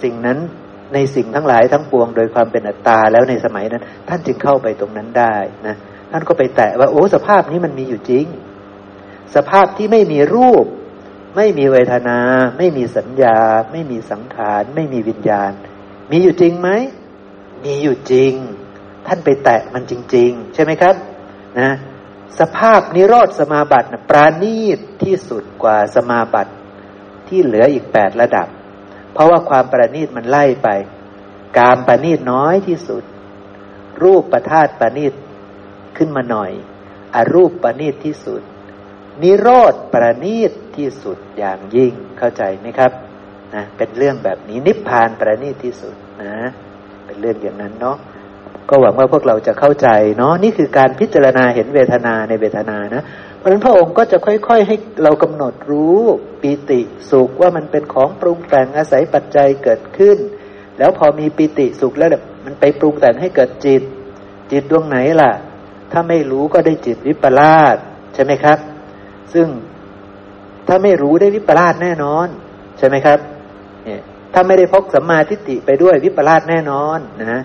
[0.03, 0.39] สิ่งนั้น
[0.95, 5.37] ในสิ่งทั้งหลายทั้งปวงโดยความเป็นอัตตาแล้วในสมัยนั้น ท่านจึงเข้าไปตรงนั้นได้
[5.67, 5.77] นะ
[6.13, 8.27] ท่านก็ไปแตะว่าโอ้สภาพนี้มันมีอยู่จริง
[9.37, 10.65] สภาพที่ไม่มีรูป
[11.37, 12.19] ไม่มีเวทนา
[12.59, 13.39] ไม่มีสัญญา
[13.73, 15.53] ไม่มีสังขาร ไม่มีวิญญาณ
[16.11, 16.69] มีอยู่จริงไหม
[17.65, 18.33] มีอยู่จริง
[19.07, 20.95] ท่านไปแตะมันจริง ๆ ใช่ไหมครับ
[21.61, 21.71] นะ
[22.39, 26.53] สภาพนิโรธสมาบัตินะปราณีตที่สุดกว่าสมาบัติ
[27.29, 28.49] ที่เหลืออีกแปดระดับ
[29.13, 30.69] เพราะว่าความประณีตมันไล่ไป
[31.59, 33.05] การประณีตน้อยที่สุด
[34.03, 35.15] รูปประธาตประณีต
[35.97, 36.51] ขึ้นมาหน่อย
[37.15, 38.43] อรูปประณีตที่สุด
[39.23, 42.93] นิโรธประณีตที่สุดอย่างยิ่งเข้าใจไหมครับ
[43.55, 46.35] นะเป็นเรื่องแบบนี้นิพพานประณีตที่สุดนะ
[47.07, 47.97] เป็นเรื่องอย่างนั้นเนาะ
[48.69, 49.89] ก็หวังว่าพวกเราจะเข้าใจ
[50.19, 53.03] เนาะนี่คือการพิจารณาเห็นเวทนาในเวทนานะ
[53.37, 56.01] เพราะฉะนั้นพระองค์ก็จะค่อย ๆ ให้เรากำหนดรู้
[56.41, 60.19] ปีติสุขว่ามันเป็นของปรุงแต่งอาศัยปัจจัยเกิดขึ้น
[60.79, 63.83] แล้วพอมีปีติสุขแล้วแบบมันไปปรุงแต่งให้เกิดจิต
[64.51, 65.33] จิตดวงไหนล่ะ
[65.93, 67.77] ถ้าไม่รู้ก็ได้จิตวิปลาส
[68.15, 68.59] ใช่ไหมครับ
[69.35, 69.49] ซึ่ง
[70.67, 72.27] ถ้าไม่รู้ได้วิปลาสแน่นอน
[72.79, 73.19] ใช่ไหมครับ
[73.85, 74.01] เนี่ย
[74.35, 77.43] ถ้าไม่ได้พกสัมมาทิฏฐิไปด้วยวิปลาสแน่นอนนะ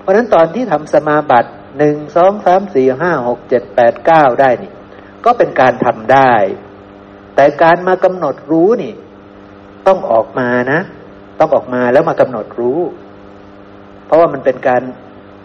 [0.00, 4.72] เพราะฉะนั้นตอนที่ทำสมาบัติหนึ่งสองสามสี่ห้าหกเจ็ดแปดเก้าได้นี่
[5.24, 6.32] ก็เป็นการทำได้
[7.34, 8.94] แต่การมากำหนดรู้นี่
[9.86, 10.80] ต้องออกมานะ
[11.40, 12.80] ต้องออกมาแล้วมากำหนดรู้
[14.06, 14.82] เพราะว่ามันเป็นการ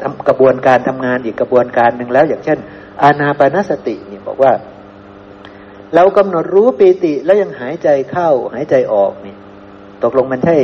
[0.01, 2.57] ทำกระบวนการทำงานอีกกระบวนการหนึ่งแล้ว อย่างเช่น
[3.03, 4.51] อานาปานสติเนี่ยบอกว่า
[5.95, 9.37] เรากำหนดรู้ปีติแล้วยังหายใจเข้าหายใจออกเนี่ย
[10.03, 10.57] ตกลงมันใช่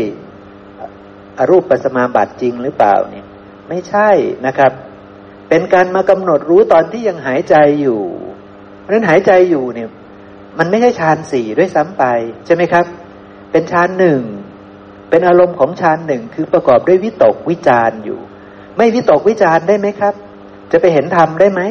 [1.39, 3.25] อรูปปัสมาบัติจริงหรือเปล่าเนี่ย
[3.69, 4.09] ไม่ใช่
[4.45, 4.71] นะครับ
[5.49, 8.01] เป็นการมากำหนดรู้ตอนที่ยังหายใจอยู่
[8.81, 9.89] เพราะฉะนั้นหายใจอยู่เนี่ย
[10.59, 12.03] มันไม่ใช่ฌานสี่ด้วยซ้ำไป
[12.45, 12.85] ใช่ไหมครับ
[13.51, 14.21] เป็นฌานหนึ่ง
[15.09, 18.19] เป็นอารมณ์ของฌานหนึ่งคือประกอบด้วยวิตกวิจารอยู่
[18.77, 20.13] ไม่วิตกวิจารได้ไหมครับ
[20.71, 21.61] จะไปเห็นธรรมได้ไหม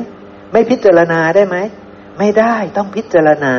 [0.53, 1.57] ไม่พิจารณาได้ไหม
[2.19, 3.55] ไม่ได้ต้องพิจารณา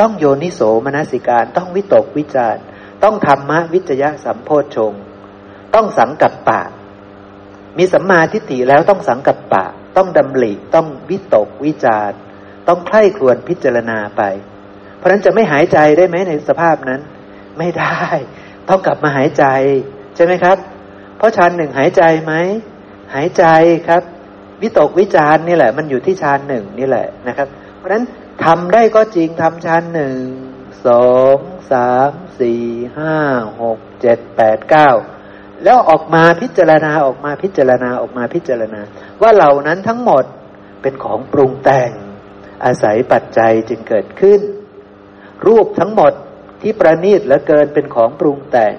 [0.00, 2.56] ต้องโยนิโสมนสิการ ต้องวิตกวิจาร
[3.04, 4.92] ต้องธรรมะวิจยะสัมโพชง
[5.74, 6.62] ต้องสังกัปปะ
[7.78, 9.64] มีสัมมาทิฏฐิแล้วต้องสังกัปปะ
[9.96, 12.12] ต้องดำริต้องวิตกวิจาร
[12.68, 14.22] ต้องใคร่ครวญพิจารณาไป
[14.96, 17.00] เพราะนั้นจะไม่หายใจได้ไหมในสภาพนั้น
[17.58, 18.00] ไม่ได้
[18.68, 19.44] ต้องกลับมาหายใจ
[20.16, 20.56] ใช่ไหมครับ
[21.16, 22.34] เพราะฌานหนึ่งหายใจไหม
[23.14, 23.44] หายใจ
[23.88, 24.02] ครับ
[24.62, 27.48] วิตกวิจารนี่แหละ มันอยู่ที่ฌานหนึ่งนี่แหละนะครับ
[27.78, 28.04] เพราะนั้น
[28.44, 30.18] ทำได้ก็จริงทำฌานหนึ่ง
[30.86, 31.36] สอง
[31.72, 32.62] สามสี่
[32.98, 33.16] ห้า
[33.62, 34.90] หกเจ็ดแปดเก้า
[35.64, 38.80] แล้วออกมาพิจารณาออกมาพิจารณาออกมาพิจารณา
[39.22, 40.24] ว่าเหล่านั้นทั้งหมด
[40.82, 41.90] เป็นของปรุงแต่ง
[42.64, 44.40] อาศัยปัจจัยจึงเกิดขึ้น
[45.46, 46.12] รูปทั้งหมด
[46.62, 48.74] ที่ประณีตและเกินเป็นของปรุงแต่ง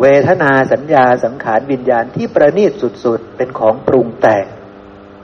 [0.00, 2.72] เวทนาสัญญาสังขารวิญญาณที่ประณีต
[3.04, 4.46] สุดๆ เป็นของปรุงแต่ง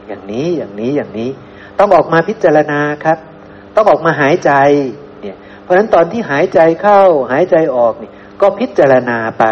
[0.07, 1.31] อย่างนี้อย่างนี้อย่างนี้
[1.79, 3.19] ต้องออกมาพิจารณาครับ
[3.77, 4.53] ต้องออกมาหายใจ
[5.23, 7.03] เนี่ยเพราะฉะนั้นตอนที่หายใจเข้า
[7.33, 8.11] หายใจออกนี่
[8.41, 9.45] ก็พิจารณาไป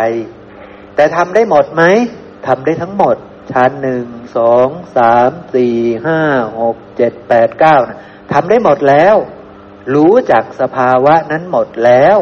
[0.95, 1.83] แต่ทำได้หมดไหม
[2.47, 3.17] ทำได้ทั้งหมด
[3.53, 4.07] ชั้นหนึ่ง
[4.37, 6.21] สองสามสี่ห้า
[6.61, 7.99] หกเจ็ดแปดเก้านะ
[8.33, 9.17] ทำได้หมดแล้ว
[9.95, 12.17] รู้จักสภาวะนั้นหมดแล้ว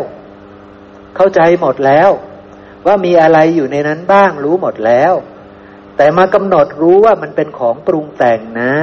[1.17, 2.11] เข้าใจหมดแล้ว
[2.87, 5.13] ว่ามีอะไรอยู่ในนั้นบ้างรู้หมดแล้ว
[5.97, 8.75] แต่มากำหนดรู้ว่ามันเป็นของปรุงแต่งนะ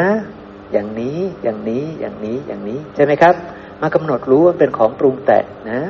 [0.71, 3.35] อย่างนี้อย่างนี้อย่างนี้อย่างนี้ใช่ไหมครับ
[3.81, 5.81] มากำหนดรู้ว่าเป็นของปรุงแต่งนะ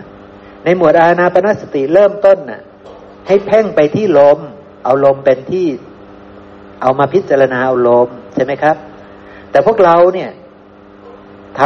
[0.64, 2.62] ในหมวดอาณาปณสติเริ่มต้นน่ะ
[3.28, 4.40] ให้เพ่งไปที่ลม
[4.84, 5.68] เอาลมเป็นที่
[6.82, 8.76] เอามาพิจารณาเอาลมใช่ไหมครับ
[9.52, 10.32] แต่พวกเราเนี่ย
[11.58, 11.60] ท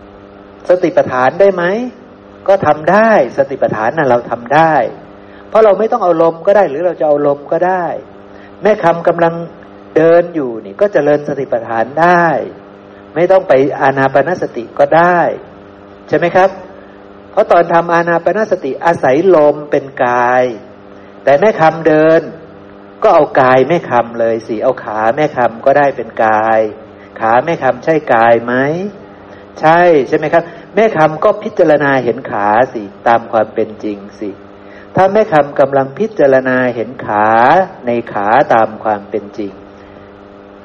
[0.00, 1.64] ำสติปัฏฐานได้ไหม
[2.48, 4.74] ก็ทำได้สติปัฏฐานน่ะเราทำได้
[5.48, 7.84] เพราะเราไม่ต้องเอาลมก็ได้ หรือเราจะเอาลมก็ได้
[8.62, 9.34] แม่คำกำลัง
[9.96, 12.26] เดินอยู่นี่ก็จเจริญสติปัฏฐานได้
[13.14, 15.20] ไม่ต้องไปอานาปนาสติก็ได้
[16.08, 16.50] ใช่ไหมครับ
[17.30, 20.44] เพราะตอนทำอานาปนาสติอาศัยลมเป็นกาย
[21.24, 22.20] แต่แม่คำเดิน
[23.02, 26.60] ก็เอากายแม่คำเลยสิเอาขาแม่คำก็ได้เป็นกาย
[27.20, 28.54] ขาแม่คำใช่กายไหม
[29.60, 30.42] ใช่ใช่ไหมครับ
[30.74, 34.30] แม่คำก็พิจารณาเห็นขาสิตามความเป็นจริงสิ
[34.96, 37.26] ถ้าแม่คำกำลังพิจารณาเห็นขา
[37.86, 39.52] ในขาตามความเป็นจริง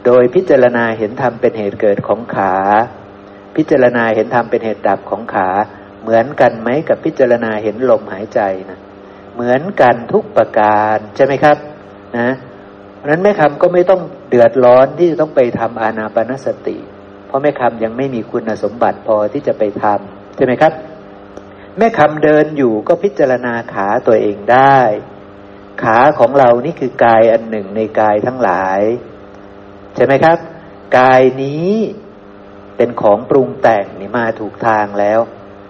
[0.08, 2.54] โดยพิจารณาเห็นธรรมเป็นเหตุเกิดของขา
[3.56, 5.50] พิจารณาเห็นธรรมเป็นเหตุดับของขา
[6.02, 8.40] เหมือนกันไหมกับพิจารณาเห็นลมหายใจ
[8.70, 8.80] นะ
[9.34, 11.58] เหมือนกันทุกประการใช่ไหมครับ
[12.18, 12.30] นะ
[12.98, 16.78] เพราะนั้นแม่คำก็ไม่ต้องเดือดร้อนที่จะต้องไปทำอานาปนสติ
[17.28, 20.74] เพราะแม่คำยังไม่มีคุณสมบัติพอที่จะไปทำใช่ไหมครับ
[21.78, 24.78] แม่คำเดินอยู่ก็พิจารณาขาตัวเองได้
[25.84, 28.82] ขาของเรานี่คือกายอันหนึ่งในกายทั้งหลาย
[29.98, 30.38] ใช่ไหมครับ
[30.98, 31.74] กายนี้
[32.78, 35.20] เป็นของปรุงแต่งนี่มาถูกทางแล้ว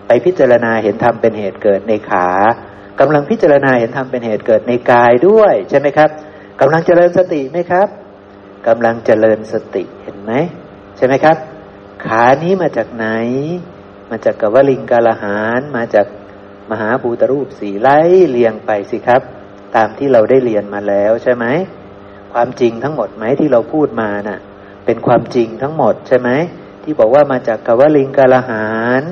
[0.07, 2.27] ไปพิจารณาเห็นธรรมเป็นเหตุเกิดในขา
[2.99, 6.09] กำลังพิจารณาเห็นธรรมเป็นเหตุเกิดในกายด้วยใช่ไหมครับ
[6.61, 7.87] กำลังเจริญสติไหมครับ
[8.67, 10.31] กำลังเจริญสติเห็นไหม
[10.97, 11.37] ใช่ไหมครับ
[12.05, 13.07] ขานี้มาจากไหน
[14.09, 16.07] มาจากกวลิงกาลหานมาจาก
[16.71, 17.99] มหาภูตรูปสีไล่
[18.29, 19.21] เรียงไปสิครับ
[19.75, 21.45] ตามที่เราได้เรียนมาแล้วใช่ไหม
[22.33, 24.39] ความจริงทั้งหมดไหมที่เราพูดมานะ่ะ
[24.85, 26.29] เป็นความจริงทั้งหมดใช่ไหม
[26.83, 28.67] ที่บอกว่ามาจากกวลิงกาลหา
[29.01, 29.03] น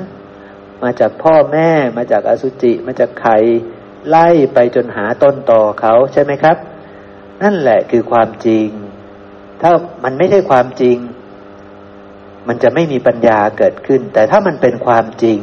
[0.82, 3.36] มาจากพ่อแม่ มาจากอสุจิ มาจากไข่
[4.08, 6.56] ไล่ไปจนหาต้นต่อเขาใช่ไหมครับ
[7.42, 8.68] นั่นแหละคือความจริง
[9.60, 9.70] ถ้า
[10.04, 10.96] มันไม่ใช่ความจริง
[12.48, 15.40] มันจะไม่มีปัญญาเกิดขึ้น แต่ถ้ามันเป็นความจริง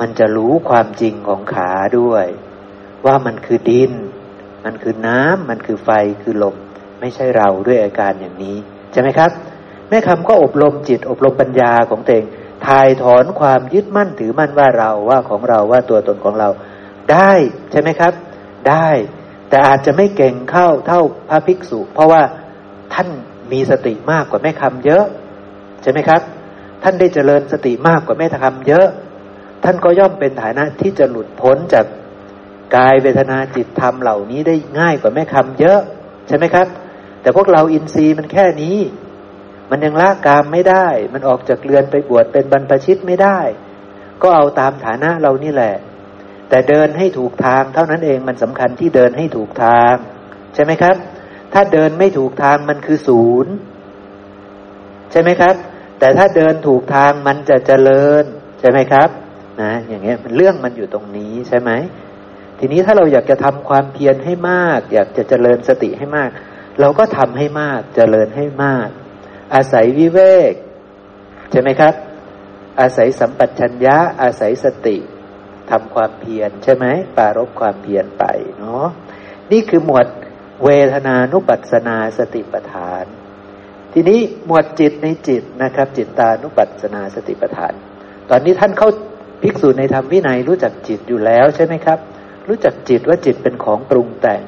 [0.00, 2.26] มันจะรู้ความจริงของขาด้วย
[3.06, 3.92] ว่ามันคือดิน
[4.64, 5.90] มันคือน้ำมันคือไฟ
[6.22, 6.56] คือลม
[7.00, 8.56] ไม่ใช่เราด้วยอาการอย่างนี้
[8.92, 9.30] ใช่ไหมครับ
[9.88, 12.24] แม่คำก็อบรมจิตอบรมปัญญาของตเอง
[12.66, 16.48] ถ่ายถอนความยึดมั่นถือมั่นว่าเราว่าของเราว่าตัวตนของเรา
[17.12, 17.32] ได้
[17.70, 18.12] ใช่ไหมครับ
[18.70, 18.88] ได้
[19.48, 22.22] แต่อาจจะไม่เก่งเข้าเท่าพระภิกษุ เพราะว่า
[22.94, 23.08] ท่าน
[23.52, 25.04] มีสติมากกว่าแม่คำเยอะ
[25.82, 26.20] ใช่ไหมครับ
[26.82, 28.86] ท่านได้เจริญสติมากกว่าแม่คำเยอะ
[29.64, 31.86] ท่านก็ย่อมเป็นฐานะที่จะหลุดพ้นจาก
[32.76, 35.78] กายเวทนาจิตธรรมเหล่านี้ได้ง่ายกว่าแม่คำเยอะ
[36.28, 36.66] ใช่ไหมครับ
[37.26, 38.78] แต่พวกเราอินทรีย์มันแค่นี้
[39.70, 43.38] มันยังละกามไม่ได้ มันออกจากเรือนไปบวชเป็นบรรพชิตไม่ได้
[44.22, 45.74] ก็เอาตามฐานะเรานี่แหละ
[46.48, 49.94] แต่เดินให้ถูกทางเท่านั้นเองมันสำคัญที่เดินให้ถูกทาง
[50.54, 50.96] ใช่ไหมครับ
[51.52, 53.52] ถ้าเดินไม่ถูกทางมันคือศูนย์
[55.12, 55.54] ใช่ไหมครับ
[55.98, 58.24] แต่ถ้าเดินถูกทางมันจะเจริญ
[58.60, 59.08] ใช่ไหมครับ
[59.62, 61.70] นะอย่างเงี้ยมันเรื่องมันอยู่ตรงนี้ใช่ไหม
[62.58, 66.30] ทีนี้ถ้าเราอยากจะทำความเพียรให้มาก อยากจะเจริญสติให้มาก
[66.80, 68.88] เราก็ทำให้มากเจริญให้มาก
[69.54, 70.20] อาศัยวิเว
[70.50, 70.52] ก
[71.50, 71.94] ใช่ไหมครับ
[72.80, 74.96] อาศัยสัมปชัญญะ อาศัยสติ
[75.70, 76.86] ทำความเพียรใช่ไหม
[77.16, 78.24] ปารบความเพียรไป
[78.58, 78.86] เนาะ
[79.52, 80.06] นี่คือหมวด
[80.64, 83.04] เวทนานุปัสนาสติปัฏฐาน
[83.92, 87.72] ทีนี้หมวดจิตในจิตนะครับ จิตตานุปัสนาสติปัฏฐาน
[88.30, 88.88] ตอนนี้ท่านเข้า
[89.42, 91.98] ภิกษุในธรรมวินัยรู้จักจิตอยู่แล้วใช่ไหมครับ
[92.48, 94.42] รู้จักจิตว่าจิตเป็นของปรุงแต่ง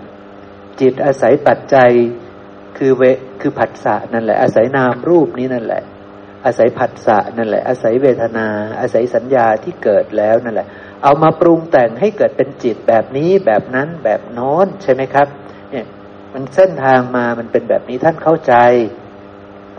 [0.81, 1.91] จิตอาศัยปัจจัย
[2.79, 3.03] คือเว
[3.41, 5.83] คือผัสสะนั่นแหละ อาศัยนามรูปนี้นั่นแหละ
[6.45, 8.47] อาศัยผัสสะนั่นแหละ อาศัยเวทนา
[8.81, 10.67] อาศัยสัญญาที่เกิดแล้วนั่นแหละ
[11.03, 15.27] เอามาปรุงแต่งให้เกิดเป็นจิตแบบนี้แบบนั้นแบบโน้นใช่ไหมครับ
[15.71, 15.87] เนี่ย
[16.35, 18.55] มันเส้นทางมามันเป็นแบบนี้ท่านเข้าใจ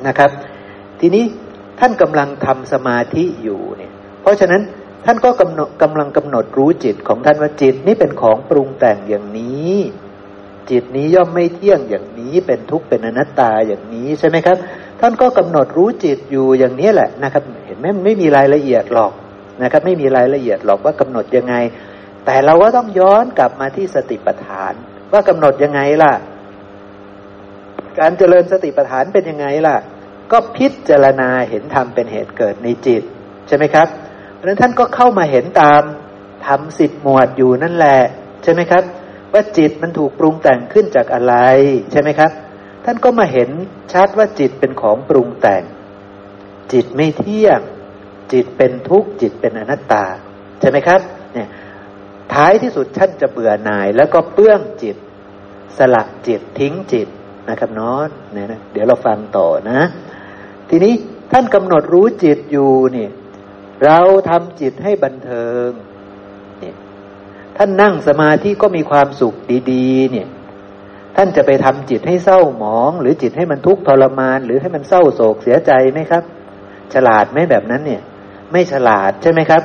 [0.07, 0.31] นะครับ
[0.99, 1.25] ทีนี้
[1.79, 4.61] ท่านกำลังทำสมาธิอยู่เนี่ย เพราะฉะนั้น
[5.05, 9.75] ท่านก็กำหนดกำลังกำหนดรู้จิตของท่านว่าจิตนี้เป็นของปรุงแต่งอย่างนี้
[10.71, 14.57] จิตนี้ย่อมไม่เที่ยงอย่างนี้เป็นทุกข์เป็นอนัตตาอย่างนี้ใช่ไหมครับ
[14.99, 19.11] ท่านก็กำหนดรู้จิตอยู่อย่างนี้แหละนะครับ เห็นไหมไม่มีรายละเอียดหรอก
[19.63, 21.55] นะครับ ไม่มีรายละเอียดหรอกว่ากำหนดยังไง
[22.25, 24.73] แต่เราก็ต้องย้อนกลับมาที่สติปัฏฐาน
[25.11, 26.13] ว่ากำหนดยังไงล่ะ
[27.99, 29.77] การเจริญสติปัฏฐานเป็นยังไงล่ะ
[30.31, 33.03] ก็พิจารณาเห็นธรรมเป็นเหตุเกิดในจิต
[33.47, 33.87] ใช่ไหมครับ
[34.35, 35.81] เพราะฉะนั้นท่านก็เข้ามาเห็นตาม
[36.47, 37.99] ทำสิบหมวดอยู่นั่นแหละ
[38.43, 38.83] ใช่ไหมครับ
[39.33, 41.35] ว่าจิตมันถูกปรุงแต่งขึ้นจากอะไร
[41.91, 42.31] ใช่ไหมครับ
[42.85, 43.49] ท่านก็มาเห็น
[43.93, 45.63] ชัดว่าจิตเป็นของปรุงแต่ง
[46.73, 47.61] จิตไม่เที่ยง
[48.33, 50.05] จิตเป็นทุกข์จิตเป็นอนัตตา
[50.59, 51.01] ใช่ไหมครับ
[51.33, 51.47] เนี่ย
[52.33, 54.97] ท้ายที่สุดท่านจะเบื่อหน่าย แล้วก็เปื้องจิต
[55.77, 57.07] สละจิตทิ้งจิต
[57.49, 59.81] นะครับน้องเนี่ยนะเดี๋ยวเราฟังต่อนะ
[60.69, 60.93] ทีนี้
[61.31, 63.07] ท่านกำหนดรู้จิตอยู่นี่
[63.85, 63.99] เรา
[64.29, 65.69] ทำจิตให้บันเทิง
[67.61, 69.35] ท่านนั่งสมาธิก็มีความสุข
[69.71, 70.27] ดีๆ เนี่ย
[71.15, 76.23] ท่านจะไปทำจิตให้เศร้าหมอง หรือจิตให้มันทุกข์ทรมาน หรือให้มันเศร้าโศกเสียใจไหมครับ
[76.93, 78.01] ฉลาดไหมแบบนั้นเนี่ย
[78.51, 79.61] ไม่ฉลาดใช่ไหมครับ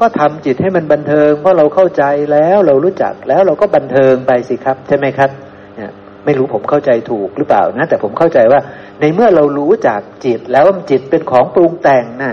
[0.00, 5.30] ก็ทำจิตให้มันบันเทิง เพราะเราเข้าใจแล้วเรารู้จักแล้วเราก็บันเทิงไปสิครับ ใช่ไหมครับ
[5.76, 5.90] เนี่ย
[6.24, 8.60] ไม่รู้ผมเข้าใจถูกหรือเปล่านะ แต่ผมเข้าใจว่า
[9.00, 12.32] ในเมื่อเรารู้จากจิตแล้วว่าจิตเป็นของปรุงแต่งนะ่ะ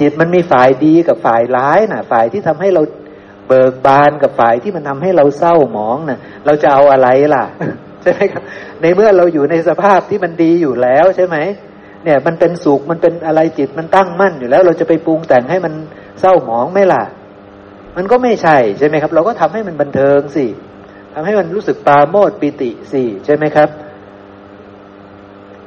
[0.00, 2.82] จิตมันมีฝ่ายดีกับฝ่ายร้ายนะ่ะ ฝ่ายที่ทำให้เรา
[3.48, 7.44] เบิกบานกับฝ่ายที่มันทำให้เราเศร้าหมองนะ่ะ เราจะเอาอะไรล่ะ
[8.02, 8.42] ใช่ไหมครับ
[8.82, 11.36] ในเมื่อเราอยู่ในสภาพที่มันดีอยู่แล้วใช่ไหม
[12.04, 15.72] เนี่ยมันเป็นสุขมันเป็นอะไรจิตมันตั้งมั่นอยู่แล้ว เราจะไปปรุงแต่งให้มัน
[16.20, 17.02] เศร้าหมองไม่ล่ะ
[17.96, 20.46] มันก็ไม่ใช่ใช่ไหมครับ เราก็ทำให้มันบันเทิงสิ
[21.14, 23.68] ทำให้มันรู้สึกปาโมดปิติสิใช่ไหมครับ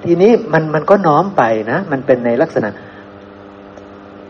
[0.03, 2.69] ทีนี้มันมันก็น้อมไปนะ มันเป็นในลักษณะ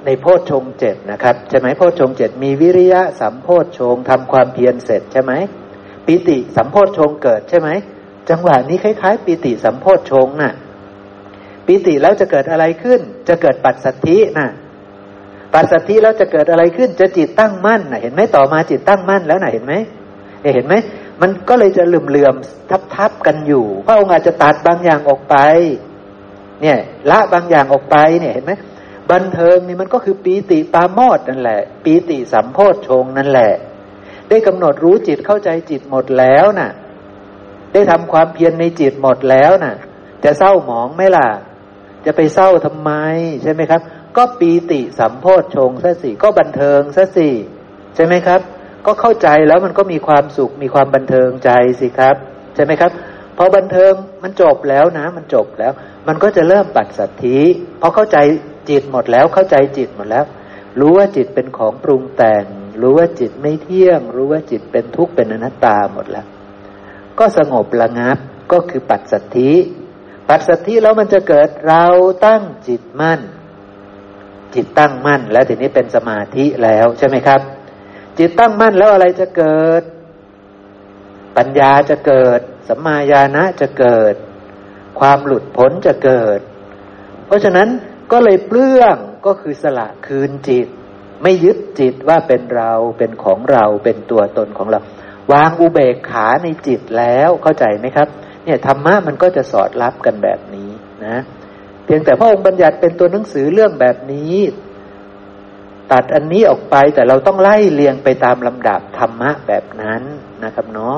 [0.05, 5.33] ในโพชฌงเจ็ดนะครับใช่ไหมโพชฌงเจ็ดมีวิริยะสัมโพชฌงทำความเพียรเสร็จใช่ไหม
[6.05, 7.69] ปิติสัมโพชฌงเกิดใช่ไหม
[8.29, 10.53] จังหวะนี้คล้าย ๆ ปิติสัมโพชฌงน่ะ
[11.65, 14.49] ปิติแล้วจะเกิดอะไรขึ้น จะเกิดปัสสัทธิน่ะ
[15.53, 19.73] ปัสสัทธิแล้วจะเกิดอะไรขึ้น จะจิตตั้งมั่นน่ะเห็นไหมต่อมาจิตตั้งมั่นแล้วน่ะเห็นไหม
[20.55, 20.73] เห็นไหม
[21.21, 25.35] มันก็เลยจะเหลื่อมๆทับๆกันอยู่พระองค์อาจจะตัดบางอย่างออกไป
[26.61, 26.77] เนี่ย
[27.11, 28.53] ละบางอย่างออกไปเนี่ยเห็นไหม
[29.11, 33.53] บันเทิงนี่มันก็คือปีติปาโมดนั่นแหละ ปีติสัมโพธชงนั่นแหละ
[34.29, 36.71] ได้กำหนดรู้จิตเข้าใจจิตหมดแล้วนะ่ะ
[37.73, 39.75] ได้ทำความเพียรในจิตหมดแล้วนะ่ะ
[40.23, 41.27] จะเศร้าหมองไหมล่ะ
[42.05, 42.91] จะไปเศร้าทำไม
[43.43, 43.81] ใช่ไหมครับ
[44.17, 47.29] ก็ปีติสัมโพธชงซะสิก็บันเทิงซะสิ
[47.95, 48.41] ใช่ไหมครับ
[48.85, 52.15] ก็เข้าใจแล้วมันก็มีความสุขมีความบันเทิงใจสิครับ
[52.55, 52.91] ใช่ไหมครับ
[53.37, 53.93] พพอบันเทิง
[54.23, 55.73] มันจบแล้วนะ มันจบแล้ว
[56.07, 57.39] มันก็จะเริ่มปัดสัตธิ
[57.81, 58.17] พอเข้าใจ
[58.71, 60.25] จิตหมดแล้วเข้าใจจิตหมดแล้ว
[60.79, 62.45] รู้ว่าจิตเป็นของปรุงแต่ง
[62.81, 66.25] รู้ว่าจิตไม่เที่ยง รู้ว่าจิตเป็นทุกข์เป็นอนัตตาหมดแล้ว
[67.19, 68.17] ก็สงบระงับ
[68.51, 69.51] ก็คือปัดสัตธิ
[70.29, 71.85] ปัดสัตธิแล้วมันจะเกิดเรา
[72.25, 73.21] ตั้งจิตมั่น
[74.55, 77.41] จิตตั้งมั่น แล้วทีนี้เป็นสมาธิแล้วใช่ไหมครับ
[78.17, 79.83] จิตตั้งมั่นแล้วอะไรจะเกิด
[81.37, 84.13] ปัญญาจะเกิดสัมมาญาณะจะเกิด
[84.99, 86.39] ความหลุดพ้นจะเกิด
[87.25, 87.67] เพราะฉะนั้น
[88.11, 90.67] ก็เลยเปลื้องก็คือสละคืนจิต
[91.23, 94.79] ไม่ยึดจิตว่าเป็นเราเป็นของเราเป็นตัวตนของเรา
[95.31, 98.07] วางอุเบกขาในจิตแล้วเข้าใจไหมครับ
[98.43, 100.69] เนี่ยธรรมะมันก็จะสอดรับกันแบบนี้
[101.05, 101.17] นะ
[101.85, 104.35] เพียงแต่พระองค์บัญญัติเป็นตัวหนังสือเรื่องแบบนี้
[105.91, 110.01] ตัดอันนี้ออกไปแต่เราต้องไล่เรียงไปตามลำดับธรรมะแบบนั้น
[110.43, 110.97] นะครับเนาะ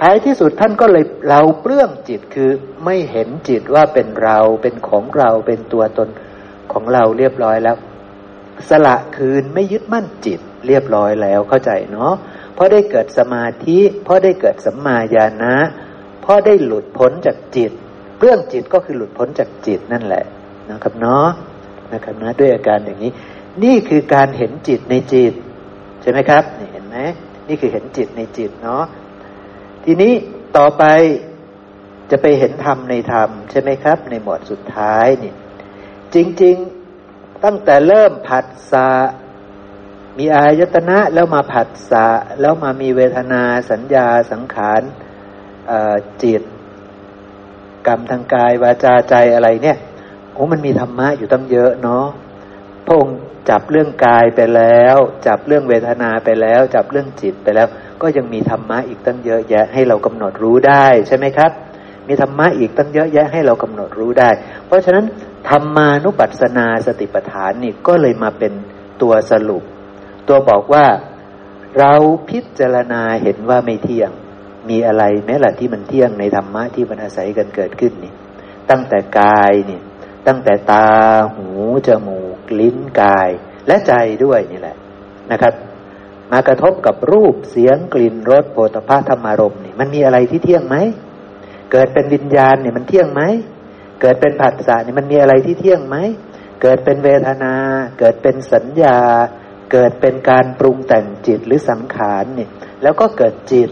[0.00, 2.50] ท้ายที่สุดท่านก็เลยเราเปลื้องจิตคือ
[2.84, 6.08] ไม่เห็นจิตว่าเป็นเราเป็นของเราเป็นตัวตน
[6.72, 7.76] ของเราเรียบร้อยแล้ว
[8.68, 12.12] สละคืนไม่ยึดมั่นจิตเรียบร้อยแล้วเข้าใจเนาะ
[12.54, 15.54] เพราะได้เกิดสมาธิเพราะได้เกิดสัมมาญาณะ
[16.30, 17.72] พราะได้หลุดพ้นจากจิต
[18.20, 20.24] เรื่องจิตก็คือหลุดพ้นจากจิตนั่นแหละ
[20.70, 21.28] นะครับเนาะ
[21.92, 23.12] นะครับนะด้วยอาการอย่างนี้
[23.64, 25.32] นี่คือการเห็นจิตในจิต
[26.02, 26.98] ใช่ไหมครับนี่เห็นไหม
[27.48, 28.84] นี่คือเห็นจิตในจิตเนาะ
[29.90, 30.14] ทีนี้
[30.56, 30.84] ต่อไป
[32.10, 35.32] จะไปเห็นธรรมในธรรมใช่ไหมครับ ในหมวดสุดท้ายนี่
[36.14, 36.56] จริง
[37.00, 38.88] ๆตั้งแต่เริ่มผัสสะ
[40.18, 42.06] มีอายตนะแล้วมาผัสสะ
[42.40, 44.82] แล้วมามีเวทนาสัญญาสังขาร
[46.22, 46.42] จิต
[47.86, 49.78] กรรมทางกายวาจาใจอะไรเนี่ย
[50.32, 52.06] โอ้มันมีธรรมะอยู่ตั้งเยอะเนาะ
[52.84, 53.18] พระองค์
[53.50, 54.96] จับเรื่องกายไปแล้ว
[55.26, 57.68] จับเรื่องเวทนาไปแล้ว จับเรื่องจิตไปแล้ว
[58.02, 61.52] ก็ยังมีธรรมะอีกตั้งเยอะแยะให้เรากำหนดรู้ได้ใช่ไหมครับ
[62.08, 64.30] มีธรรมะอีกตั้งเยอะแยะให้เรากำหนดรู้ได้
[64.66, 65.04] เพราะฉะนั้น
[65.48, 68.52] ธรรมานุปัสสนาสติปัฏฐานนี่ก็เลยมาเป็น
[69.02, 69.62] ตัวสรุป
[70.28, 70.86] ตัวบอกว่า
[71.78, 71.92] เรา
[72.30, 74.10] พิจารณาเห็นว่าไม่เที่ยง
[74.68, 78.12] มีอะไรแม้ละที่มันเที่ยงในธรรมะที่มันอาศัยกันเกิดขึ้นนี่
[78.70, 79.80] ตั้งแต่กายนี่
[80.26, 80.88] ตั้งแต่ตา
[81.34, 81.48] หู
[81.86, 83.30] จมูก ลิ้นกาย
[83.66, 83.92] และใจ
[84.24, 84.76] ด้วยนี่แหละ
[85.32, 85.52] นะครับ
[86.32, 90.76] มากระทบกับรูปเสียงกลิ่นรสโผฏฐะธรรมารมนี่มันมีอะไรที่เที่ยงไหม
[91.72, 93.22] เกิดเป็นวิญญาณเนี่ยมันเที่ยงไหม
[94.00, 95.96] เกิดเป็นผัสสะเนี่ยมันมีอะไรที่เที่ยงไหม
[96.62, 97.54] เกิดเป็นเวทนา
[97.98, 98.98] เกิดเป็นสัญญา
[99.72, 102.50] เกิดเป็นการปรุงแต่งจิตหรือสังขารเนี่ย
[102.82, 103.70] แล้วก็เกิดจิต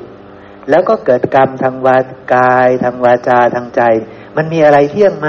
[0.70, 1.98] แล้วก็เกิดกรรมทางวา
[2.34, 3.82] กายทางวาจาทางใจ
[4.36, 5.28] มันมีอะไรเที่ยงไหม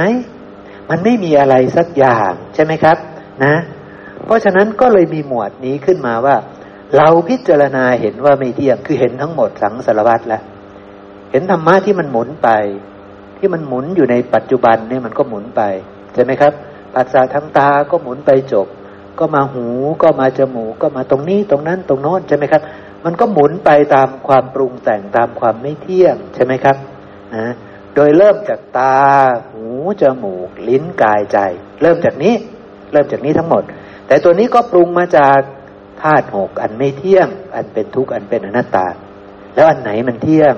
[0.89, 2.97] มันไม่มีอะไรสักอย่างใช่ไหมครับ
[3.43, 3.55] นะ
[4.25, 6.35] เพราะฉะนั้นก็เลยมีหมวดนี้ขึ้นมาว่า
[6.95, 10.41] เราพิจารณาเห็นว่าไม่เที่ยงคือเห็นทั้งหมดสังสารวัตรแล้ว
[11.31, 12.49] เห็นธรรมะที่มันหมุนไป
[13.37, 15.61] ที่มันหมุนอยู่ในปัจจุบันเนี่ยมันก็หมุนไป
[16.13, 16.53] ใช่ไหมครับ
[16.93, 18.67] ปัสสาทางตาก็หมุนไปจบ
[19.19, 19.67] ก็มาหู
[20.01, 22.61] ก็มาจมูกก็มาตรงนี้ตรงนั้นตรงโน้นใช่ไหมครับ
[23.05, 26.77] มันก็หมุนไปตามความปรุงแต่งตามความไม่เที่ยงใช่ไหมครับ
[27.35, 27.53] นะ
[27.95, 28.97] โดยเริ่มจากตา
[29.51, 29.65] หู
[30.01, 31.37] จมูก ลิ้นกายใจ
[31.81, 32.33] เริ่มจากนี้
[32.91, 33.63] เริ่มจากนี้ทั้งหมด
[34.07, 35.39] แต่ตัวนี้ก็ปรุงมาจาก
[36.01, 38.87] ธาตุหกอันไม่เที่ยง อันเป็นทุกข์อันเป็นอนัตตา
[39.55, 40.53] แล้วอันไหนมันเที่ยง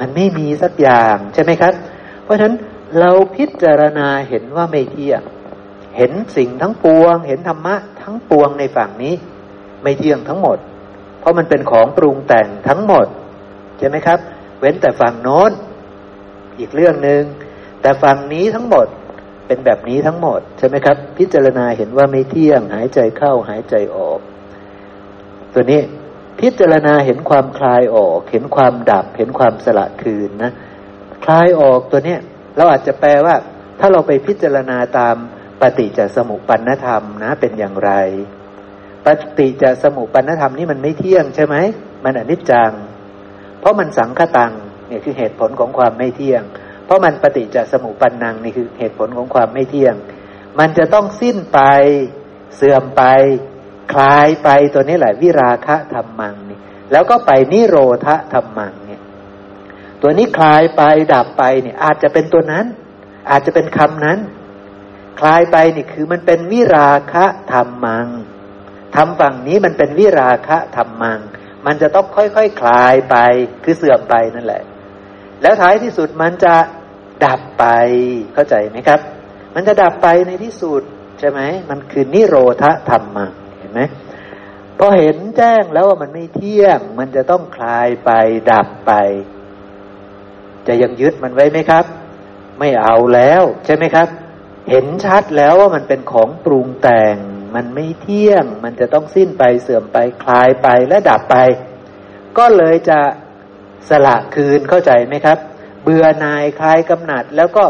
[0.00, 1.72] มันไม่มีสักอย่างใช่ไหมครับ
[2.22, 2.54] เพราะฉะนั้น
[2.98, 5.20] เราพิจารณาเห็นว่าไม่เที่ยง
[5.96, 9.14] เห็นสิ่งทั้งปวง เห็นธรรมะทั้งปวงในฝั่งนี้
[9.82, 10.58] ไม่เที่ยงทั้งหมด
[11.20, 13.06] เพราะมันเป็นของปรุงแต่งทั้งหมด
[13.78, 14.18] ใช่ไหมครับ
[14.60, 15.52] เว้นแต่ฝั่งโน้น
[16.58, 17.22] อีกเรื่องหนึ่ง
[17.82, 18.86] แต่ฝั่งนี้ทั้งหมด
[19.46, 24.20] เป็นแบบนี้ทั้งหมดใช่ไหมครับ พิจารณาเห็นว่าไม่เที่ยงหายใจเข้าหายใจออก
[25.58, 25.82] ตัวนี้
[26.40, 30.52] พิจารณาเห็นความคลายออก เห็นความดับ เห็นความสละคืนนะ
[31.24, 32.20] คลายออกตัวเนี้ย
[32.56, 33.34] เราอาจจะแปลว่า
[33.80, 35.16] ถ้าเราไปพิจารณาตาม
[35.60, 37.92] ปฏิจจสมุปปนธรรมนะ เป็นอย่างไร
[39.06, 39.08] ป
[39.38, 41.56] ฏิจะสมุปปนธรรมนี่มันไม่เที่ยงใช่ไหม
[42.04, 42.72] มันอนิจจัง
[43.60, 44.52] เพราะมันสังคตัง
[44.88, 46.42] เนี่ยคือเหตุผลของความไม่เที่ยง
[46.84, 49.94] เพราะมันปฏิจะสมุปันนังนี่คือเหตุผลของความไม่เที่ยง
[50.58, 51.60] มันจะต้องสิ้นไป
[52.56, 53.02] เสื่อมไป
[53.92, 56.58] คลายไปตัวนี้แหละ วิราคะธรรมังนี่
[56.92, 57.76] แล้วก็ไปนิโร
[58.06, 59.02] ธธรรมังเนี่ย
[60.02, 60.82] ตัวนี้คลายไป
[61.14, 62.66] ดับไปเนี่ย อาจจะเป็นตัวนั้น
[63.30, 64.18] อาจจะเป็นคำนั้น
[65.20, 68.06] คลายไปนี่คือมันเป็นวิราคะธรรมัง
[68.96, 71.20] ทำฝั่งนี้มันเป็นวิราคะธรรมัง
[71.66, 73.16] มันจะต้องค่อยๆคคลายไป
[73.64, 74.62] คือเสื่อมไปนั่นแหละ
[75.42, 76.54] แล้วท้ายที่สุดมันจะ
[77.24, 77.64] ดับไป
[78.34, 79.00] เข้าใจไหมครับ
[79.54, 80.82] มันจะดับไปในที่สุด
[81.18, 81.40] ใช่ไหม
[81.70, 83.82] มันคือนิโรธธรรมังเไหม
[84.78, 88.10] พอเห็นแจ้งแล้วว่ามันไม่เที่ยง มันจะต้องคลายไป
[88.50, 88.92] ดับไป
[90.66, 91.84] จะยังยึดมันไว้ไหมครับ
[92.58, 94.08] ไม่เอาแล้วใช่ไหมครับ
[94.70, 97.16] เห็นชัดแล้วว่ามันเป็นของปรุงแต่ง
[97.54, 101.36] มันไม่เที่ยง มันจะต้องสิ้นไปเสื่อมไปคลายไปและดับไป
[102.38, 103.00] ก็เลยจะ
[103.90, 105.38] สละคืนเข้าใจไหมครับ
[105.82, 107.64] เบื่อนายคลายกำหนัด แล้วก็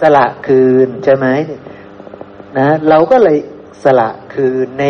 [0.00, 1.26] สละคืนใช่ไหม
[2.58, 3.38] นะ เราก็เลย
[3.84, 4.86] สละคืนใน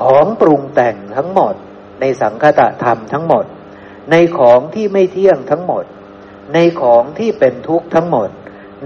[0.00, 1.54] ของปรุงแต่งทั้งหมด
[2.00, 3.44] ในสังคตะธรรมทั้งหมด
[4.10, 5.84] ในของที่ไม่เที่ยงทั้งหมด
[6.54, 8.28] ในของที่เป็นทุกข์ทั้งหมด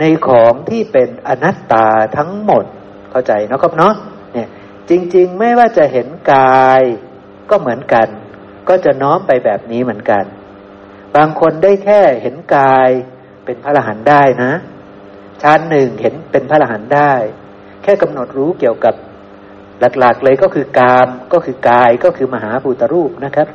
[0.01, 2.65] ในของที่เป็นอนัตตาทั้งหมด
[3.11, 3.95] เข้าใจนะครับเนาะ
[4.33, 4.49] เนี่ย
[4.91, 6.83] จริง ๆ ไม่ว่าจะเห็นกาย
[7.51, 8.09] ก็เหมือนกัน
[8.69, 10.25] ก็จะน้อมไปแบบนี้เหมือนกัน
[11.17, 12.91] บางคนได้แค่เห็นกาย
[13.45, 14.53] เป็นพระอรหันต์ได้นะ
[15.43, 17.13] ชั้นหนึ่งเห็นเป็นพระอรหันต์ได้
[17.83, 18.95] แค่กำหนดรู้เกี่ยวกับ
[19.99, 23.49] หลักๆเลยก็คือกามก็คือกายก็คือมหาภูตรูปนะครับ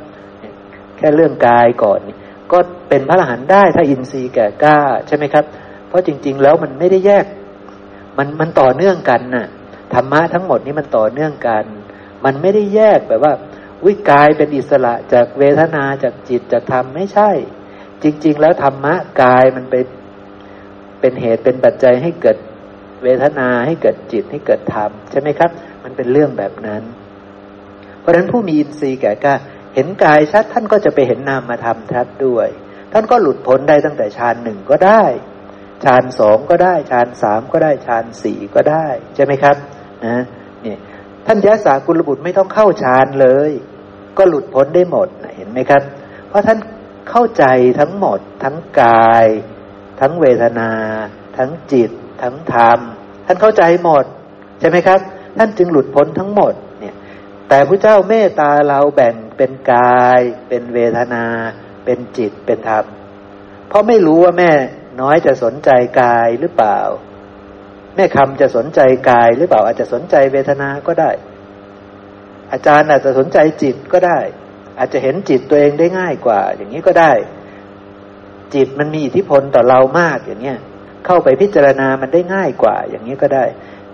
[0.97, 1.99] แค่เรื่องกายก่อน
[2.51, 2.57] ก็
[2.89, 4.77] เป็นพระอรหันต์ได้ถ้าอินทรีย์แก่กล้า
[5.07, 5.45] ใช่ไหมครับ
[5.87, 7.25] เพราะจริง ๆ แล้วมันไม่ได้แยก
[8.17, 9.47] มันมันต่อเนื่องกันน่ะ
[9.93, 11.63] ธรรมะทั้งหมดนี้มันต่อเนื่องกัน
[12.25, 13.33] มันไม่ได้แยกแบบว่า
[13.85, 17.29] วิกายเป็นอิสระจากเวทนาจากจิตจากธรรมไม่ใช่
[18.03, 19.85] จริง ๆ แล้วธรรมะกายมันเป็น
[20.99, 22.37] เป็นเหตุเป็นปัจจัยให้เกิด
[23.03, 25.49] เวทนาให้เกิดจิตให้เกิดธรรมใช่ไหมครับ
[25.85, 26.83] มันเป็นเรื่องแบบนั้น
[27.99, 29.35] เพราะฉะนั้นผู้มีอินทรีย์แก่กล้า
[29.75, 32.47] เห็นกายชัดท่านก็จะไปเห็นนามมาทำชัดด้วย
[32.93, 35.03] ท่านก็หลุดพ้นได้ตั้งแต่ฌานหนึ่งก็ได้
[35.83, 39.55] ฌานสองก็ได้ฌานสามก็ได้ฌานสี่ก็ได้ใช่ไหมครับ
[40.05, 40.23] นะ
[40.61, 40.77] เนี่ย
[41.25, 43.51] ท่านยะสากุลบุตรไม่ต้องเข้าฌานเลย
[44.17, 45.81] ก็หลุดพ้นได้หมดเห็นไหมครับ
[46.27, 46.57] เพราะท่าน
[47.09, 47.45] เข้าใจ
[47.79, 49.25] ทั้งหมด ทั้งกาย
[49.99, 50.71] ทั้งเวทนา
[51.37, 51.91] ทั้งจิต
[52.21, 52.79] ทั้งธรรม
[53.25, 54.05] ท่านเข้าใจหมด
[54.59, 54.99] ใช่ไหมครับ
[55.37, 56.95] ท่านจึงหลุดพ้นทั้งหมดเนี่ย
[57.49, 61.25] แต่พระเจ้าเมตตาเราแบ่งเป็นกาย เป็นเวทนา
[61.85, 62.85] เป็นจิตเป็นธรรม
[63.67, 64.51] เพราะไม่รู้ว่าแม่
[65.01, 65.69] น้อยจะสนใจ
[66.01, 66.79] กายหรือเปล่า
[67.95, 68.79] แม่คำจะสนใจ
[69.09, 71.11] กายหรือเปล่า อาจจะสนใจเวทนาก็ได้
[72.51, 74.19] อาจารย์อาจจะสนใจจิตก็ได้
[74.79, 77.11] อาจจะเห็นจิตตัวเองได้ง่ายกว่า อย่างนี้ก็ได้
[78.55, 80.57] จิตมันมีอิทธิพลต่อเรามากอย่างเนี้ย
[81.05, 83.45] เข้าไปพิจารณามันได้ง่ายกว่า อย่างนี้ก็ได้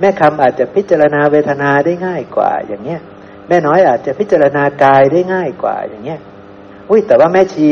[0.02, 3.00] แม่คำอาจจะพิจารณาเวทนาได้ง่ายกว่า อย่างเนี้ย
[3.48, 6.20] แม่น้อยอาจจะพิจารณากายได้ง่ายกว่า อย่างเนี้ย
[6.90, 7.70] อุ้ยแต่ว่าแม่ชี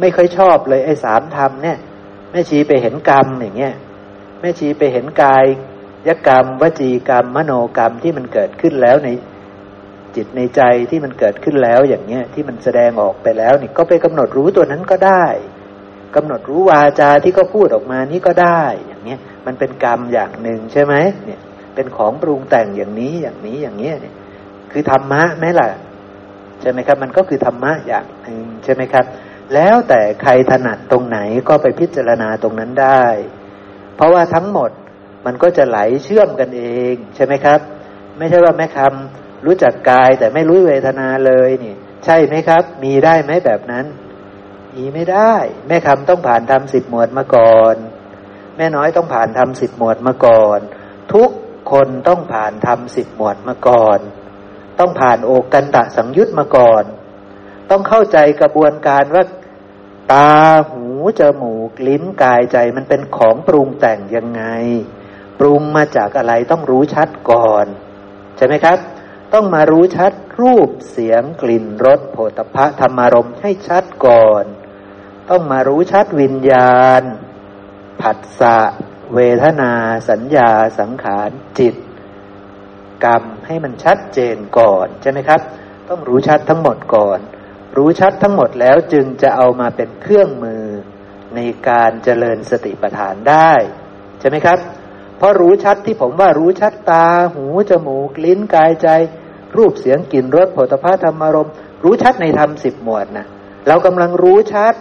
[0.00, 1.78] ไม่ค่อยชอบเลยไอ้สามธรรมเนี่ย
[2.30, 3.74] แม่ชีไปเห็นกรรมอย่างเงี้ย
[4.40, 5.44] แม่ชีไปเห็นกาย
[6.08, 9.08] ยกรรม วจีกรรม มโนกรรมที่มันเกิดขึ้นแล้วใน
[10.16, 10.60] จิตในใจ
[10.90, 15.24] ที่มันเกิดขึ้นแล้วอย่างเงี้ยที่มันแสดงออกไปแล้วนี่ก็ไปกำหนดรู้ตัวนั้นก็ได้
[16.16, 18.64] กำหนดรู้วาจาที่ก็พูดออกมานี่ก็ได้
[19.46, 20.94] มันเป็นกรรมอย่างหนึ่งใช่ไหม
[21.26, 21.40] เนี่ย
[21.74, 24.14] เป็นของปรุงแต่งอย่างนี้อย่างนี้อย่างเงี้ยเนี่ย
[24.72, 25.68] คือธรรมะไหมล่ะ
[26.60, 29.04] ใช่ไหมครับ มันก็คือธรรมะอย่างหนึ่งใช่ไหมครับ
[29.54, 33.04] แล้วแต่ใครถนัดตรงไหนก็ไปพิจารณาตรงนั้นได้
[33.96, 34.70] เพราะว่าทั้งหมด
[35.26, 36.62] มันก็จะไหลเชื่อมกันเอ
[36.92, 37.60] ง ใช่ไหมครับ
[38.18, 41.74] ไม่ใช่ว่าแม่คำรู้จักกายแต่ไม่รู้เวทนาเลยนี่
[42.04, 43.86] ใช่ไหมครับ มีได้ไหมแบบนั้น
[44.74, 45.34] มีไม่ได้
[45.68, 47.76] แม่คำต้องผ่านทำสิบหมวดมาก่อน
[48.56, 50.60] แม่น้อยต้องผ่านทำสิบหมวดมาก่อน
[51.14, 51.30] ทุก
[51.72, 53.98] คนต้องผ่านทำสิบหมวดมาก่อน
[54.78, 56.84] ต้องผ่านโอกันตะสังยุตมาก่อน
[57.70, 59.24] ต้องเข้าใจกระบวนการว่า
[60.12, 60.32] ตา
[60.70, 60.84] หู
[61.20, 64.42] จมูกลิ้นกายใจมันเป็นของปรุงแต่งยังไง
[65.38, 67.66] ปรุงมาจากอะไรต้องรู้ชัดก่อน
[68.36, 68.78] ใช่ไหมครับ
[69.34, 74.44] ต้องมารู้ชัดรูปเสียงกลิ่นรสโผฏฐะธรรมารมให้ชัดก่อน
[75.30, 77.02] ต้องมารู้ชัดวิญญาณ
[78.00, 78.56] ผัสสะ
[79.14, 79.72] เวทนา
[80.10, 81.74] สัญญาสังขารจิต
[83.04, 85.40] กรรมให้มันชัดเจนก่อนใช่ไหมครับ
[85.88, 87.18] ต้องรู้ชัดทั้งหมดก่อน
[87.76, 90.64] รู้ชัดทั้งหมดแล้วจึงจะเอามาเป็นเครื่องมือ
[91.34, 93.52] ในการเจริญสติปัฏฐานได้
[94.20, 94.58] ใช่ไหมครับ
[95.16, 98.88] เพราะรู้ชัดที่ผมว่ารู้ชัดตา หูจมูก ลิ้นกายใจ
[99.56, 101.50] รูปเสียงกลิ่นรสผลิตภัณฑ์ธรรมารม
[101.84, 103.26] รู้ชัดในธรรมสิบหมวดนะ
[103.68, 104.74] เรากำลังรู้ชัด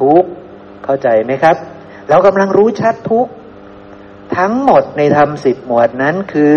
[0.00, 0.24] ทุก
[0.84, 1.56] เข้าใจไหมครับ
[2.08, 3.28] เรากำลังรู้ชัดทุก
[4.36, 6.56] ทั้งหมดในธรรมสิบหมวดนั้นคือ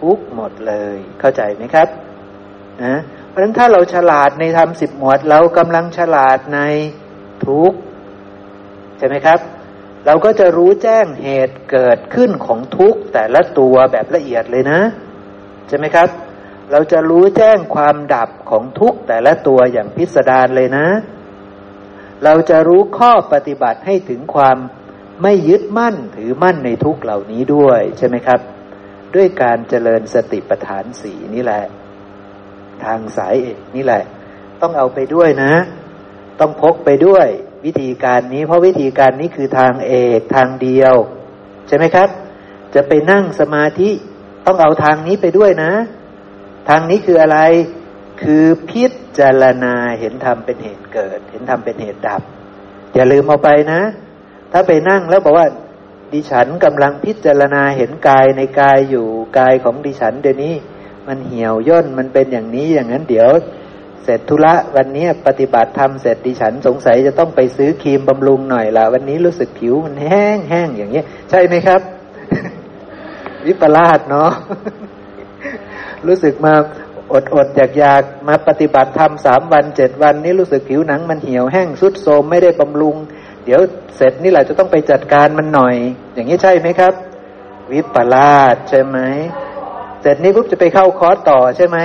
[0.00, 1.88] ทุกหมดเลย เข้าใจไหมครับ
[2.84, 2.94] นะ
[3.28, 6.60] เพราะฉะนั้นถ้าเราฉลาดในธรรมสิบหมวด เรากำลังฉลาดใน
[7.46, 7.72] ทุก
[8.98, 9.38] ใช่ไหมครับ
[10.06, 14.80] เราก็จะรู้แจ้งเหตุเกิดขึ้นของทุกแต่ละตัวแบบละเอียดเลยนะ
[15.68, 16.08] ใช่ไหมครับ
[16.72, 20.86] เราจะรู้แจ้งความดับของทุกแต่ละตัวอย่างพิสดารเลยนะ
[22.24, 24.56] เราจะรู้ข้อปฏิบัติให้ถึงความ
[25.22, 28.40] ไม่ยึดมั่นถือมั่นในทุกเหล่านี้ด้วยใช่ไหมครับ
[29.14, 31.64] ด้วยการเจริญสติปัฏฐานสีนี่แหละ
[32.84, 34.02] ทางสายเอกนี่แหละ
[34.60, 35.52] ต้องเอาไปด้วยนะ
[36.40, 37.26] ต้องพกไปด้วย
[37.64, 40.94] วิธีการนี้ เพราะวิธีการนี้คือทางเอกทางเดียว
[41.68, 42.08] ใช่ไหมครับ
[42.74, 43.90] จะไปนั่งสมาธิ
[44.46, 45.72] ต้องเอาทางนี้ไปด้วยนะ
[46.68, 47.38] ทางนี้คืออะไร
[48.20, 48.84] คือพิ
[49.18, 52.22] จารณาเห็นธรรมเป็นเหตุเกิด เห็นธรรมเป็นเหตุดับ
[52.94, 53.82] อย่าลืมเอาไปนะ
[54.52, 55.46] ถ้าไปนั่งแล้วบอกว่า
[56.12, 59.06] ดิฉันกำลังพิจารณาเห็นกายในกายอยู่
[59.38, 60.54] กายของดิฉันเดี๋ยวนี้
[61.08, 63.28] มันเหี่ยวย่นมันเป็นอย่างนี้อย่างนั้นเดี๋ยว
[64.04, 71.80] เสร็จธุระวันนี้ปฏิบัติธรรมเสร็จดิฉันสงสัยจะต้องไปซื้อครีมบำรุงหน่อยละวันนี้รู้สึกผิวมันแห้งแห้งอย่างเงี้ย ใช่ไหมครับ
[73.46, 74.30] วิปลาสเนาะ
[76.06, 76.54] รู้สึกมา
[77.12, 82.96] อดอดอยากอยากมาปฏิบัติธรรมสามวันเจ็ดวันนี้รู้สึกผิวหนังมันเหี่ยวแห้งทรุดโทรมไม่ได้บำรุง
[83.44, 83.60] เดี๋ยว
[83.96, 85.76] เสร็จนี่แหละจะต้องไปจัดการมันหน่อย
[86.14, 86.94] อย่างนี้ใช่ไหมครับ
[87.72, 88.98] วิปลาสใช่ไหม
[90.02, 91.78] เสร็จนี้ปุ๊บจะไปเข้าคอร์สต่อใช่ไหม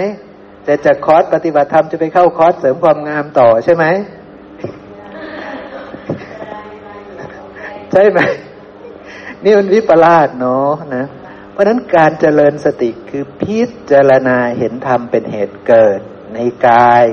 [0.64, 3.86] เสร็จจากคอร์สปฏิบัติธรรมจะไปเข้าคอร์สเสริมความงามต่อใช่ไหม
[7.92, 8.20] ใช่ไหม
[9.44, 11.06] นี่มันวิปลาสเนาะนะ
[11.60, 13.60] ราะนั้นการเจริญสติคือพิ
[13.92, 16.00] จารณาเห็นธรรมเป็นเหตุเกิด
[16.34, 17.06] ในกาย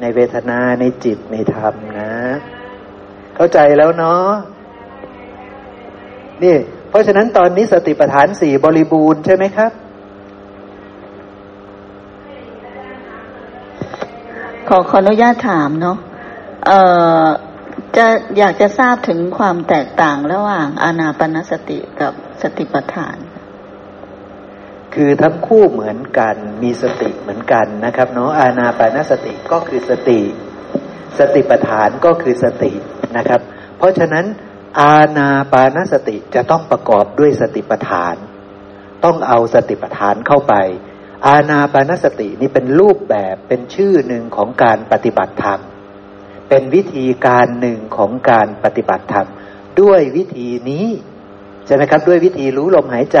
[0.00, 2.12] ในเวทนาในจิตในธรรมนะ
[3.34, 4.28] เข้าใจแล้วเนาะ
[6.42, 6.56] นี่
[6.88, 9.72] เพราะฉะนั้นตอนนี้สติปัฏฐานสี่บริบูรณ์ใช่ไหมครับ
[14.68, 15.98] ขอขออนุญาตถามเนาะ
[16.66, 16.80] เอ่
[17.24, 17.26] อ
[17.96, 18.06] จะ
[18.38, 22.12] อยากจะทราบถึงความแตกต่างระหว่างอานาปนสติกับ
[22.42, 23.16] สติปัฏฐาน
[25.00, 30.20] คือทั้งคู่เหมือนกัน มีสติเหมือนกันนะครับเนาะอาณาปานสติก็คือสติ
[31.18, 32.72] สติปัฏฐานก็คือสติ
[33.16, 33.40] นะครับ
[33.78, 34.26] เพราะฉะนั้น
[34.80, 38.16] อาณาปานสติจะต้องประกอบด้วยสติปัฏฐาน
[39.04, 40.54] ต้องเอาสติปัฏฐานเข้าไป
[41.26, 45.60] อาณาปานสตินี่เป็นรูปแบบเป็นชื่อหนึ่งของการปฏิบัติธรรม
[46.48, 49.28] เป็นวิธีการหนึ่งของการปฏิบัติธรรม
[49.80, 50.86] ด้วยวิธีนี้
[51.66, 53.18] ใช่ไหมครับ ด้วยวิธีรู้ลมหายใ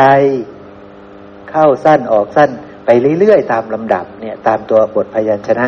[1.50, 2.50] เข้าสั้นออกสั้น
[2.86, 5.66] ไปเรื่อยๆ ตามลำดับเนี่ยตามตัวบทพยัญชนะ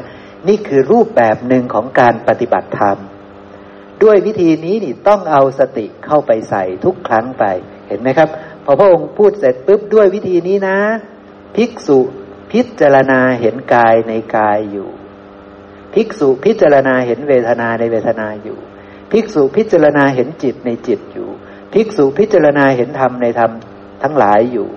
[0.48, 2.98] นี่คือรูปแบบหนึ่งของการปฏิบัติธรรม
[4.02, 7.44] ด้วยวิธีนี้นี่ต้องเอาสติเข้าไปใส่ทุกครั้งไป
[7.88, 8.28] เห็นไหมครับ
[8.64, 10.78] พอพระองค์พูดเสร็จปุ๊บด้วยวิธีนี้นะ
[11.56, 11.98] ภิกษุ
[12.52, 14.88] พิจารณาเห็นกายในกายอยู่
[15.94, 18.58] ภิกษุพิจารณาเห็นเวทนาในเวทนาอยู่
[19.12, 21.28] ภิกษุพิจารณาเห็นจิตในจิตอยู่
[21.72, 23.52] ภิกษุพิจารณาเห็นธรรมในธรรม
[24.02, 24.68] ทั้งหลายอยู่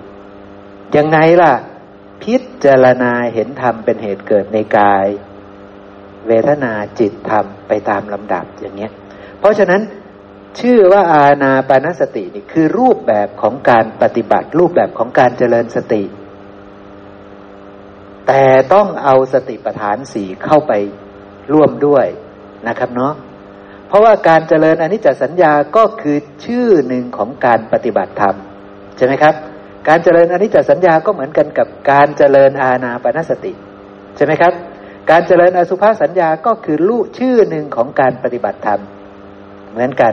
[0.96, 1.52] ยังไงล่ะ
[2.22, 5.06] พิจารณาเห็นธรรมเป็นเหตุเกิดในกาย
[6.26, 8.92] เวทนาจิตธรรมไปตามลำดับอย่างเงี้ย
[9.38, 9.82] เพราะฉะนั้น
[10.60, 16.02] ชื่อว่าอาณาปานสตินี่คือรูปแบบของการปฏิบัติ รูปแบบของการเจริญสติ
[18.26, 20.72] แต่ต้องเอาสติปัฏฐานสี่เข้าไป
[21.52, 22.06] ร่วมด้วย
[22.68, 23.14] นะครับเนาะ
[23.88, 28.36] เพราะว่าการเจริญอนิจจสัญญาก็คือชื่อหนึ่งของการปฏิบัติธรรม
[28.96, 29.34] ใช่ไหมครับ
[29.88, 33.52] การเจริญอนิจจสัญญาก็เหมือนกันกับการเจริญอาณาปณสติ
[34.16, 34.52] ใช่ไหมครับ
[35.10, 38.80] การเจริญอสุภาสัญญาก็คือลูกชื่อหนึ่งของการปฏิบัติธรรม
[39.72, 40.12] เหมือนกัน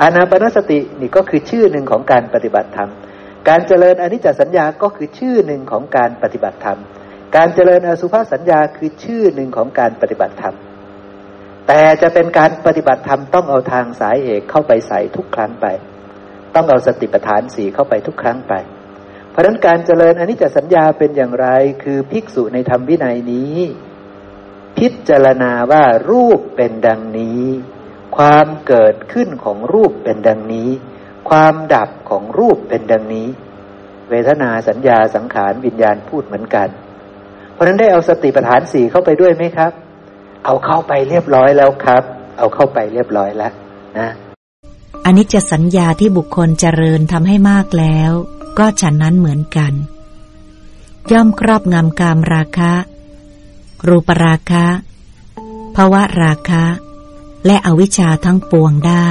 [0.00, 2.90] อาณาปณสตินี่ก็คือชื่อหนึ่งของการปฏิบัติธรรม
[3.48, 6.78] การเจริญอนิจจสัญญาก็คือชื่อหนึ่งของการปฏิบัติธรรม
[7.36, 10.54] การเจริญอสุภาสัญญาคือชื่อหนึ่งของการปฏิบัติธรรม
[11.68, 15.66] แต่จะเป็นการปฏิบัติธรรมต้องเอาทางสายเอกเข้าไปใส่ทุกครั้งไป
[16.54, 18.54] ต้องเอาสติปัฏฐานสี่เข้าไปทุกครั้งไป
[19.36, 21.46] ราะนั้นการเจริญอนิจจสัญญาเป็นอย่างไร
[21.82, 23.56] คือภิกษุในธรรมวินัยนี้
[24.78, 27.44] พิจารณาว่ารูปเป็นดังนี้
[28.16, 30.70] ความเกิดขึ้นของรูปเป็นดังนี้
[31.30, 33.28] ความดับของรูปเป็นดังนี้
[34.10, 36.68] เวทนาสัญญาสังขารวิญญาณพูดเหมือนกัน
[37.52, 39.72] เพราะนั้นได้เอาสติปัฏฐานสี่เข้าไปด้วยไหมครับ
[40.44, 42.02] เอาเข้าไปเรียบร้อยแล้วครับ
[42.38, 43.52] เอาเข้าไปเรียบร้อยแล้ว
[43.98, 44.08] นะ
[45.04, 48.12] อันิจจสัญญาที่บุคคลเจริญทำให้มากแล้ว
[48.58, 49.72] ก็ฉันนั้นเหมือนกัน
[51.12, 52.72] ย่อมครอบงำกามราคะ
[53.86, 54.66] รูปราคะ
[55.76, 56.64] ภาวะราคะ
[57.46, 59.10] และอวิชชาทั้งปวงได้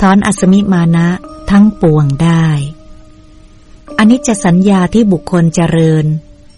[0.00, 1.08] ถอนอสมิมานะ
[1.50, 2.46] ทั้งปวงได้
[3.98, 6.06] อันนี้จะสัญญาที่บุคคลเจริญ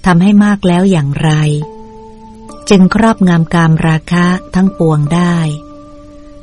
[0.07, 1.31] ทำให้มากแล้วอย่างไร
[2.71, 5.37] จึงครอบงำกามราคะทั้งปวงได้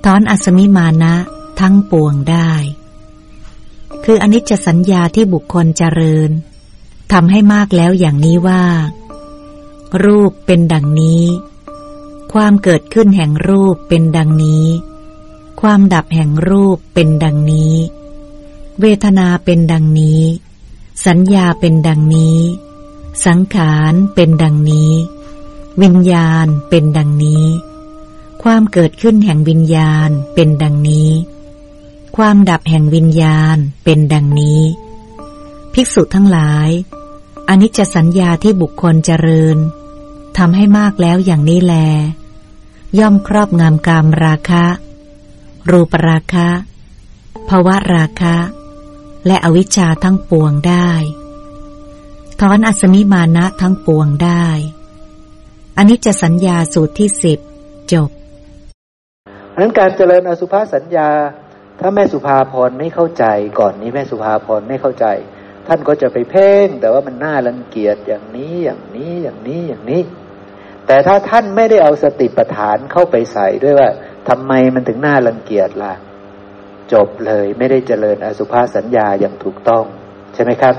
[0.05, 1.15] ถอนอสมิมานะ
[1.59, 2.51] ทั้งปวงได้
[4.05, 6.31] คืออนิจจสัญญาที่บุคคลเจริญ
[7.11, 8.63] ทำให้มากแล้วอย่างนี้ว่า
[10.03, 11.23] รูปเป็นดังนี้
[12.33, 14.65] ความเกิดขึ้นแห่งรูปเป็นดังนี้
[15.61, 17.75] ความดับแห่งรูปเป็นดังนี้
[18.81, 20.21] เวทนาเป็นดังนี้
[21.05, 22.39] สัญญาเป็นดังนี้
[23.25, 24.91] สังขารเป็นดังนี้
[25.81, 27.45] วิญญาณเป็นดังนี้
[28.43, 31.09] ความเกิดขึ้นแห่งวิญญาณเป็นดังนี้
[32.15, 34.61] ความดับแห่งวิญญาณเป็นดังนี้
[35.73, 36.69] ภิกษุทั้งหลาย
[37.49, 39.57] อนิจจสัญญาที่บุคคลเจริญ
[40.37, 41.75] ทำให้มากแล้วอย่างนี้แล
[42.99, 44.65] ย่อมครอบงำกามราคะ
[45.69, 46.49] รูปราคะ
[47.49, 48.35] ภวะราคะ
[49.27, 50.89] และอวิชชาทั้งปวงได้
[52.39, 54.45] ถอนอสมิมานะทั้งปวงได้
[55.77, 57.39] อันนี้จะสัญญาสูตรที่สิบ
[57.93, 58.09] จบ
[59.51, 61.09] เพราะนั้นการเจริญอสุภาสัญญา
[61.79, 63.25] ถ้าแม่สุภาพรไม่เข้าใจ
[63.59, 65.05] ก่อนนี้แม่สุภาพรไม่เข้าใจ
[65.67, 70.01] ท่านก็จะไปเพ่ง แต่ว่ามันน่ารังเกียจอย่างนี้อย่างนี้อย่างนี้อย่างนี้
[70.87, 73.89] แต่ถ้าท่านไม่ได้เอาสติปัฏฐานเข้าไปใส่ด้วยว่า
[74.29, 75.93] ทำไมมันถึงน่ารังเกียจล่ะ
[76.93, 79.83] จบเลยไม่ได้เจริญอสุภาสัญญาอย่างถูกต้อง
[80.33, 80.75] ใช่ไหมครับ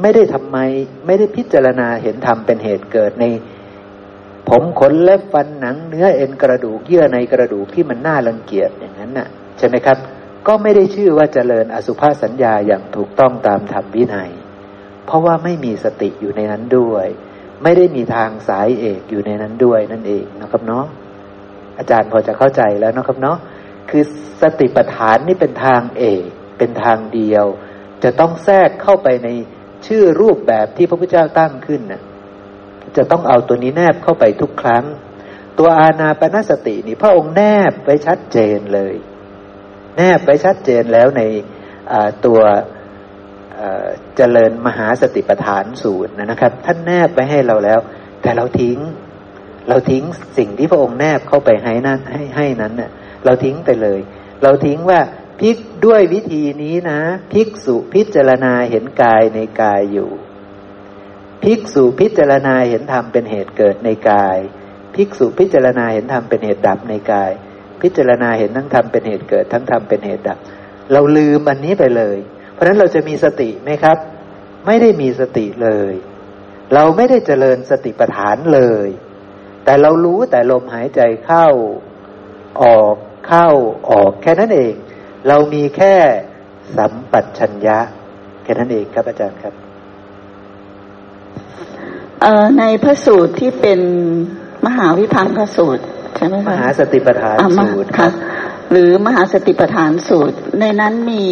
[0.00, 0.58] ไม่ได้ทำไม
[1.06, 3.24] ไม่ได้พิจารณาเห็นธรรมเป็นเหตุเกิดใน
[4.48, 9.98] ผมขนเล็บฟันหนังเนื้อเอ็นกระดูกเยื่อในกระดูกที่มันน่ารังเกียจอย่างนั้นน่ะ ใช่ไหมครับ
[10.46, 14.30] ก็ไม่ได้ชื่อว่าเจริญอสุภาสัญญาอย่างถูกต้องตามธรรมวินัย
[15.06, 17.06] เพราะว่าไม่มีสติอยู่ในนั้นด้วย
[17.62, 20.86] ไม่ได้มีทางสายเอกอยู่ในนั้นด้วยนั่นเองนะครับเนาะ
[21.78, 23.38] อาจารย์พอจะเข้าใจแล้วนะครับเนาะ
[23.90, 24.02] คือ
[24.42, 26.24] สติปัฏฐานนี่เป็นทางเอก
[26.58, 27.46] เป็นทางเดียว
[28.04, 29.28] จะต้องแทรกเข้าไปใน
[29.86, 32.02] ชื่อรูปแบบที่พระพุทธเจ้าตั้งขึ้นนะ
[32.96, 34.84] จะต้องเอาตัวนี้แนบเข้าไปทุกครั้ง
[35.58, 38.94] ตัวอาณาปณสตินี่พระองค์แนบไว้ชัดเจนเลย
[39.96, 41.22] แนบไว้ชัดเจนแล้วใน
[42.26, 42.40] ตัว
[44.16, 47.80] เจริญมหาสติปัฏฐานสูตรนะครับ ท่านแนบไว้ให้เราแล้ว
[48.22, 48.78] แต่เราทิ้ง
[49.68, 50.02] เราทิ้ง
[50.38, 52.90] สิ่งที่พระองค์แนบเข้าไปให้นั้นให้ให้นั้นเน่ย
[53.24, 54.00] เราทิ้งไปเลย
[54.42, 55.00] เราทิ้งว่า
[55.40, 55.56] พิก
[55.86, 57.00] ด้วยวิธีนี้นะ
[57.32, 60.10] พิกสุพิจารณาเห็นกายในกายอยู่
[61.42, 64.38] ภิกษุพิจารณาเห็นธรรมเป็นเหตุเกิดในกาย
[64.94, 67.30] ภิกษุพิจารณาเห็นธรรมเป็นเหตุดับในกาย
[67.82, 70.38] พิจารณาเห็นทั้งธรรมเป็นเหตุเกิด ทั้งธรรมเป็นเหตุดับ
[70.92, 72.18] เราลืมอันนี้ไปเลย
[72.52, 73.98] เพราะฉะนั้นเราจะมีสติไหมครับ
[74.66, 75.94] ไม่ได้มีสติเลย
[76.74, 78.88] เราไม่ได้เจริญสติปัฏฐานเลย
[79.64, 81.48] แต่เรารู้แต่ลมหายใจเข้า
[82.62, 82.96] ออก
[83.28, 83.48] เข้า
[83.90, 84.74] ออกแค่นั้นเอง
[85.28, 85.94] เรามีแค่
[86.76, 87.78] สัมปัชัญญะ
[88.42, 89.54] แค่นั้นเองครับอาจารย์ครับ
[92.58, 93.80] ในพระสูตรที่เป็น
[94.66, 95.84] มหาวิพังคสูตร
[96.16, 98.08] ใช่ไหมคะมหาสติปัฏฐานสูตรค่ะ
[98.72, 101.24] หรือมหาสติปัฏฐานสูตร ในนั้นมี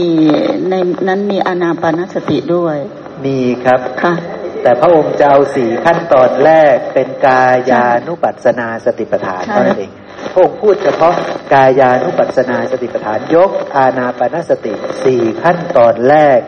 [0.70, 0.74] ใน
[1.08, 2.76] นั้นมีอนาปานสติด้วย
[3.24, 4.14] มีครับค่ะ
[4.62, 9.92] แต่พระองค์จะเอาสี่ขั้นตอนแรกเป็นกายานุปัสนาสติปัฏฐานเท่านั้นเอง
[10.32, 11.14] พระองค์พูดเฉพาะ
[11.52, 14.72] กายานุปัสนาสติปัฏฐานยกอานาปานสติ
[15.04, 16.38] สี่ขั้นตอนแรก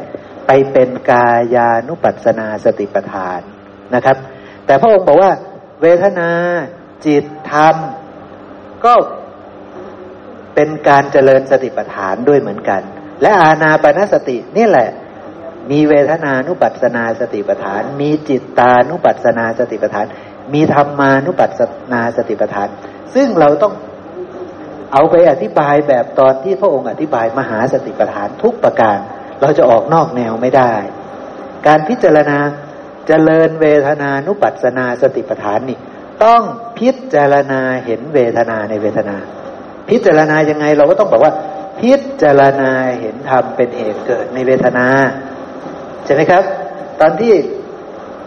[0.46, 3.40] ไปเป็นกายานุปัสนาสติปัฏฐาน
[3.94, 4.16] นะครับ
[4.66, 5.32] แต่พระองค์บอกว่า
[5.82, 6.30] เวทนา
[7.06, 7.76] จิตธรรม
[8.84, 8.94] ก็
[10.54, 12.80] เป็นการเจริญสติปัฏฐานด้วยเหมือนกัน
[13.22, 14.88] และอาณาปณสตินี่แหละ
[15.70, 20.06] มีเวทนานุปัสนาสติปัฏฐาน มีจิตตานุปัสนาสติปัฏฐาน
[20.54, 21.60] มีธรรมานุปัส
[21.92, 22.68] นาสติปัฏฐาน
[23.14, 23.72] ซึ่งเราต้อง
[24.92, 28.98] เอาไปอธิบายแบบตอนที่พระองค์อธิบายมหาสติปัฏฐานทุกประการ
[29.40, 30.74] เราจะออกนอกแนวไม่ได้
[31.66, 32.38] การพิจารณา
[33.06, 35.78] เจริญเวทนานุปัสนาสติปัฏฐานนี่
[36.24, 36.42] ต้อง
[36.78, 39.16] พิจารณาเห็นเวทนาในเวทนา
[39.88, 41.32] พิจารณายังไง เราก็ต้องบอกว่า
[41.80, 41.92] พิ
[42.22, 44.86] จารณาเห็นธรรมเป็นเหตุเกิดในเวทนา
[46.04, 46.42] ใช่ไหมครับ
[47.00, 47.34] ตอนที่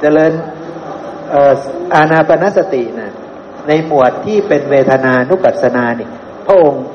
[0.02, 0.34] เจริญ
[1.96, 3.14] อาณาปณสตินะ่ะ
[3.68, 6.10] ในหมวดที่เป็นเวทนานุปัสสนานี่
[6.46, 6.86] พระองค์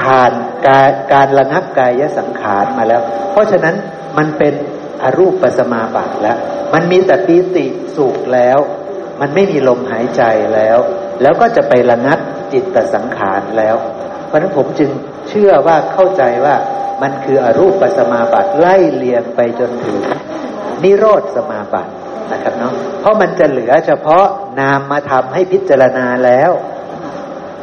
[0.00, 0.32] ผ่าน
[0.66, 3.02] การการระงับกายสังขารมาแล้ว
[3.32, 3.74] เพราะฉะนั้น
[4.18, 4.54] มันเป็น
[5.02, 6.38] อรูปปสมาบัติแล้ว
[6.74, 7.66] มันมีแต่ปีติ
[7.96, 8.58] สุขแล้ว
[9.20, 10.22] มันไม่มีลมหายใจ
[10.54, 10.78] แล้ว
[11.22, 12.18] แล้วก็จะไประงับ
[12.52, 13.76] จิตตสังขารแล้ว
[14.26, 14.90] เพราะนั้นผมจึง
[15.28, 16.56] เชื่อว่าเข้าใจว่า
[17.02, 19.98] มันคืออรูปปสมาบัติไล่เลียงไปจนถึง
[20.82, 21.92] นิโรธสมาบัติ
[22.32, 24.26] นะครับเนาะเพราะมันจะเหลือเฉพาะ
[24.60, 26.50] นามมาทำให้พิจารณาแล้ว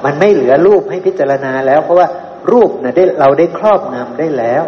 [0.06, 2.08] มันไม่เหลือรูปให้พิจารณาแล้ว เพราะว่า
[2.52, 4.64] รูปนะ่ะได้เราได้ครอบงำได้แล้ว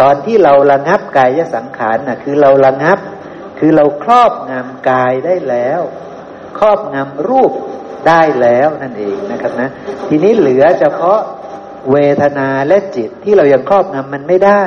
[0.00, 2.98] ตอนที่เราระงับกายสังขารน่ะคือเราระงับ
[3.58, 5.80] คือเราครอบงำกายได้แล้ว
[6.58, 7.52] ครอบงำรูป
[8.08, 9.70] ได้แล้วนั่นเองนะครับนะ
[10.08, 11.20] ทีนี้เหลือเฉพาะ
[11.92, 14.64] เวทนาและจิตที่เรายังครอบงำมันไม่ได้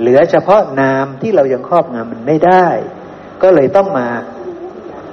[0.00, 2.66] เหลือเฉพาะนามที่เรายังครอบงำมันไม่ได้
[3.42, 4.08] ก็เลยต้องมา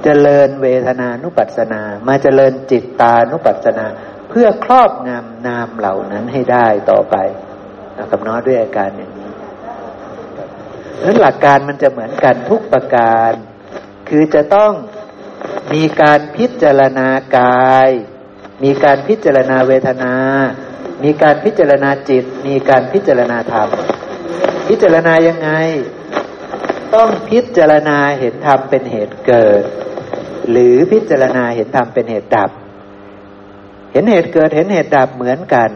[0.04, 3.86] เจริญเวทนานุปัสสนา มาเจริญจิตตานุปัสสนา
[4.30, 7.16] เพื่อครอบงำนามเหล่านั้นให้ได้ต่อไป
[7.98, 9.12] นะครับน้อด้วยอาการอย่าง
[11.04, 13.32] นั้นหลักการมันจะเหมือนกันทุกประการ
[14.10, 14.72] คือจะต้อง
[15.74, 17.90] มีการพิจารณากาย
[18.64, 20.14] มีการพิจารณาเวทนา
[21.04, 23.70] มีการพิจารณาจิต มีการพิจารณาธรรม
[24.68, 25.50] พิจารณายังไง
[26.96, 29.64] ต้องพิจารณาเห็นธรรมเป็นเหตุเกิด
[30.50, 32.50] หรือพิจารณาเห็นธรรมเป็นเหตุดับ
[33.92, 35.70] เห็นเหตุเกิดเห็นเหตุดับเหมือนกัน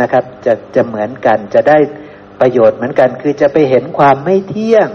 [0.00, 1.78] นะครับ จะจะเหมือนกันจะได้
[2.40, 4.88] ประโยชน์เหมือนกัน คือจะไปเห็นความไม่เที่ยง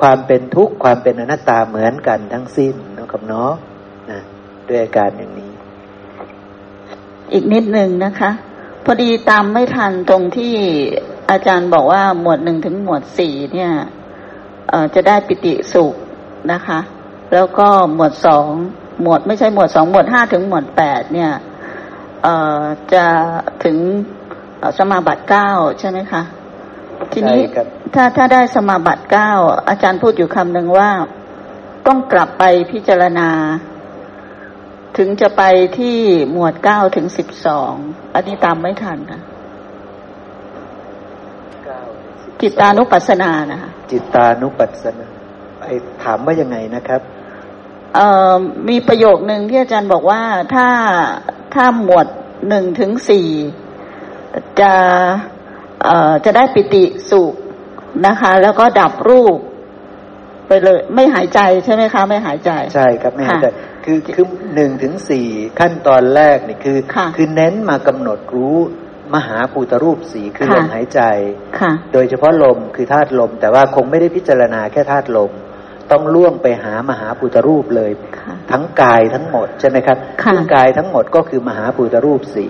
[0.00, 2.74] ความเป็นทุกข์ความเป็นอนัตตาเหมือนกันทั้งสิ้น
[3.14, 3.52] นะครับเนาะ
[4.10, 4.20] นะ
[4.68, 5.52] ด้วยอาการอย่างนี้
[7.32, 8.30] อีกนิดหนึ่งนะคะ
[8.84, 10.54] พอดีตามไม่ทันตรงที่
[11.30, 13.72] อาจารย์บอกว่าหมวดหนึ่งถึงหมวดสี่เนี่ย
[14.94, 15.94] จะได้ปิติสุข
[16.52, 16.78] นะคะ
[17.34, 18.46] แล้วก็หมวดสอง
[19.02, 21.32] หมวดไม่ใช่หมวดสองหมวดห้าถึงหมวดแปดเนี่ย
[22.92, 23.04] จะ
[23.64, 23.76] ถึง
[24.78, 25.48] สมาบัติเก้า
[25.80, 26.22] ใช่ไหมคะ
[27.12, 27.40] ทีนี้
[27.94, 29.30] ถ้าถ้าได้สมาบัติเก้า
[29.68, 30.90] อาจารย์พูดอยู่คำหนึ่งว่า
[31.86, 33.28] ต้องกลับไปพิจารณา
[34.96, 35.42] ถึงจะไป
[35.78, 35.96] ที่
[36.32, 37.72] หมวดเก้าถึงสิบสอง
[38.14, 39.20] อันนี้ตามไม่ทันค่ะ
[42.40, 45.06] จิตานุปัสสนานะคะจิตานุปัสสนา
[45.62, 45.66] ไอ
[46.02, 47.00] ถามว่ายังไงนะครับ
[47.94, 48.36] เอ่อ
[48.68, 50.22] มีประโยคหนึ่งที่อาจารย์บอกว่า
[50.54, 50.68] ถ้า
[51.54, 52.06] ถ้าหมวด
[52.48, 53.28] หนึ่งถึงสี่
[54.60, 54.72] จะ
[55.84, 57.34] เอ่อจะได้ปิติสุข
[58.06, 59.38] นะคะ แล้วก็ดับรูป
[60.48, 63.46] ไปเลย ไม่หายใจใช่ไหมคะ ไม่หายใจ ใช่ครับไม่หายใจ
[63.84, 65.26] คือคือหนึ่งถึงสี่
[65.60, 66.78] ขั้นตอนแรกนี่คือ
[67.16, 68.58] คือเน้นมากำหนดรู้
[69.14, 71.00] มหาภูตรูปสีคือลมหายใจ
[71.92, 75.32] โดยเฉพาะลมคือธาตุลม แต่ว่าคงไม่ได้พิจารณาแค่ธาตุลม
[75.90, 77.90] ต้องล่วงไปหามหาภูตรูปเลย
[78.50, 79.98] ทั้งกายทั้งหมดใช่ไหมครับ
[80.32, 82.46] ซึ่งกายทั้งหมดก็คือมหาภูตรูปสี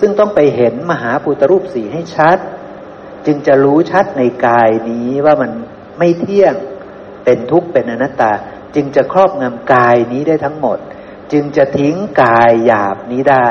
[0.00, 2.38] ซึ่งต้องไปเห็นมหาภูตรูปสีให้ชัด
[3.26, 5.50] จึงจะรู้ชัดในกายนี้ว่ามัน
[5.98, 6.54] ไม่เที่ยง
[7.24, 8.32] เป็นทุกข์เป็นอนัตตา
[8.74, 10.78] จึงจะครอบงำกายนี้ได้ทั้งหมด
[11.32, 13.48] จึงจะทิ้งกายหยาบนี้ได้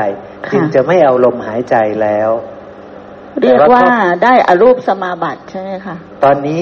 [0.54, 2.30] จึงจะไม่เอาลมหายใจแล้ว
[3.42, 3.86] เรียกว่า
[4.24, 6.62] ได้อรูปสมาบัติใช่ไหมคะตอนนี้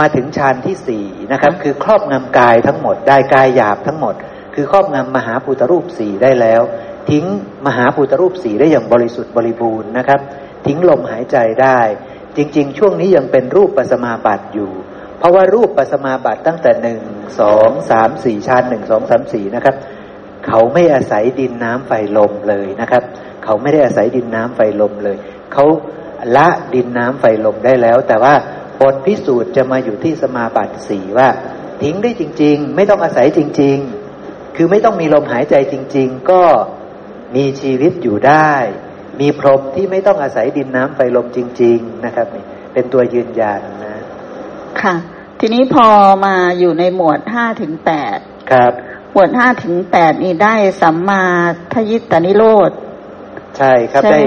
[0.00, 4.14] มาถึงฌานที่สี่นะครับ คือครอบงำกายทั้งหมด ได้กายหยาบทั้งหมด
[4.54, 6.62] คือครอบงำมหาภูตรูปสี่ได้แล้ว
[7.10, 7.24] ทิ้ง
[7.66, 10.20] มหาภูตรูปสี่ได้อย่างบริสุทธิ์บริบูรณ์นะครับ
[10.66, 11.78] ทิ้งลมหายใจได้
[12.36, 14.72] จริง ๆ ช่วงนี้ยังเป็นรูปปัสมาบัติอยู่
[15.18, 17.00] เพราะว่ารูปปัสมาบัติตั้งแต่หนึ่ง
[17.40, 19.76] สองสามสี่ชานหนึ่งสองสามสี่นะครับ
[20.46, 23.02] เขาไม่อาศัยดินน้ำไฟลมเลยนะครับ
[23.44, 25.16] เขาไม่ได้อาศัยดินน้ำไฟลมเลย
[25.52, 25.64] เขา
[26.36, 28.34] ละดินน้ำไฟลมได้แล้ว แต่ว่า
[28.80, 31.28] บทพิสูจน์จะมาอยู่ที่สมาบัติสี่ว่า
[31.82, 33.76] ทิ้งได้จริง ๆ ไม่ต้องอาศัยจริง
[34.16, 36.42] ๆ คือไม่ต้องมีลมหายใจจริง ๆ ก็
[37.36, 38.52] มีชีวิตอยู่ได้
[39.20, 42.26] มีพรหมที่ไม่ต้องอาศัยดินน้ำไฟลมจริง ๆ นะครับ
[42.72, 43.87] เป็นตัวยืนยันนะ
[44.84, 44.96] ค่ะ
[45.40, 45.88] ทีนี้พอ
[46.24, 48.18] มาอยู่ในหมวดห้าถึงแปด
[48.52, 48.72] ครับ
[49.20, 51.24] วดห้าถึงแปดนี่ได้สัมมา
[51.72, 52.70] ทยิตตนิโรธ
[53.58, 54.20] ใช่ครับได้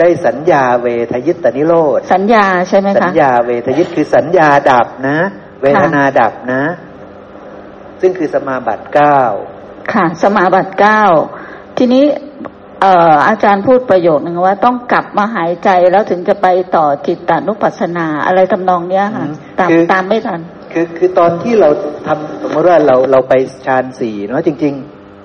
[0.00, 5.18] ได้สัญญาเวทยิตตนิโรธสัญญาใช่ไหมคะสัญญาเวทยิตคือสัญญาดับนะ
[5.62, 6.62] เวทนาดับนะ
[8.00, 9.20] ซึ่งคือสมาบัติเก้า
[9.92, 11.02] ค่ะ สมาบัติเก้า
[11.78, 12.04] ทีนี้
[12.80, 16.46] เอ่ออาจารย์พูดประโยคนึงว่าต้องกลับมาหายใจแล้วถึงจะไป
[16.76, 19.24] ต่อจิตตานุปัสสนาอะไรทำนองเนี้ยค่ะ
[19.60, 20.40] ตามตามไม่ทัน
[20.72, 21.68] คือคือตอนที่เรา
[22.06, 23.34] ทำสมมติว่าเราเราไป
[23.66, 24.74] ฌานสี่เนาะจริง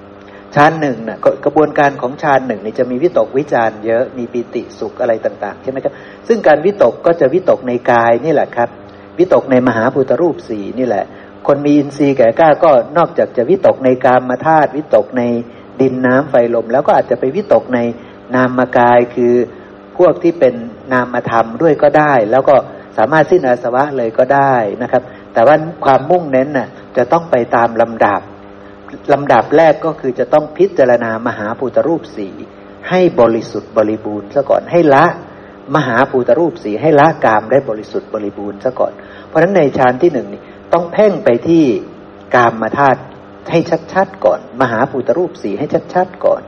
[0.04, 5.94] ๆฌานหนึ่งน่ะกระบวนการของฌานหนึ่งนี่จะมีวิตกวิจารเยอะมีปิติสุขอะไรต่าง ๆ ใช่ไหมครับ
[6.28, 8.70] ซึ่งการวิตกก็จะวิตกในกายนี่แหละครับ
[9.20, 11.06] วิตกในมหาพุทธรูปสี่นี่แหละ
[11.48, 15.24] คนมีอินทรีย์แก่กล้าก็นอกจากจะวิตกในกามธาตุวิตกใน
[15.82, 17.80] ดินน้ำไฟลม แล้วก็อาจจะไปวิตกใน
[18.36, 19.34] นามกายคือ
[19.98, 20.54] พวกที่เป็น
[20.94, 22.56] นามธรรมด้วยก็ได้ แล้วก็
[22.98, 25.56] สามารถสิ้นอาสวะเลยก็ได้นะครับ แต่ว่า
[25.86, 26.68] ความมุ่งเน้นน่ะ
[26.98, 28.22] จะต้องไปตามลำดับ
[29.14, 32.30] ลำดับแรกก็คือจะต้องพิจารณามหาภูตรูปสี
[32.90, 35.06] ให้บริสุทธิ์บริบูรณ์ซะก่อนให้ละ
[35.76, 38.94] มหาภูตรูปสีให้ละกามได้บริสุทธิ์บริบูรณ์ซะก่อน
[39.28, 40.42] เพราะฉะนั้นในฌานที่หนึ่งนี่
[40.74, 41.64] ต้องเพ่งไปที่
[42.36, 43.00] กามมาธาตุ
[43.52, 43.60] ให้
[43.94, 46.42] ชัดๆก่อน มหาภูตรูปสีให้ชัดๆก่อน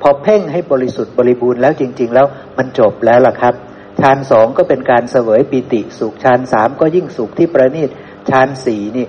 [0.00, 2.26] พอเพ่งให้บริสุทธิ์บริบูรณ์แล้วจริง ๆ แล้ว
[2.58, 3.54] มันจบแล้วล่ะครับ
[4.00, 7.90] ฌานสองก็เป็นการเสวยปิติสุขฌานสามก็ยิ่งสุขที่ประณีต
[8.30, 9.06] ฌานสีนี่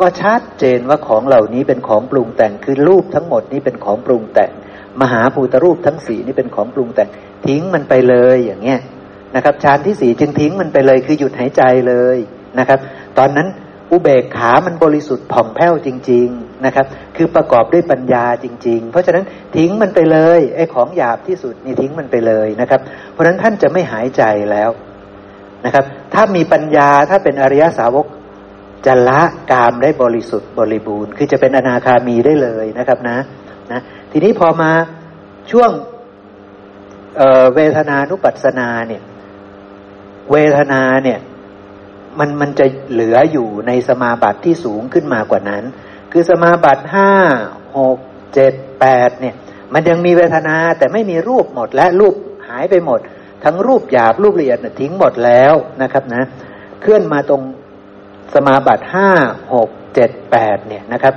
[0.00, 4.50] ก็ชัดเจนว่าของเหล่านี้เป็นของปรุงแต่งคือรูปทั้งหมดนี้เป็นของปรุงแต่ง
[5.00, 7.08] มหาภูตรูปทั้งสี่นี่เป็นของปรุงแต่ง
[7.46, 8.80] ทิ้งมันไปเลยอย่างเงี้ย
[9.34, 12.18] นะครับฌานที่สี่จึงทิ้งมันไปเลยคือหยุดหายใจเลย
[12.58, 12.78] นะครับ
[13.18, 13.48] ตอนนั้น
[13.90, 16.86] อุเบกขามันบริสุทธิ์ผ่องแผ้วจริง ๆนะครับ
[17.16, 19.24] คือประกอบด้วยปัญญาจริง ๆ เพราะฉะนั้น
[19.56, 22.80] ทิ้งมันไปเลยไอ้ของหยาบที่สุดนี่ทิ้งมันไปเลยนะครับ
[23.12, 24.70] เพราะฉะนั้นท่านจะไม่หายใจแล้ว
[25.64, 25.84] นะครับ
[26.14, 28.06] ถ้ามีปัญญาถ้าเป็นอริยสาวก
[28.86, 33.18] จะละกามได้บริสุทธิ์บริบูรณ์ คือจะเป็นอนาคามีได้เลยนะครับนะ
[33.72, 33.80] นะ
[34.12, 34.70] ทีนี้พอมา
[35.50, 35.70] ช่วง
[37.16, 39.02] เเวทนานุปัสสนาเนี่ย
[40.32, 41.18] เวทนาเนี่ย
[42.18, 45.64] มันมันจะเหลืออยู่ในสมาบัติที่สูงขึ้นมากว่านั้น
[46.12, 47.10] คือสมาบัติห้า
[47.78, 47.98] หก
[48.34, 49.34] เจ็ดแปดเนี่ย
[49.74, 52.14] มันยังมีเวทนาแต่ไม่มีรูปหมดและรูป
[52.48, 53.00] หายไปหมด
[53.44, 56.22] ทั้งรูปหยาบรูปละเอียดทิ้งหมดแล้วนะครับนะ
[56.80, 57.42] เคลื่อนมาตรง
[58.34, 59.10] สมาบัติห้า
[59.54, 61.14] หกเจ็ดแปดเนี่ยนะครับ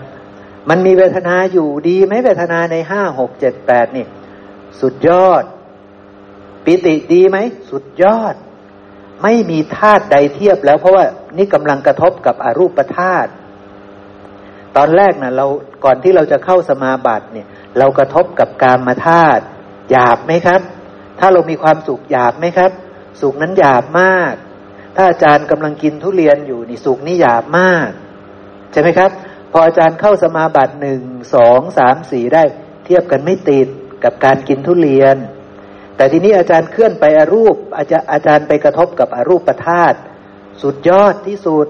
[0.69, 4.05] มันมีเวทนาอยู่ดีไหมเวทนาในห้าหกเจ็ดแปดนี่
[4.81, 5.43] สุดยอด
[6.65, 7.37] ปิติดีไหม
[7.69, 8.35] สุดยอด
[9.23, 11.05] ไม่มีธาตุใดเทียบแล้ว เพราะว่า
[11.37, 13.31] นี่กำลังกระทบกับอรูปธาตุ
[14.77, 15.45] ตอนแรกนะเรา
[15.85, 17.47] ก่อนที่เราจะเข้าสมาบัติเนี่ย
[17.77, 19.43] เรากระทบกับกามธาตุ
[19.91, 20.61] หยาบไหมครับ
[21.19, 22.71] ถ้าเรามีความสุขหยาบไหมครับ
[23.21, 24.33] สุขนั้นหยาบมาก
[24.95, 27.89] ถ้าอาจารย์กำลังกินทุเรียนอยู่นี่สุขนี่หยาบมาก
[28.71, 29.11] ใช่ไหมครับ
[29.51, 31.01] พออาจารย์เข้าสมาบัติหนึ่ง
[31.35, 32.43] สองสามสี่ได้
[32.85, 33.67] เทียบกันไม่ติด
[34.03, 35.15] กับการกินทุเรียน
[35.99, 39.97] แต่ทีนี้อาจารย์เคลื่อนไปอรูป อาจารย์อาจารย์ไปกระทบกับอรูปธาตุ
[40.61, 41.67] สุดยอดที่สุด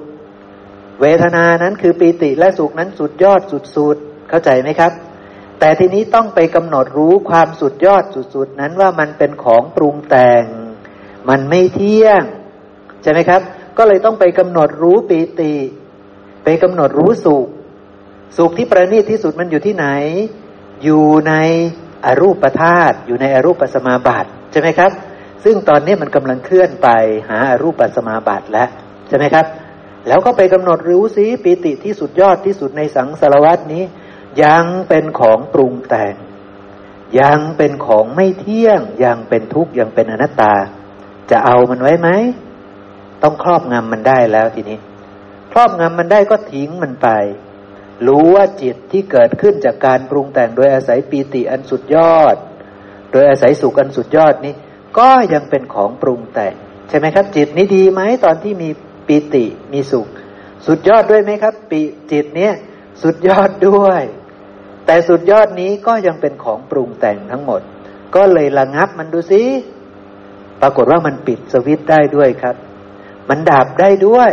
[1.02, 4.92] เวทนานั้นคือปีติและสุขนั้นสุดยอดสุดๆเข้าใจไหมครับ
[5.60, 8.04] แต่ทีนี้ต้องไปกำหนดรู้ความสุดยอด
[8.36, 10.44] สุดๆนั้นว่ามันเป็นของปรุงแต่ง
[11.30, 12.24] มันไม่เที่ยง
[13.04, 13.42] ใช่ไหมครับ
[13.78, 15.54] ก็เลยต้องไปกำหนดรู้ปีติ
[16.44, 17.48] ไปกำหนดรู้สุข
[18.38, 19.88] สุขที่ประณีตที่สุดมันอยู่ที่ไหน
[20.84, 21.34] อยู่ใน
[22.06, 24.92] อรูปธาตุอยู่ในอรูปสมาบัติใช่ไหมครับ
[25.44, 26.88] ซึ่งตอนนี้มันกำลังเคลื่อนไป
[27.30, 28.70] หาอารูปสมาบัติแล้ว
[29.08, 29.46] ใช่ไหมครับ
[30.08, 33.84] แล้วก็ไปกำหนดรู้สิปิติที่สุดยอดที่สุดในสังสารวัตนี้
[34.44, 36.16] ยังเป็นของปรุงแต่ง
[37.22, 40.54] ยังเป็นของไม่เที่ยง ยังเป็นทุกข์ยังเป็นอนัตตา
[41.32, 42.10] จะเอามันไว้ไหม
[43.24, 44.78] ต้องครอบงำมันได้แล้วทีนี้
[45.52, 47.08] ครอบงำมันได้ก็ทิ้งมันไป
[48.08, 52.36] รู้ว่าจิตที่เกิดขึ้นจากการปรุงแต่งโดยอาศัยปีติอันสุดยอด
[53.12, 54.54] โดยอาศัยสุขอันสุดยอดนี้
[55.00, 56.54] ก็ยังเป็นของปรุงแต่ง
[56.90, 58.70] ใช่ไหมครับ จิตนี้ดีไหมตอนที่มี
[59.08, 60.08] ปีติมีสุข
[60.68, 61.80] สุดยอดด้วยไหมครับ ปี
[62.12, 62.54] จิตเนี้ย
[63.04, 64.02] สุดยอดด้วย
[64.86, 67.62] แต่สุดยอดนี้ก็ยังเป็นของปรุงแต่งทั้งหมด
[68.16, 69.44] ก็เลยระงับมันดูสิ
[70.62, 72.56] ปรากฏว่ามันปิดสวิตได้ด้วยครับ
[73.30, 74.32] มันดับได้ด้วย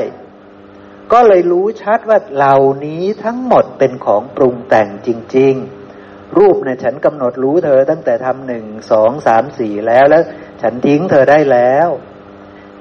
[1.13, 5.55] ก็เลยรู้ชัดว่าเหล่านี้ทั้งหมดเป็นของปรุงแต่งจริง
[5.97, 10.23] ๆ รูปเนี่ยฉันกำหนดรู้เธอตั้งแต่ทำหนึ่งสองสามสี่แล้วแล้ว
[10.63, 11.89] ฉันทิ้งเธอได้แล้ว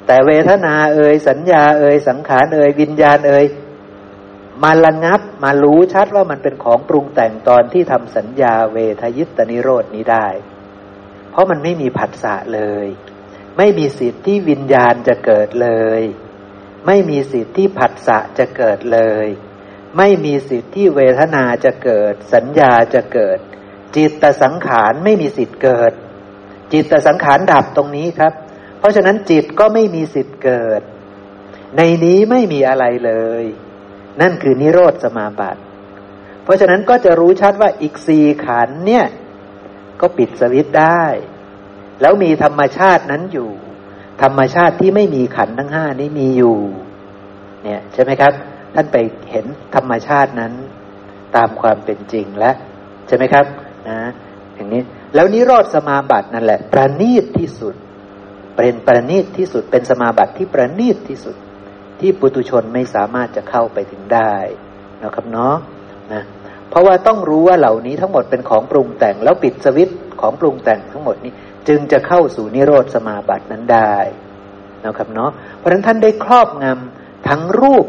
[0.08, 3.46] แต่เวทนาเอ่ยสัญญาเอ่ยสังขารเอ่ยวิญญาณเอ่ย
[4.64, 10.28] มาระงับมารู้ชัดว่ามันเป็นของปรุงแต่งตอนที่ทำสัญญาเวทยิตนิโรดนี้ได้
[11.32, 12.88] เพราะมันไม่มีผัสสะเลย
[13.58, 15.70] ไม่มีสิทธิ์ที่วิญญาณจะเกิดเล
[16.00, 16.02] ย
[16.88, 19.28] ไม่มีสิทธิ์ที่ผัสสะจะเกิดเลย
[19.98, 23.40] ไม่มีสิทธิ์ที่เวทนาจะเกิด สัญญาจะเกิด
[23.96, 25.92] จิตสังขารไม่มีสิทธิ์เกิด
[26.74, 28.34] จิตสังขารดับตรงนี้ครับ
[28.80, 30.82] เพราะฉะนั้นจิตก็ไม่มีสิทธิ์เกิด
[31.78, 33.44] ในนี้ไม่มีอะไรเลย
[34.22, 35.62] นั่นคือนิโรธสมาบัติ
[36.44, 39.06] เพราะฉะนั้นก็จะรู้ชัดว่าอีกสี่ขันเนี่ย
[40.02, 41.06] ก็ปิดสวิตได้
[42.02, 43.52] แล้วมีธรรมชาตินั้นอยู่
[44.22, 46.58] ธรรมชาติที่ไม่มีขันทั้งห้านี้มีอยู่
[47.64, 48.32] เนี่ยใช่ไหมครับ
[48.76, 48.98] ท่านไป
[49.32, 50.54] เห็นธรรมชาตินั้น
[51.36, 52.56] ตามความเป็นจริงแล้ว
[53.08, 53.46] ใช่ไหมครับ
[53.90, 54.00] นะ
[54.56, 54.82] อย่างนี้
[55.16, 57.76] แล้วนิโรธสมาบัตินั่นแหละ ประณีตที่สุด
[58.56, 61.36] เป็นประณีตที่สุดเป็นสมาบัติที่ประณีตที่สุด
[62.00, 64.36] ที่ปุตุชนไม่สามารถจะเข้าไปถึงได้
[65.04, 65.56] นะครับเนาะ
[66.14, 66.24] นะ
[66.70, 69.90] เพราะว่าต้องรู้ว่าเหล่านี้ทั้งหมดเป็นของปรุงแต่งแล้วปิดสวิต
[70.22, 71.34] ของปรุงแต่งทั้งหมดนี้
[71.68, 73.96] จึงจะเข้าสู่นิโรธสมาบัตินั้นได้
[74.86, 77.86] นะครับเนาะเพราะฉะนั้นท่านได้ครอบงำทั้งรูป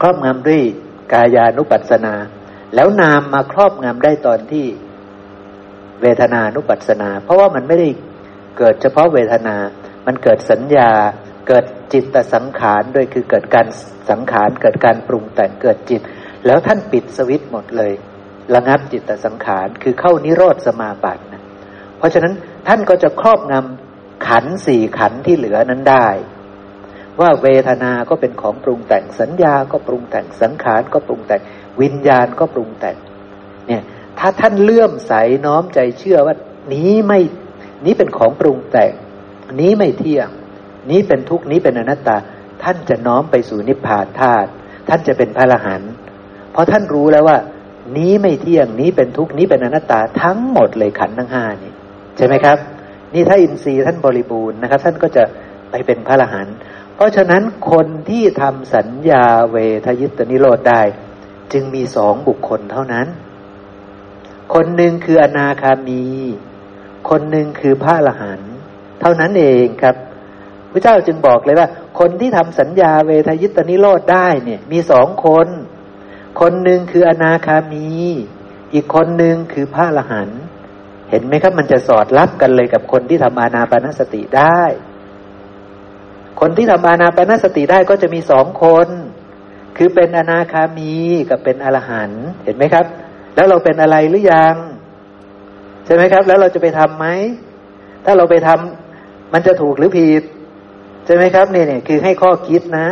[0.00, 0.62] ครอบงำด้วย
[1.12, 2.14] กายานุปัสสนา
[2.74, 4.66] แล้วนามมาครอบงำได้ตอนที่
[6.02, 7.88] เวทนานุปัสสนา เพราะว่ามันไม่ได้
[8.58, 9.56] เกิดเฉพาะเวทนา
[10.06, 10.90] มันเกิดสัญญา
[11.48, 13.66] เกิดจิตสังขารด้วยคือเกิดการ
[14.10, 16.00] สังขาร เกิดการปรุงแต่งเกิดจิต
[16.46, 17.92] แล้วท่านปิดสวิตหมดเลย
[18.54, 21.42] ระงับจิตสังขารคือเข้านิโรธสมาบัตินะ
[21.98, 22.34] เพราะฉะนั้น
[22.66, 26.08] ท่านก็จะครอบงำขันสี่ขันที่เหลือนั้นได้
[27.20, 31.42] ว่าเวทนา ก็เป็นของปรุงแต่งสัญญาก็ปรุงแต่งสังขารก็ปรุงแต่ง
[31.80, 32.96] วิญญาณก็ปรุงแต่ง
[33.68, 33.82] เนี่ย
[34.18, 35.12] ถ้าท่านเลื่อมใส
[35.46, 36.34] น้อมใจเชื่อว่า
[36.74, 37.20] นี้ไม่
[37.84, 38.92] นี้เป็นของปรุงแต่ง
[39.60, 40.28] นี้ไม่เที่ยง
[40.90, 42.16] นี้เป็นทุกนี้เป็นอนัตตา
[42.62, 44.48] ท่านจะน้อมไปสู่นิพพานธาตุ
[44.88, 45.92] ท่านจะเป็นพระอรหันต์
[46.52, 47.38] เพราะท่านรู้แล้วว่า
[47.96, 51.73] นี้ไม่เที่ยงนี้เป็นทุกนี้เป็นอนัตตาทั้งหมดเลยขันทั้งห้านี่
[52.16, 52.58] ใช่ไหมครับ
[53.14, 55.24] นี่ถ้าอินทรีย์ท่านบริบูรณ์นะครับ ท่านก็จะ
[55.70, 56.54] ไปเป็นพระอรหันต์
[56.94, 60.82] เพราะฉะนั้นคนที่ทำสัญญาเวทยิตนิโรธได้
[61.52, 63.06] จึงมีสองบุคคลเท่านั้น
[64.54, 66.04] คนหนึ่งคืออนาคามี
[67.08, 68.52] คคนหนึ่งคือพระอรหันต์
[69.00, 69.96] เท่านั้นเองครับ
[70.72, 71.68] พระเจ้าจึงบอกเลยว่า
[71.98, 75.48] คนที่ทำสัญญาเวทยิตนิโรธได้เนี่ย มีสองคน
[76.40, 77.86] คนหนึ่งคืออนาคามี
[78.74, 80.40] อีกคนหนึ่งคือพระอรหันต์
[81.10, 84.62] เห็นไหมครับ มันจะสอดรับกันเลยกับคนที่ทำอานาปนสติได้
[86.40, 88.88] คนที่ทำอานาปนสติได้ก็จะมีสองคน
[89.76, 90.94] คือเป็นอนาคามี
[91.30, 92.86] กับเป็นอรหันต์เห็นไหมครับ
[93.34, 94.56] แล้วเราเป็นอะไรหรือยัง
[95.84, 97.06] ใช่ไหมครับ แล้วเราจะไปทํำไหม
[98.04, 100.22] ถ้าเราไปทำมันจะถูกหรือผิด
[101.06, 102.88] ใช่ไหมครับเนี่ยเนี่ยคือให้ข้อคิดนะ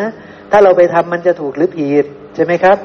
[0.51, 2.79] ถ้าเราไปทำมันจะถูกหรือผิด ใช่ไหมครับ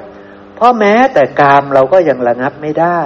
[0.56, 3.02] เพราะแม้แต่กามเราก็ยังระงับไม่ได้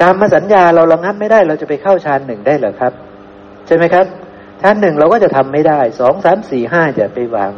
[0.00, 2.92] กามมาสัญญาเราระงับไม่ได้ เราจะไปเข้าฌานหนึ่งได้หรอครับ
[3.66, 4.06] ใช่ไหมครับ
[4.62, 7.54] ฌานหนึ่งเราก็จะทำไม่ได้สองสามสี่ห้าจะไปหวัง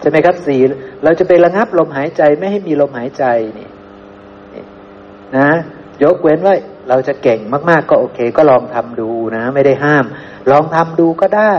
[0.00, 0.60] ใช่ไหมครับสี่
[1.04, 3.24] เราจะไประงับลมหายใจไม่ให้มีลมหายใจ
[3.58, 3.68] นี่
[5.36, 5.50] นะ
[6.02, 6.54] ยกเว้นว่า
[6.88, 7.40] เราจะเก่ง
[7.70, 10.04] มาก ๆ ก็โอเค ก็ลองทำดูนะ ไม่ได้ห้าม
[10.50, 11.54] ลองทำดูก็ได้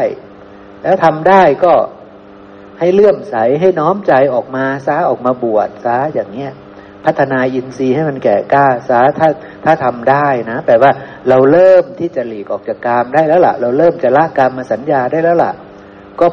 [0.83, 1.73] แล้วทำได้ก็
[2.79, 6.51] ให้เลื่อมใสให้น้อมใจออกมาซาออกมาบวชซาอย่างเนี้ย
[7.05, 9.29] พัฒนาอินทรีย์ให้มันแก่กล้าซาถ้า
[9.65, 10.91] ถ้าทำได้นะแปลว่า
[11.29, 15.53] เราเริ่มที่จะหลีกออกจากกามได้แล้วละ่ะ เราเริ่มจะละกามมาสัญญาได้แล้วละ่ะ
[16.19, 16.27] ก็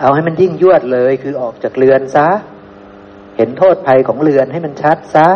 [0.00, 2.28] เอาให้มันยิ่งยวดเลย คือออกจากเรือนซะ
[3.36, 5.28] เห็นโทษภัยของเรือนให้มันชัดซะ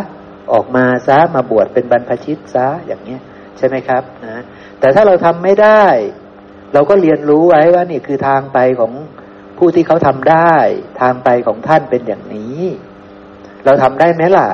[0.52, 3.20] ออกมาซะมาบวชเป็นบรรพชิตซะอย่างเนี้ย
[3.56, 4.42] ใช่ไหมครับนะ
[4.80, 5.84] แต่ถ้าเราทำไม่ได้
[6.74, 8.92] เราก็เรียนรู้ไว้ว่านี่คือทางไปของ
[9.58, 10.54] ผู้ที่เขาทำได้
[11.00, 12.60] ทางไปของท่านเป็นอย่างนี้
[13.64, 14.48] เราทำได้ไหมล่ะ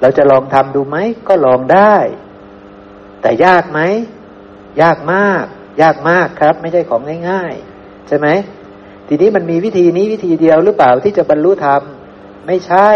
[0.00, 0.96] เราจะลองทำดูไหม
[1.28, 1.96] ก็ลองได้
[3.22, 3.80] แต่ยากไหม
[4.82, 5.44] ยากมาก
[5.82, 7.00] ยากมากครับ ไม่ใช่ของ
[7.30, 8.28] ง่ายๆ ใช่ไหม
[9.08, 11.82] ทีนี้มันมีวิธีนี้วิธีเดียวหรือเปล่าที่จะบรรลุธรรม
[12.46, 12.90] ไม่ใช่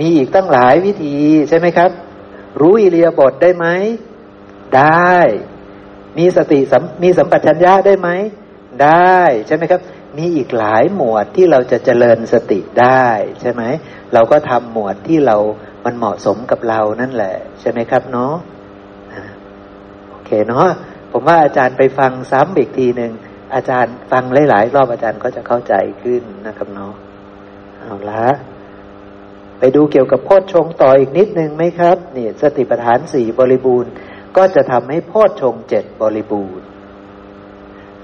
[0.00, 1.16] มีอีกตั้งหลายวิธี
[1.48, 1.90] ใช่ไหมครับ
[2.60, 3.66] รู้อิเลียบทได้ไหม
[4.76, 5.16] ได้
[6.18, 6.60] มีสติ
[7.02, 8.08] มีสัมปชัญญะได้ไหม
[8.82, 9.80] ได้ใช่ไหมครับ
[10.18, 13.06] มีอีกหลายหมวดที่เราจะเจริญสติได้
[13.40, 13.62] ใช่ไหม
[14.12, 15.36] เราก็ทำหมวดที่เรา
[15.84, 18.34] มันเหมาะสมกับเรานั่นแหละ ใช่ไหมครับเนาะ
[20.10, 20.68] โอเคเนาะ
[21.12, 23.12] ผมว่าอาจารย์ไปฟังซ้ำอีกทีหนึ่ง
[23.54, 26.94] อาจารย์ฟังหลายๆรอบอาจารย์ก็จะเข้าใจขึ้นนะครับเนาะ
[27.80, 28.26] เอาละ
[29.58, 33.92] ไปดูเกี่ยวกับโพชฌงต่ออีกนิดนึงไหมครับนี่สติปัฏฐานสี่บริบูรณ์
[34.36, 36.66] ก็จะทำให้โพชฌงเจ็ดบริบูรณ์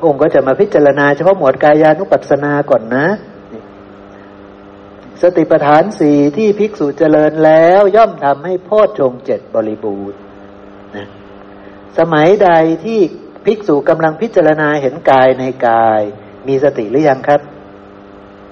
[0.04, 3.06] องค์ก็จะมาพิจารณาเฉพาะหมวดกายานุปัสสนาก่อนนะ
[5.22, 10.18] สติปัฏฐานสี่ที่ภิกษุเจริญแล้วย่อมทำให้โพชฌงเจ็ดบริบูรณ์
[10.96, 11.06] นะ
[11.98, 12.50] สมัยใด
[12.84, 13.00] ที่
[13.46, 16.00] ภิกษุกำลังพิจารณาเห็นกายในกาย
[16.48, 17.40] มีสติหรือยังครับ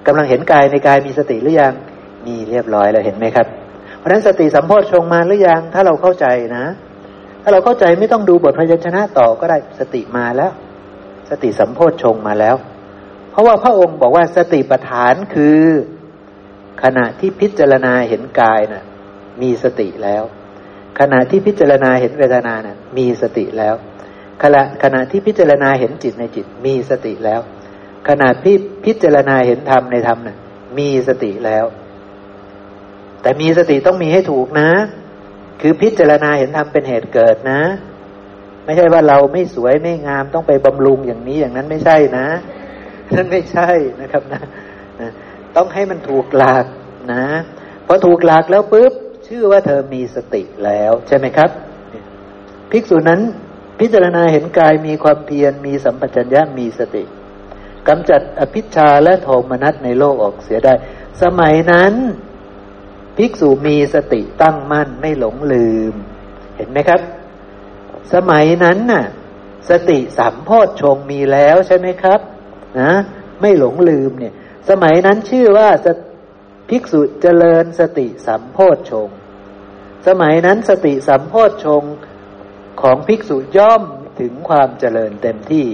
[0.07, 1.73] กำลังเห็นกายในกายมีสติหรือยัง
[2.25, 3.47] มีเรียบร้อยแล้วเห็นไหมครับ
[3.97, 6.25] เพราะฉะนั้นสติสัมโพชฌงมาหรือยังถ้าเราเข้าใจ
[6.57, 6.65] นะ
[7.43, 10.51] ถ้าเราเข้าใจไม่ต้องดูบทพยัญชนะต่อก็ได้สติมาแล้ว
[11.29, 12.55] สติสัมโพชฌงมาแล้ว
[13.31, 15.61] เพราะว่าพระองค์บอกว่าสติปัฏฐานคือ
[16.83, 18.83] ขณะที่พิจารณาเห็นกายนะ่ะ
[19.41, 20.23] มีสติแล้ว
[20.99, 23.75] ขณะที่พิจารณาเห็นเวทนานะ่ะ มีสติแล้ว
[24.43, 27.41] ขณะขณะที่พิจารณาเห็นจิตในจิต มีสติแล้ว
[28.09, 30.37] ขณะที่พิจารณาเห็นธรรมในธรรมนะ่ะ
[30.77, 31.65] มีสติแล้ว
[33.21, 34.69] แต่มีสติต้องมีให้ถูกนะ
[35.61, 37.61] คือพิจารณาเห็นธรรมเป็นเหตุเกิดนะ
[38.69, 42.27] ไม่ใช่ว่าเราไม่สวยไม่งามต้องไปบำรุงอย่างนี้อย่างนั้นไม่ใช่นะ
[43.13, 43.69] นั่นไม่ใช่
[44.01, 44.41] นะครับนะ
[44.99, 45.09] นะ
[45.55, 46.65] ต้องให้มันถูกหลัก
[47.13, 47.25] นะ
[47.87, 48.93] พอถูกหลักแล้วปุ๊บ
[49.27, 51.49] ชื่อว่าเธอมีสติแล้ว ใช่ไหมครับ
[52.71, 53.21] ภิกษุนั้น
[53.79, 57.03] พิจารณาเห็นกายมีความเพียรมีสัมปชัญญะมีสติ
[57.87, 60.73] กำจัดอภิชาและโทมนัสในโลกออกเสียได้
[61.21, 61.93] สมัยนั้น
[63.17, 65.93] ภิกษุมีสติตั้งมั่นไม่หลงลืม
[66.57, 67.01] เห็นไหมครับ
[68.13, 69.05] สมัยนั้นน่ะ
[69.69, 72.19] สติสัมโพชฌงมีแล้วใช่ไหมครับ
[72.79, 72.91] นะ
[73.41, 74.33] ไม่หลงลืมเนี่ย
[74.69, 75.69] สมัยนั้นชื่อว่า
[76.69, 79.09] ภิกษุเจริญสติสัมโพชฌง
[80.07, 81.83] สมัยนั้นสติสัมโพชฌง
[82.81, 83.83] ของภิกษุย่อม
[84.19, 85.67] ถึงความเจริญเต็มที่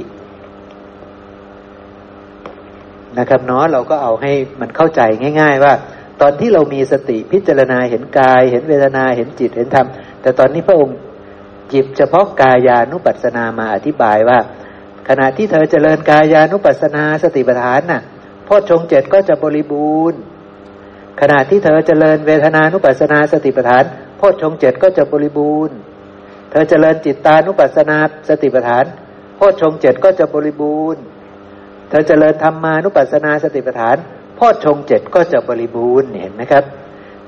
[3.17, 4.31] นะครับเนาะเราก็เอาให้
[4.61, 5.01] มันเข้าใจ
[5.41, 5.73] ง่าย ๆ ว่า
[6.21, 9.87] ตอนที่เรามีสติพิจารณาเห็นกาย เห็นเวทนาเห็นจิตเห็นธรรม
[10.21, 10.97] แต่ตอนนี้พระองค์
[11.73, 14.39] จิบเฉพาะกายานุปัสสนามาอธิบายว่า
[15.07, 18.01] ขณะที่เธอเจริญกายานุปัสสนาสติปัฏฐานน่ะ
[18.47, 20.19] พอชงเจ็ดก็จะบริบูรณ์
[21.21, 23.83] ขณะที่เธอเจริญเวทนานุปัสสนาสติปัฏฐาน
[24.19, 25.75] พอชงเจ็ดก็จะบริบูรณ์
[26.49, 27.97] เธอเจริญจิตตานุปัสสนา
[28.29, 28.85] สติปัฏฐาน
[29.37, 31.01] พอชงเจ็ดก็จะบริบูรณ์
[31.89, 33.97] เธอเจริญธรรมานุปัสสนาสติปัฏฐาน
[34.39, 36.63] พ่อชงเจ็ดก็จะบริบูรณ์เห็นไหมครับ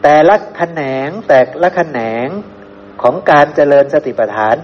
[0.03, 2.27] แต่ละแขนงแต่ละแขนง
[3.01, 4.55] ของการเจริญสติปัฏฐาน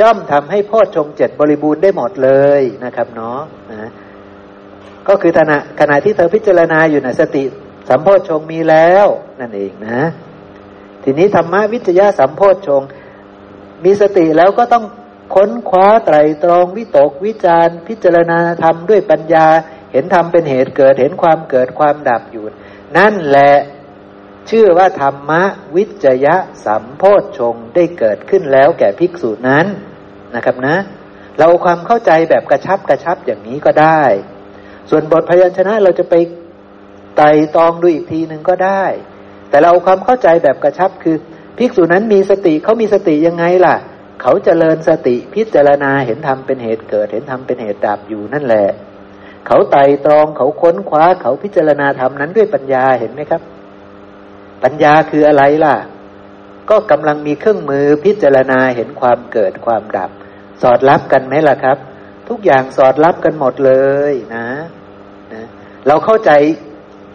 [0.00, 2.30] ย่อมทำให้พ่อชงเจ็ดบริบูรณ์ได้หมดเล
[2.60, 3.40] ยนะครับเนาะ
[3.72, 3.90] นะ
[5.08, 7.44] ก็คือขณะขณะที่เธอพิจารณาอยู่นะสติ
[7.88, 9.06] สัมโพชงมีแล้ว
[9.40, 10.00] นั่นเองนะ
[11.04, 12.82] ทีนี้ธรรมะวิจยะสัมโพชง
[13.84, 14.84] มีสติแล้วก็ต้อง
[15.34, 19.46] ค้นคว้าไตรตรองวิตกวิจารพิจารณาธรรมด้วยปัญญา
[19.92, 22.44] เห็นธรรมเป็นเหตุเกิดเห็นความเกิดความดับอยู่
[22.96, 23.52] นั่นแหละ
[24.50, 25.42] ชื่อว่าธรรมะ
[25.76, 27.02] วิจยะสัมโพ
[27.38, 29.66] ชงได้เกิดขึ้นแล้วแก่ภิกษุนั้น
[30.34, 30.76] นะครับนะ
[31.38, 34.02] เราความเข้าใจแบบกระชับกระชับอย่างนี้ก็ได้
[34.90, 36.14] ส่วนบทพยัญชนะเราจะไป
[37.16, 38.84] ไต่ตองดูอีกทีหนึ่งก็ได้
[39.48, 41.16] แต่เราความเข้าใจแบบกระชับคือ
[41.58, 43.76] ภิกษุนั้นมีสติเขามีสติยังไงล่ะ
[44.22, 48.68] เขาจเจริญสติพิจารณาเห็นธรรมเป็นเหตุเกิด เห็นธรรมเป็นเหตุดับอยู่นั่นแหละ
[49.46, 53.42] เขาไต่ตรองเขาค้นคว้าเขาพิจารณาธรรมนั้นด้วยปัญญาเห็นไหมครับ
[54.62, 55.76] ปัญญาคืออะไรล่ะ
[56.70, 60.10] ก็กำลังมีเครื่องมือพิจารณาเห็นความเกิดความดับ
[60.62, 61.78] สอดรับกันไหมล่ะครับ
[62.28, 63.72] ทุกอย่างสอดรับกันหมดเล
[64.10, 64.46] ยนะ
[65.32, 65.42] นะ
[65.86, 66.30] เราเข้าใจ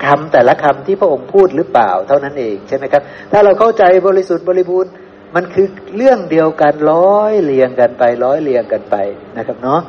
[0.06, 3.02] คำแต่ละคำที่พระองค์พูดหรือเปล่า เท่านั้นเองใช่ไหมครับ
[3.32, 4.92] ถ้าเราเข้าใจบริสุทธิ์บริบูรณ์
[5.36, 8.96] มันคือเรื่องเดียวกันร้อยเรียงกันไป ร้อยเรียงกันไป
[9.38, 9.82] นะครับเนาะ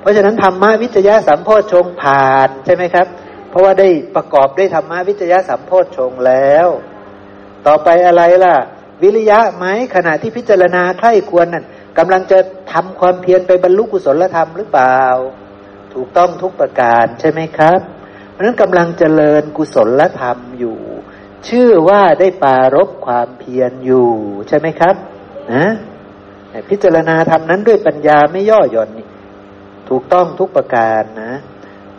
[0.00, 3.06] เพราะฉะนั้นธรรมะวิจยะสัมโพชงผ่านใช่ไหมครับ
[3.56, 6.68] ราะว่าได้ประกอบด้วยธรรมะวิจยะสัมโพชงแล้ว
[7.66, 8.56] ต่อไปอะไรล่ะ
[9.02, 9.64] วิริยะไหม
[9.94, 11.64] ขณะที่พิจารณาใคร่ควรนั่น
[11.98, 12.38] กำลังจะ
[12.72, 15.02] ทำความเพียรไปบรรลุกุศลธรรมหรือเปล่า
[15.94, 17.80] ถูกต้องทุกประการใช่ไหมครับ
[18.32, 20.78] เพราะนั้นกำลังเจริญกุศลธรรมอยู่
[21.48, 24.10] ชื่อว่าได้ปารบความเพียรอยู่
[24.48, 24.94] ใช่ไหมครับ
[25.52, 25.66] นะ
[26.70, 29.06] พิจารณาธรรมนั้นด้วยปัญญาไม่ย่อหย่อนนี่
[29.88, 31.32] ถูกต้องทุกประการนะ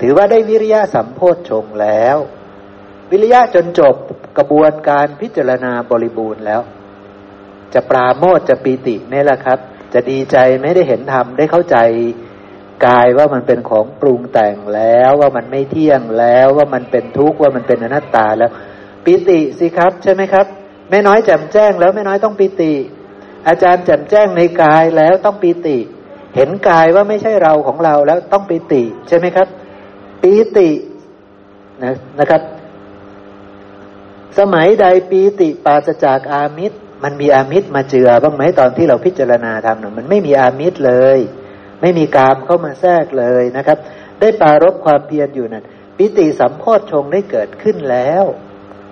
[0.01, 2.17] ถือว่าได้วิริยะสัมโพธชงแล้ว
[3.11, 3.95] วิริยะจนจบ
[4.37, 6.61] กระบวนการพิจารณาบริบูรณ์แล้ว
[7.73, 9.59] จะปราโมทจะปีติไหละครับ
[9.93, 11.77] จะดีใจไม่ได้เห็นธรรมได้เข้าใจ
[12.85, 18.51] กายว่ามันเป็นของปรุงแต่งแล้วว่ามันไม่เที่ยงแล้วว่ามันเป็นทุกข์ว่ามันเป็นอนัตตาแล้ว
[19.05, 20.45] ปิติสิครับ ใช่ไหมครับ
[20.89, 22.73] แม่น้อยแจ่มแจ้งแล้วแม่น้อยต้องปิติ
[23.47, 25.77] อาจารย์แจ่มแจ้งในกายแล้วต้องปิติ
[26.35, 29.47] เห็นกายว่าไม่ใช่เราของเราแล้วต้องปิติ ใช่ไหมครับ
[30.27, 30.69] ปีติ
[31.83, 32.41] นะนะครับ
[34.39, 41.19] สมัยใดปีติปราศจากอามิตร มันมีอามิตรมาเจือบ้างไหมตอนที่เราพิจารณาทำเนี่ยมันไม่มีอามิตรเลย
[41.81, 43.77] ไม่มีกามเข้ามาแทรกเลยนะครับ
[44.19, 45.63] ได้ปารบความเพียรอยู่นั่น
[45.97, 48.23] ปิติสัมโพชงได้เกิดขึ้นแล้ว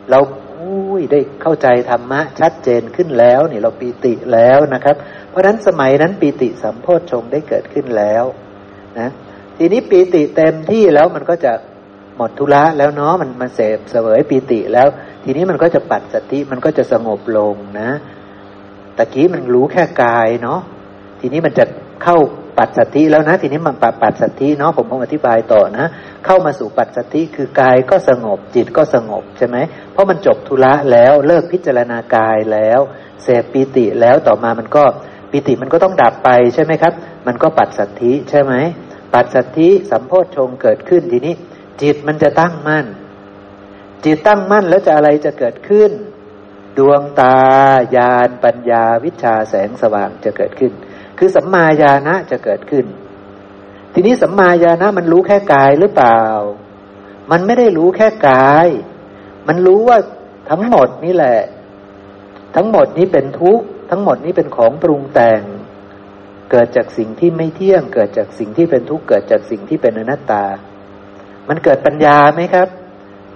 [0.09, 0.19] เรา
[0.59, 4.95] อุ้ยได้เข้าใจธรรมะชัดเจนขึ้นแล้วนี่เราปีติแล้วนะครับ
[5.29, 8.23] เพราะฉะนั้นสมัยนั้นปีติสัมโพชงได้เกิดขึ้นแล้ว
[8.99, 9.09] นะ
[9.57, 11.53] ทีนี้ปีติเต็มที่แล้วมันก็จะ
[12.17, 14.87] หมดธุระแล้วเนาะมันมันเสพเสวยปีติแล้ว
[15.23, 17.89] ทีนี้มันก็จะปัดสติมันก็จะสงบลงนะ
[18.97, 20.59] ตะกี้มันรู้แค่กายเนาะ
[21.19, 21.65] ทีนี้มันจะ
[22.03, 22.17] เข้า
[22.57, 25.85] ปัจสัทธิแล้วนะ ทีนี้มันปัดปัจสัทธิเนาะผมผมอธิบายต่อนะ
[26.25, 29.57] เข้ามาสู่ปัจสัทธิคือกายก็สงบจิตก็สงบใช่ไหม
[29.91, 32.79] เพราะมันจบธุระแล้วเลิกพิจารณากายแล้ว
[33.23, 34.83] เสพปีติแล้วต่อมามันก็
[35.31, 36.93] ปีติมันก็ต้องดับไปใช่ไหมครับ
[37.27, 38.53] มันก็ปัจสัทธิใช่ไหม
[39.15, 41.35] ปัจสัทธิสัมโพชงเกิดขึ้นทีนี้
[41.81, 42.85] จิตมันจะตั้งมั่น
[44.05, 45.91] จิตตั้งมั่นแล้วจะอะไรจะเกิดขึ้น
[46.77, 47.37] ดวงตา
[47.95, 50.71] ญาณปัญญาวิชาแสงสว่างจะเกิดขึ้น
[51.17, 52.85] คือสัมมาญาณะจะเกิดขึ้น
[53.93, 56.21] ทีนี้สัมมาญาณะมันรู้แค่กายหรือเปล่า
[57.31, 58.67] มันไม่ได้รู้แค่กาย
[59.47, 59.97] มันรู้ว่า
[60.49, 61.39] ทั้งหมดนี่แหละ
[62.55, 65.41] ทั้งหมดนี้เป็นทุกข์ทั้งหมดนี้เป็นของปรุงแต่ง
[66.51, 70.45] เกิดจากสิ่งที่ไม่เที่ยง เกิดจากสิ่งที่เป็นทุกข์เกิดจากสิ่งที่เป็นอนัตตา
[71.49, 72.67] มันเกิดปัญญาไหมครับ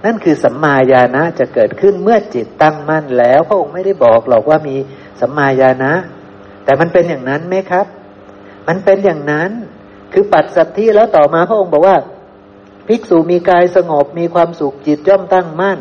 [0.04, 4.76] นั่นคือสัมมาญาณะจะเกิดขึ้นเมื่อจิตตั้งมั่นแล้ว พระองค์ไม่ได้บอกหรอกว่ามี
[5.20, 5.92] สัมมาญาณะ
[6.64, 7.86] แต่มันเป็นอย่างนั้นไหมครับ
[8.68, 9.50] มันเป็นอย่างนั้น
[10.12, 11.96] คือปัดสัตธิแล้วต่อมาพระองค์บอกว่า
[12.86, 15.78] ภิกษุมีกายสงบมีความสุขจิตย่อมตั้งมั่น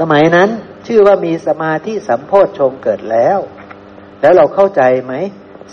[0.00, 0.48] สมัยนั้น
[0.86, 3.38] ชื่อว่ามีสมาธิสัมโพชฌงเกิดแล้ว
[4.20, 5.14] แล้วเราเข้าใจไหม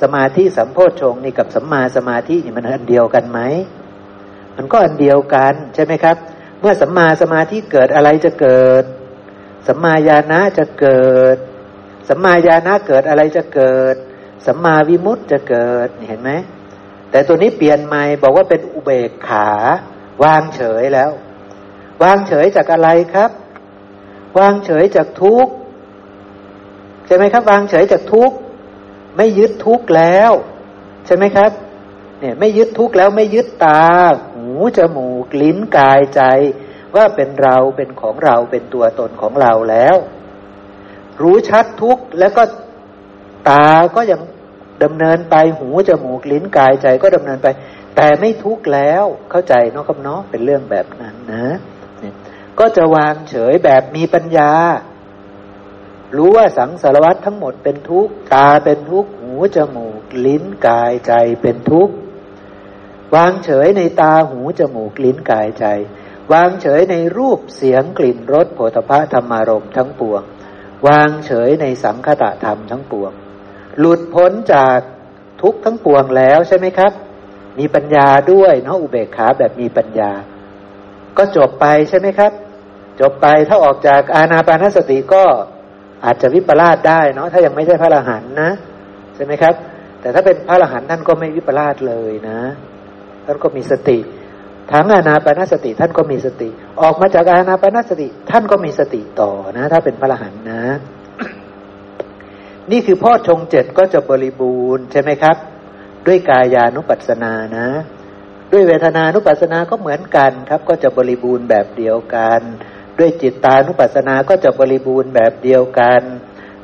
[0.01, 3.39] สมาธิสัมโพชฌงนี่กับสัมมาสมาธินี่มันอันเดียวกันไหม
[4.57, 6.17] มันก็อันเดียวกันใช่ไหมครับ
[6.59, 8.83] เมื่อสัมมาสมาธิเกิดอะไรจะเกิด
[9.67, 11.37] สัมมาญาณะจะเกิด
[12.09, 13.95] สัมมาญาณะเกิดอะไรจะเกิด
[14.45, 16.31] สัมมาวิมุตจะเกิดเห็นไหม
[17.11, 19.49] แต่ตัวนี้เปลี่ยนใหม่บอกว่าเป็นอุเบกขา
[20.23, 21.11] วางเฉยแล้ว
[22.03, 23.31] วางเฉยจากอะไรครับ
[24.39, 25.53] วางเฉยจากทุกข์
[27.07, 28.35] ใช่ไหมครับ วางเฉยจากทุกข์
[29.17, 30.31] ไม่ยึดทุกข์แล้ว
[31.05, 31.51] ใช่ไหมครับ
[32.19, 33.83] เนี่ย ไม่ยึดทุกข์แล้วไม่ยึดตา
[34.33, 34.47] หู
[34.77, 36.21] จมูก ลิ้นกายใจ
[36.95, 39.95] ว่าเป็นเราเป็นของเราเป็นตัวตนของเราแล้ว
[41.21, 42.43] รู้ชัดทุกแล้วก็
[43.49, 44.21] ตาก็ยัง
[44.83, 47.47] ดำเนินไปหูจมูกลิ้นกายใจก็ดำเนินไป
[47.95, 51.47] แต่ไม่ทุกข์แล้วเข้าใจเนาะครับเนาะเป็นเรื่องแบบนั้นนะ
[52.59, 54.51] ก็จะวางเฉยแบบมีปัญญา
[56.15, 61.93] รู้ว่าสังสารวัตทั้งหมดเป็นทุกข์ตาเป็นทุกข์หูจมูก ลิ้นกายใจเป็นทุกข์
[63.15, 65.65] วางเฉยในตาหูจมูกลิ้นกายใจ
[66.33, 70.21] วางเฉยในรูปเสียงกลิ่นรสโผฏฐะธรรมารมทั้งปวง
[70.87, 73.11] วางเฉยในสังคตะธรรมทั้งปวง
[73.79, 74.79] หลุดพ้นจาก
[75.41, 76.91] ทุกทั้งปวงแล้วใช่ไหมครับ
[77.59, 80.11] มีปัญญาด้วยเนาะอุเบกขาแบบมีปัญญา
[81.17, 82.31] ก็จบไปใช่ไหมครับ
[83.01, 85.23] จบไปถ้าออกจากอาณาปานสติก็
[86.05, 88.49] อาจจะวิปลาสได้เนาะถ้ายังไม่ใช่พระอรหันต์นะ
[89.15, 89.53] ใช่ไหมครับ
[90.01, 92.39] แต่ถ้าเป็นพระอรหันต์ท่านก็ไม่วิปลาสเลยนะ
[93.25, 93.99] ท่านก็มีสติ
[94.71, 96.49] ทั้งอานาปานสติท่านก็มีสติ
[96.81, 100.63] ออกมาจากอานาปานสติ ท่านก็มีสติต่อนะ ถ้าเป็นพระอรหันต์นะ
[102.71, 105.35] นี่คือพ่อชงเจ็ดก็จะบริบูรณ์ใช่ไหมครับ
[106.07, 107.67] ด้วยกายานุปัสสนานะ
[108.51, 112.41] ด้วยเวทนานุปัสสนาก็เหมือนกันครับ ก็จะบริบูรณ์แบบเดียวกัน
[112.99, 116.01] ด้วยจิตตานุปัสสนาก็จะบริบูรณ์แบบเดียวกัน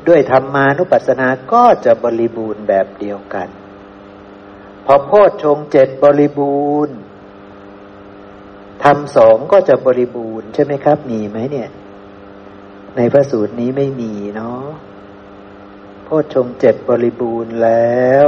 [0.07, 3.47] ด้วยธรรมานุปัสสนาก็จะบริบูรณ์แบบเดียวกัน
[4.85, 6.95] พอโพชฌงเจ็ดบริบูรณ์
[8.83, 11.69] ทำสองก็จะบริบูรณ์ใช่ไหมครับ มีไหมเนี่ย
[12.97, 14.65] ในพระสูตรนี้ไม่มีเนาะ
[16.03, 18.27] โพชฌงเจ็ดบริบูรณ์แล้ว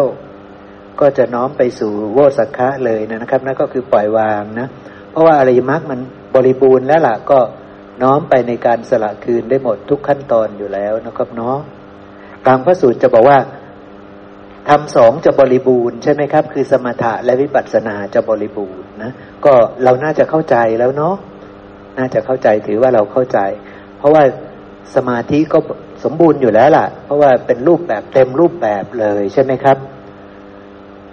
[1.00, 4.68] ก็จะน้อมไปสู่โวสักคะเลยนะครับนั่นก็คือปล่อยวางนะ
[5.12, 6.00] เพราะว่าอริยมักมัน
[6.36, 7.40] บริบูรณ์แล้วล่ะก็
[8.02, 11.58] น้อมไปในการสละคืนได้หมดทุกขั้นตอนอยู่แล้วนะครับเนาะ
[12.48, 13.38] กางพระสูตรจะบอกว่า
[14.70, 19.12] ทำสองจะบริบูรณ์ใช่ไหมครับ คือสมถะและวิปัสสนาจะบริบูรณ์นะ
[19.46, 19.54] ก็
[19.84, 21.16] เราน่าจะเข้าใจแล้วเนาะ
[21.98, 23.40] น่าจะเข้าใจถือว่าเราเข้าใจ
[23.98, 24.24] เพราะว่า
[24.96, 25.58] สมาธิก็
[26.04, 29.78] สมบูรณ์อยู่แล้วล่ะ เพราะว่าเป็นรูปแบบเต็มรูปแบบเลยใช่ไหมครับ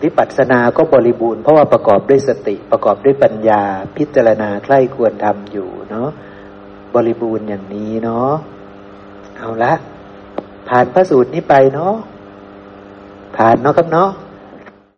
[0.02, 3.62] วิปัสสนาก็บริบูรณ์เพราะว่าประกอบด้วยสติประกอบด้วยปัญญา
[3.96, 6.08] พิจารณาใคร่ควรทำอยู่เนาะ
[6.94, 8.32] บริบูรณ์อย่างนี้เนาะ
[9.36, 9.72] เอาละ
[10.68, 11.94] ผ่านพระสูตรนี้ไปเนาะ
[13.36, 14.10] ผ่านเนาะครับเนาะ